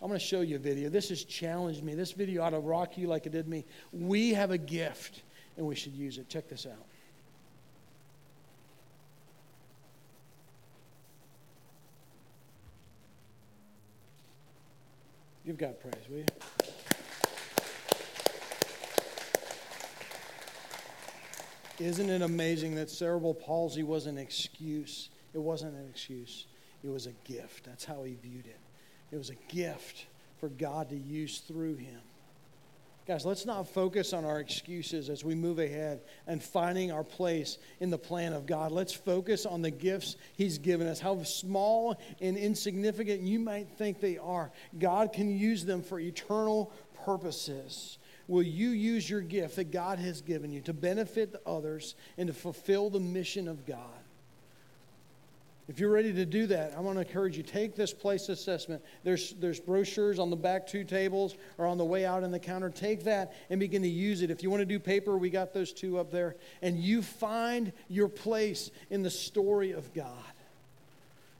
I'm 0.00 0.09
going 0.09 0.20
to 0.20 0.24
show 0.24 0.42
you 0.42 0.57
a 0.57 0.61
video. 0.61 0.90
This 0.90 1.09
has 1.09 1.24
challenged 1.24 1.83
me. 1.83 1.94
This 1.94 2.12
video 2.12 2.42
ought 2.42 2.50
to 2.50 2.61
rock 2.61 2.96
you 2.98 3.09
like 3.09 3.26
it 3.26 3.33
did 3.33 3.48
me. 3.48 3.64
We 3.92 4.35
have 4.35 4.50
a 4.50 4.59
gift, 4.59 5.22
and 5.57 5.66
we 5.66 5.74
should 5.74 5.94
use 5.94 6.18
it. 6.18 6.28
Check 6.28 6.48
this 6.48 6.66
out. 6.66 6.87
Give 15.48 15.56
God 15.56 15.80
praise, 15.80 15.94
will 16.11 16.18
you? 16.18 16.24
Isn't 21.80 22.11
it 22.11 22.20
amazing 22.20 22.74
that 22.74 22.90
cerebral 22.90 23.32
palsy 23.32 23.82
was 23.82 24.04
an 24.04 24.18
excuse? 24.18 25.08
It 25.32 25.38
wasn't 25.38 25.72
an 25.72 25.88
excuse, 25.88 26.44
it 26.84 26.90
was 26.90 27.06
a 27.06 27.12
gift. 27.24 27.64
That's 27.64 27.87
how 27.87 28.02
he 28.02 28.18
viewed 28.22 28.44
it. 28.44 28.61
It 29.11 29.16
was 29.16 29.30
a 29.30 29.37
gift 29.50 30.04
for 30.38 30.50
God 30.50 30.90
to 30.90 30.96
use 30.96 31.38
through 31.38 31.76
him. 31.76 32.00
Guys, 33.09 33.25
let's 33.25 33.47
not 33.47 33.66
focus 33.66 34.12
on 34.12 34.27
our 34.27 34.38
excuses 34.38 35.09
as 35.09 35.25
we 35.25 35.35
move 35.35 35.59
ahead 35.59 36.03
and 36.27 36.42
finding 36.42 36.92
our 36.92 37.03
place 37.03 37.57
in 37.81 37.88
the 37.88 37.97
plan 37.97 38.35
of 38.35 38.44
God. 38.44 38.71
Let's 38.71 38.92
focus 38.92 39.47
on 39.47 39.62
the 39.62 39.71
gifts 39.71 40.16
He's 40.37 40.59
given 40.59 40.87
us, 40.87 41.01
how 41.01 41.23
small 41.23 41.99
and 42.21 42.37
insignificant 42.37 43.23
you 43.23 43.38
might 43.38 43.71
think 43.79 44.01
they 44.01 44.18
are. 44.18 44.53
God 44.79 45.14
can 45.14 45.31
use 45.31 45.64
them 45.64 45.83
for 45.83 45.99
eternal 45.99 46.71
purposes. 47.07 47.97
Will 48.27 48.42
you 48.42 48.68
use 48.68 49.09
your 49.09 49.23
gift 49.23 49.57
that 49.57 49.71
God 49.71 49.99
has 49.99 50.21
given 50.21 50.53
you 50.53 50.61
to 50.61 50.75
benefit 50.75 51.35
others 51.47 51.94
and 52.18 52.27
to 52.27 52.35
fulfill 52.35 52.90
the 52.90 53.01
mission 53.01 53.49
of 53.49 53.64
God? 53.64 53.97
If 55.68 55.78
you're 55.78 55.90
ready 55.90 56.14
to 56.14 56.24
do 56.24 56.46
that, 56.46 56.72
I 56.74 56.81
want 56.81 56.96
to 56.96 57.07
encourage 57.07 57.37
you 57.37 57.42
take 57.42 57.76
this 57.76 57.92
place 57.92 58.31
assessment. 58.31 58.83
There's, 59.04 59.35
there's 59.35 59.61
brochures 59.61 60.18
on 60.18 60.31
the 60.31 60.37
back 60.37 60.66
two 60.66 60.83
tables 60.83 61.37
or 61.59 61.66
on 61.66 61.76
the 61.76 61.85
way 61.85 62.07
out 62.07 62.24
in 62.24 62.31
the 62.31 62.38
counter. 62.38 62.70
Take 62.70 63.04
that 63.04 63.35
and 63.50 63.61
begin 63.61 63.83
to 63.83 63.88
use 63.88 64.22
it. 64.22 64.31
If 64.31 64.42
you 64.42 64.48
want 64.48 64.62
to 64.62 64.66
do 64.66 64.78
paper, 64.78 65.18
we 65.18 65.28
got 65.28 65.52
those 65.52 65.74
two 65.74 65.98
up 65.98 66.11
there. 66.11 66.37
And 66.62 66.78
you 66.78 67.02
find 67.02 67.74
your 67.88 68.09
place 68.09 68.70
in 68.88 69.02
the 69.02 69.11
story 69.11 69.72
of 69.72 69.92
God. 69.92 70.09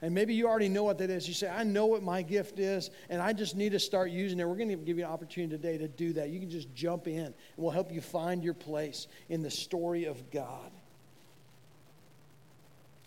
And 0.03 0.15
maybe 0.15 0.35
you 0.35 0.47
already 0.47 0.69
know 0.69 0.85
what 0.85 0.99
that 0.99 1.09
is. 1.09 1.27
You 1.27 1.33
say, 1.33 1.49
I 1.49 1.65
know 1.65 1.87
what 1.87 2.03
my 2.03 2.21
gift 2.21 2.59
is, 2.61 2.91
and 3.09 3.21
I 3.21 3.33
just 3.33 3.57
need 3.57 3.73
to 3.73 3.81
start 3.81 4.11
using 4.11 4.39
it. 4.39 4.47
We're 4.47 4.57
going 4.57 4.69
to 4.69 4.77
give 4.77 4.99
you 4.99 5.05
an 5.05 5.11
opportunity 5.11 5.57
today 5.57 5.79
to 5.79 5.89
do 5.89 6.13
that. 6.13 6.29
You 6.29 6.39
can 6.39 6.51
just 6.51 6.73
jump 6.75 7.09
in, 7.09 7.19
and 7.19 7.35
we'll 7.57 7.73
help 7.73 7.91
you 7.91 8.01
find 8.01 8.45
your 8.45 8.55
place 8.55 9.09
in 9.29 9.43
the 9.43 9.51
story 9.51 10.05
of 10.05 10.31
God. 10.31 10.71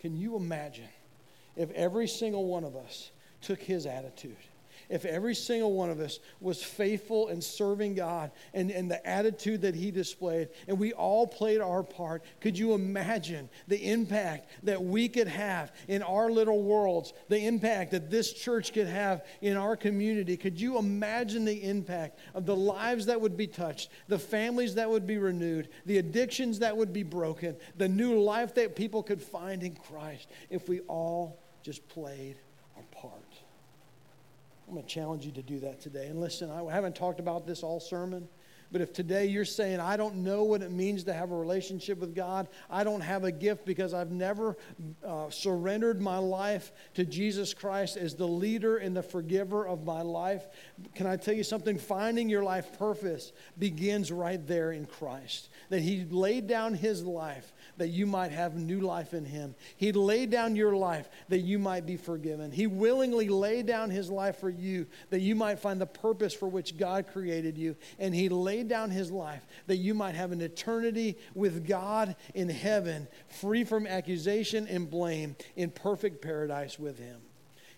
Can 0.01 0.17
you 0.17 0.35
imagine? 0.35 0.89
If 1.55 1.71
every 1.71 2.07
single 2.07 2.45
one 2.45 2.63
of 2.63 2.75
us 2.75 3.11
took 3.41 3.61
his 3.61 3.85
attitude 3.85 4.37
if 4.91 5.05
every 5.05 5.33
single 5.33 5.71
one 5.73 5.89
of 5.89 5.99
us 5.99 6.19
was 6.41 6.61
faithful 6.61 7.29
in 7.29 7.41
serving 7.41 7.95
God 7.95 8.31
and, 8.53 8.69
and 8.69 8.91
the 8.91 9.05
attitude 9.07 9.61
that 9.61 9.73
He 9.73 9.89
displayed, 9.89 10.49
and 10.67 10.77
we 10.77 10.91
all 10.91 11.25
played 11.25 11.61
our 11.61 11.81
part, 11.81 12.23
could 12.41 12.57
you 12.57 12.73
imagine 12.73 13.49
the 13.67 13.89
impact 13.89 14.49
that 14.63 14.83
we 14.83 15.07
could 15.07 15.29
have 15.29 15.73
in 15.87 16.03
our 16.03 16.29
little 16.29 16.61
worlds, 16.61 17.13
the 17.29 17.47
impact 17.47 17.91
that 17.91 18.11
this 18.11 18.33
church 18.33 18.73
could 18.73 18.87
have 18.87 19.25
in 19.41 19.55
our 19.55 19.77
community? 19.77 20.35
Could 20.35 20.59
you 20.59 20.77
imagine 20.77 21.45
the 21.45 21.63
impact 21.63 22.19
of 22.33 22.45
the 22.45 22.55
lives 22.55 23.05
that 23.05 23.21
would 23.21 23.37
be 23.37 23.47
touched, 23.47 23.89
the 24.09 24.19
families 24.19 24.75
that 24.75 24.89
would 24.89 25.07
be 25.07 25.17
renewed, 25.17 25.69
the 25.85 25.99
addictions 25.99 26.59
that 26.59 26.75
would 26.75 26.91
be 26.91 27.03
broken, 27.03 27.55
the 27.77 27.87
new 27.87 28.19
life 28.19 28.53
that 28.55 28.75
people 28.75 29.03
could 29.03 29.21
find 29.21 29.63
in 29.63 29.75
Christ 29.75 30.27
if 30.49 30.67
we 30.67 30.81
all 30.81 31.41
just 31.63 31.87
played? 31.87 32.35
I'm 34.71 34.77
going 34.77 34.87
to 34.87 34.93
challenge 34.93 35.25
you 35.25 35.33
to 35.33 35.43
do 35.43 35.59
that 35.59 35.81
today. 35.81 36.07
And 36.07 36.17
listen, 36.17 36.49
I 36.49 36.63
haven't 36.71 36.95
talked 36.95 37.19
about 37.19 37.45
this 37.45 37.61
all 37.61 37.81
sermon, 37.81 38.29
But 38.71 38.81
if 38.81 38.93
today 38.93 39.25
you're 39.25 39.43
saying, 39.43 39.79
I 39.79 39.97
don't 39.97 40.17
know 40.17 40.43
what 40.43 40.61
it 40.61 40.71
means 40.71 41.03
to 41.05 41.13
have 41.13 41.31
a 41.31 41.35
relationship 41.35 41.99
with 41.99 42.15
God, 42.15 42.47
I 42.69 42.83
don't 42.83 43.01
have 43.01 43.23
a 43.23 43.31
gift 43.31 43.65
because 43.65 43.93
I've 43.93 44.11
never 44.11 44.57
uh, 45.05 45.29
surrendered 45.29 46.01
my 46.01 46.17
life 46.17 46.71
to 46.93 47.05
Jesus 47.05 47.53
Christ 47.53 47.97
as 47.97 48.15
the 48.15 48.27
leader 48.27 48.77
and 48.77 48.95
the 48.95 49.03
forgiver 49.03 49.67
of 49.67 49.83
my 49.83 50.01
life, 50.01 50.47
can 50.95 51.05
I 51.05 51.17
tell 51.17 51.33
you 51.33 51.43
something? 51.43 51.77
Finding 51.77 52.29
your 52.29 52.43
life 52.43 52.77
purpose 52.79 53.33
begins 53.57 54.11
right 54.11 54.45
there 54.47 54.71
in 54.71 54.85
Christ. 54.85 55.49
That 55.69 55.81
He 55.81 56.05
laid 56.09 56.47
down 56.47 56.73
His 56.73 57.03
life 57.03 57.53
that 57.77 57.89
you 57.89 58.05
might 58.05 58.31
have 58.31 58.55
new 58.55 58.79
life 58.79 59.13
in 59.13 59.25
Him. 59.25 59.55
He 59.75 59.91
laid 59.91 60.29
down 60.29 60.55
your 60.55 60.75
life 60.75 61.09
that 61.29 61.39
you 61.39 61.59
might 61.59 61.85
be 61.85 61.97
forgiven. 61.97 62.51
He 62.51 62.67
willingly 62.67 63.27
laid 63.27 63.65
down 63.65 63.89
His 63.89 64.09
life 64.09 64.39
for 64.39 64.49
you 64.49 64.87
that 65.09 65.19
you 65.19 65.35
might 65.35 65.59
find 65.59 65.81
the 65.81 65.85
purpose 65.85 66.33
for 66.33 66.47
which 66.47 66.77
God 66.77 67.07
created 67.11 67.57
you. 67.57 67.75
And 67.99 68.15
He 68.15 68.29
laid 68.29 68.60
down 68.67 68.89
His 68.89 69.11
life 69.11 69.45
that 69.67 69.77
you 69.77 69.93
might 69.93 70.15
have 70.15 70.31
an 70.31 70.41
eternity 70.41 71.17
with 71.33 71.67
God 71.67 72.15
in 72.33 72.49
heaven, 72.49 73.07
free 73.27 73.63
from 73.63 73.87
accusation 73.87 74.67
and 74.67 74.89
blame, 74.89 75.35
in 75.55 75.71
perfect 75.71 76.21
paradise 76.21 76.79
with 76.79 76.99
Him. 76.99 77.21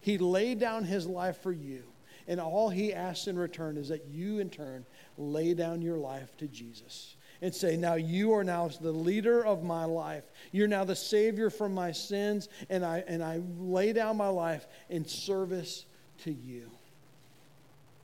He 0.01 0.17
laid 0.17 0.59
down 0.59 0.83
His 0.83 1.07
life 1.07 1.41
for 1.41 1.51
you. 1.51 1.83
And 2.27 2.39
all 2.39 2.69
He 2.69 2.93
asks 2.93 3.27
in 3.27 3.37
return 3.37 3.77
is 3.77 3.89
that 3.89 4.05
you, 4.07 4.39
in 4.39 4.49
turn, 4.49 4.85
lay 5.17 5.53
down 5.53 5.81
your 5.81 5.97
life 5.97 6.35
to 6.37 6.47
Jesus 6.47 7.15
and 7.41 7.53
say, 7.53 7.75
Now 7.75 7.95
you 7.95 8.33
are 8.33 8.43
now 8.43 8.69
the 8.69 8.91
leader 8.91 9.45
of 9.45 9.63
my 9.63 9.83
life. 9.83 10.23
You're 10.51 10.67
now 10.67 10.85
the 10.85 10.95
Savior 10.95 11.49
from 11.49 11.73
my 11.73 11.91
sins, 11.91 12.47
and 12.69 12.85
I, 12.85 13.03
and 13.07 13.21
I 13.21 13.41
lay 13.59 13.91
down 13.91 14.17
my 14.17 14.29
life 14.29 14.65
in 14.89 15.05
service 15.05 15.85
to 16.23 16.31
you. 16.31 16.71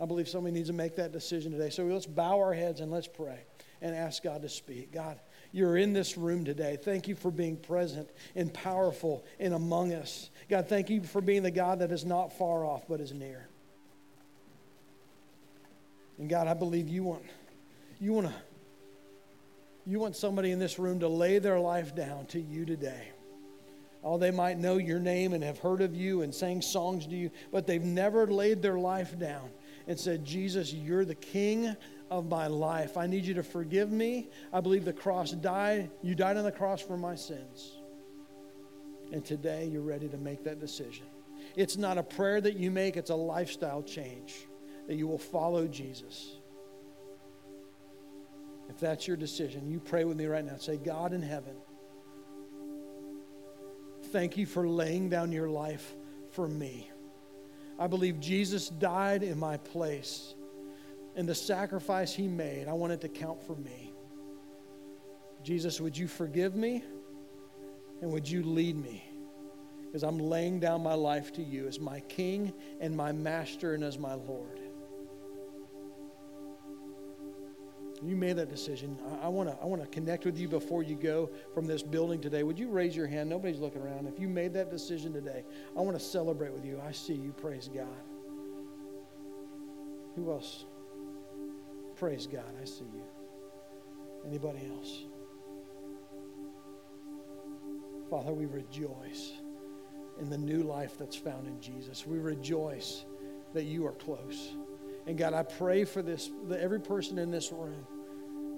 I 0.02 0.06
believe 0.06 0.30
somebody 0.30 0.54
needs 0.54 0.70
to 0.70 0.74
make 0.74 0.96
that 0.96 1.12
decision 1.12 1.52
today. 1.52 1.70
So 1.70 1.84
let's 1.84 2.06
bow 2.06 2.40
our 2.40 2.54
heads 2.54 2.80
and 2.80 2.92
let's 2.92 3.08
pray 3.08 3.40
and 3.82 3.96
ask 3.96 4.24
God 4.24 4.42
to 4.44 4.50
speak. 4.50 4.94
God, 4.94 5.20
you're 5.52 5.78
in 5.78 5.94
this 5.94 6.18
room 6.18 6.46
today. 6.46 6.78
Thank 6.82 7.08
you 7.08 7.16
for 7.16 7.32
being 7.32 7.58
present 7.58 8.10
and 8.36 8.54
powerful 8.54 9.26
and 9.40 9.54
among 9.54 9.94
us. 9.94 10.30
God, 10.50 10.70
thank 10.70 10.90
you 10.90 11.04
for 11.04 11.22
being 11.22 11.44
the 11.44 11.52
God 11.52 11.80
that 11.80 11.92
is 11.92 12.06
not 12.06 12.38
far 12.38 12.66
off 12.66 12.88
but 12.88 13.02
is 13.02 13.14
near. 13.14 13.48
And 16.18 16.30
God, 16.30 16.48
I 16.48 16.54
believe 16.54 16.88
you 16.88 17.04
want 17.04 17.24
you 18.00 18.14
want 18.14 18.28
to 18.28 18.34
you 19.86 20.00
want 20.00 20.16
somebody 20.16 20.52
in 20.52 20.60
this 20.60 20.78
room 20.78 21.00
to 21.00 21.08
lay 21.08 21.40
their 21.40 21.60
life 21.60 21.96
down 21.96 22.26
to 22.28 22.40
you 22.40 22.66
today. 22.66 23.10
Oh, 24.04 24.18
they 24.18 24.32
might 24.32 24.58
know 24.58 24.78
your 24.78 25.00
name 25.00 25.34
and 25.34 25.44
have 25.44 25.58
heard 25.58 25.82
of 25.82 25.96
you 25.96 26.22
and 26.22 26.34
sang 26.34 26.62
songs 26.62 27.08
to 27.08 27.16
you, 27.16 27.32
but 27.52 27.68
they've 27.68 27.84
never 27.84 28.28
laid 28.28 28.62
their 28.62 28.78
life 28.78 29.18
down 29.20 29.50
and 29.90 30.00
said, 30.00 30.24
Jesus, 30.24 30.72
you're 30.72 31.04
the 31.04 31.16
king 31.16 31.76
of 32.12 32.30
my 32.30 32.46
life. 32.46 32.96
I 32.96 33.08
need 33.08 33.26
you 33.26 33.34
to 33.34 33.44
forgive 33.44 33.92
me. 33.92 34.30
I 34.54 34.62
believe 34.62 34.86
the 34.86 34.94
cross 34.94 35.32
died. 35.32 35.90
You 36.04 36.14
died 36.14 36.38
on 36.38 36.44
the 36.44 36.52
cross 36.52 36.80
for 36.80 36.96
my 36.96 37.16
sins. 37.16 37.72
And 39.12 39.26
today 39.26 39.66
you're 39.66 39.82
ready 39.82 40.08
to 40.08 40.18
make 40.18 40.44
that 40.44 40.60
decision. 40.60 41.08
It's 41.56 41.76
not 41.76 41.98
a 41.98 42.04
prayer 42.04 42.40
that 42.40 42.56
you 42.56 42.70
make, 42.70 42.98
it's 42.98 43.10
a 43.10 43.16
lifestyle 43.16 43.82
change 43.82 44.46
that 44.88 44.96
you 44.96 45.08
will 45.08 45.18
follow 45.18 45.68
Jesus. 45.68 46.36
If 48.70 48.80
that's 48.80 49.08
your 49.08 49.18
decision, 49.18 49.68
you 49.68 49.80
pray 49.80 50.04
with 50.04 50.18
me 50.18 50.28
right 50.28 50.46
now. 50.46 50.58
Say, 50.58 50.78
God 50.78 51.14
in 51.14 51.24
heaven, 51.24 51.56
thank 54.12 54.38
you 54.38 54.46
for 54.46 54.68
laying 54.68 55.10
down 55.10 55.32
your 55.32 55.50
life 55.50 55.96
for 56.30 56.48
me. 56.48 56.92
I 57.80 57.88
believe 57.88 58.20
Jesus 58.20 58.68
died 58.70 59.24
in 59.24 59.40
my 59.40 59.56
place, 59.58 60.36
and 61.16 61.28
the 61.28 61.34
sacrifice 61.34 62.14
he 62.14 62.28
made, 62.28 62.68
I 62.68 62.74
want 62.74 62.92
it 62.92 63.02
to 63.02 63.10
count 63.10 63.42
for 63.42 63.56
me. 63.56 63.94
Jesus, 65.44 65.80
would 65.80 65.98
you 65.98 66.08
forgive 66.08 66.56
me 66.56 66.84
and 68.02 68.12
would 68.12 68.30
you 68.30 68.44
lead 68.44 68.76
me? 68.76 69.06
Because 69.86 70.04
I'm 70.04 70.20
laying 70.20 70.60
down 70.60 70.84
my 70.84 70.94
life 70.94 71.32
to 71.34 71.42
you 71.44 71.68
as 71.68 71.80
my 71.80 72.02
King 72.02 72.54
and 72.82 72.96
my 72.96 73.14
Master 73.14 73.74
and 73.74 73.84
as 73.84 73.98
my 73.98 74.14
Lord. 74.14 74.59
You 78.02 78.16
made 78.16 78.38
that 78.38 78.50
decision, 78.50 78.98
I, 79.22 79.28
want 79.28 79.50
to 79.50 79.58
I 79.62 79.66
wanna 79.66 79.88
connect 79.88 80.26
with 80.26 80.38
you 80.38 80.48
before 80.48 80.84
you 80.84 80.96
go 80.96 81.30
from 81.54 81.68
this 81.68 81.84
building 81.84 82.22
today. 82.22 82.44
Would 82.44 82.58
you 82.58 82.70
raise 82.70 82.96
your 82.96 83.08
hand? 83.08 83.30
Nobody's 83.30 83.60
looking 83.60 83.82
around. 83.82 84.08
If 84.08 84.20
you 84.20 84.30
made 84.30 84.54
that 84.54 84.72
decision 84.72 85.12
today, 85.12 85.44
I 85.78 85.82
want 85.82 86.00
to 86.00 86.04
celebrate 86.04 86.54
with 86.54 86.66
you. 86.66 86.82
I 86.86 86.92
see 86.92 87.14
you. 87.14 87.34
Praise 87.34 87.70
God. 87.74 87.88
Who 90.16 90.32
else? 90.32 90.66
Praise 91.98 92.26
God. 92.26 92.54
I 92.62 92.66
see 92.66 92.86
you. 92.94 93.04
Anybody 94.26 94.72
else? 94.78 95.04
Father, 98.10 98.34
we 98.34 98.46
rejoice 98.46 99.34
in 100.20 100.30
the 100.30 100.38
new 100.38 100.64
life 100.64 100.98
that's 100.98 101.16
found 101.16 101.48
in 101.48 101.60
Jesus. 101.62 102.08
We 102.08 102.18
rejoice 102.18 103.06
that 103.54 103.66
you 103.66 103.86
are 103.86 103.94
close. 103.94 104.56
And 105.10 105.18
God, 105.18 105.34
I 105.34 105.42
pray 105.42 105.86
for 105.86 106.04
this, 106.04 106.30
every 106.56 106.80
person 106.80 107.18
in 107.18 107.32
this 107.32 107.52
room, 107.52 107.84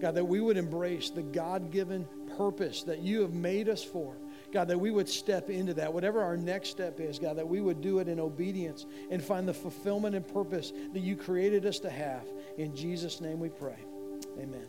God, 0.02 0.16
that 0.16 0.26
we 0.26 0.42
would 0.42 0.58
embrace 0.58 1.10
the 1.10 1.22
God 1.22 1.72
given 1.72 2.06
purpose 2.36 2.84
that 2.84 3.00
you 3.00 3.22
have 3.22 3.34
made 3.34 3.70
us 3.70 3.82
for. 3.82 4.18
God, 4.52 4.68
that 4.68 4.78
we 4.78 4.92
would 4.92 5.08
step 5.08 5.50
into 5.50 5.74
that. 5.76 5.94
Whatever 5.94 6.22
our 6.22 6.36
next 6.36 6.68
step 6.68 7.00
is, 7.00 7.20
God, 7.20 7.38
that 7.38 7.48
we 7.48 7.62
would 7.62 7.80
do 7.80 8.00
it 8.00 8.10
in 8.10 8.20
obedience 8.20 8.86
and 9.10 9.24
find 9.24 9.48
the 9.48 9.54
fulfillment 9.54 10.14
and 10.14 10.28
purpose 10.28 10.74
that 10.92 11.00
you 11.00 11.16
created 11.16 11.66
us 11.66 11.80
to 11.80 11.90
have. 11.90 12.28
In 12.58 12.76
Jesus' 12.76 13.22
name 13.22 13.40
we 13.40 13.48
pray. 13.48 13.80
Amen. 14.38 14.68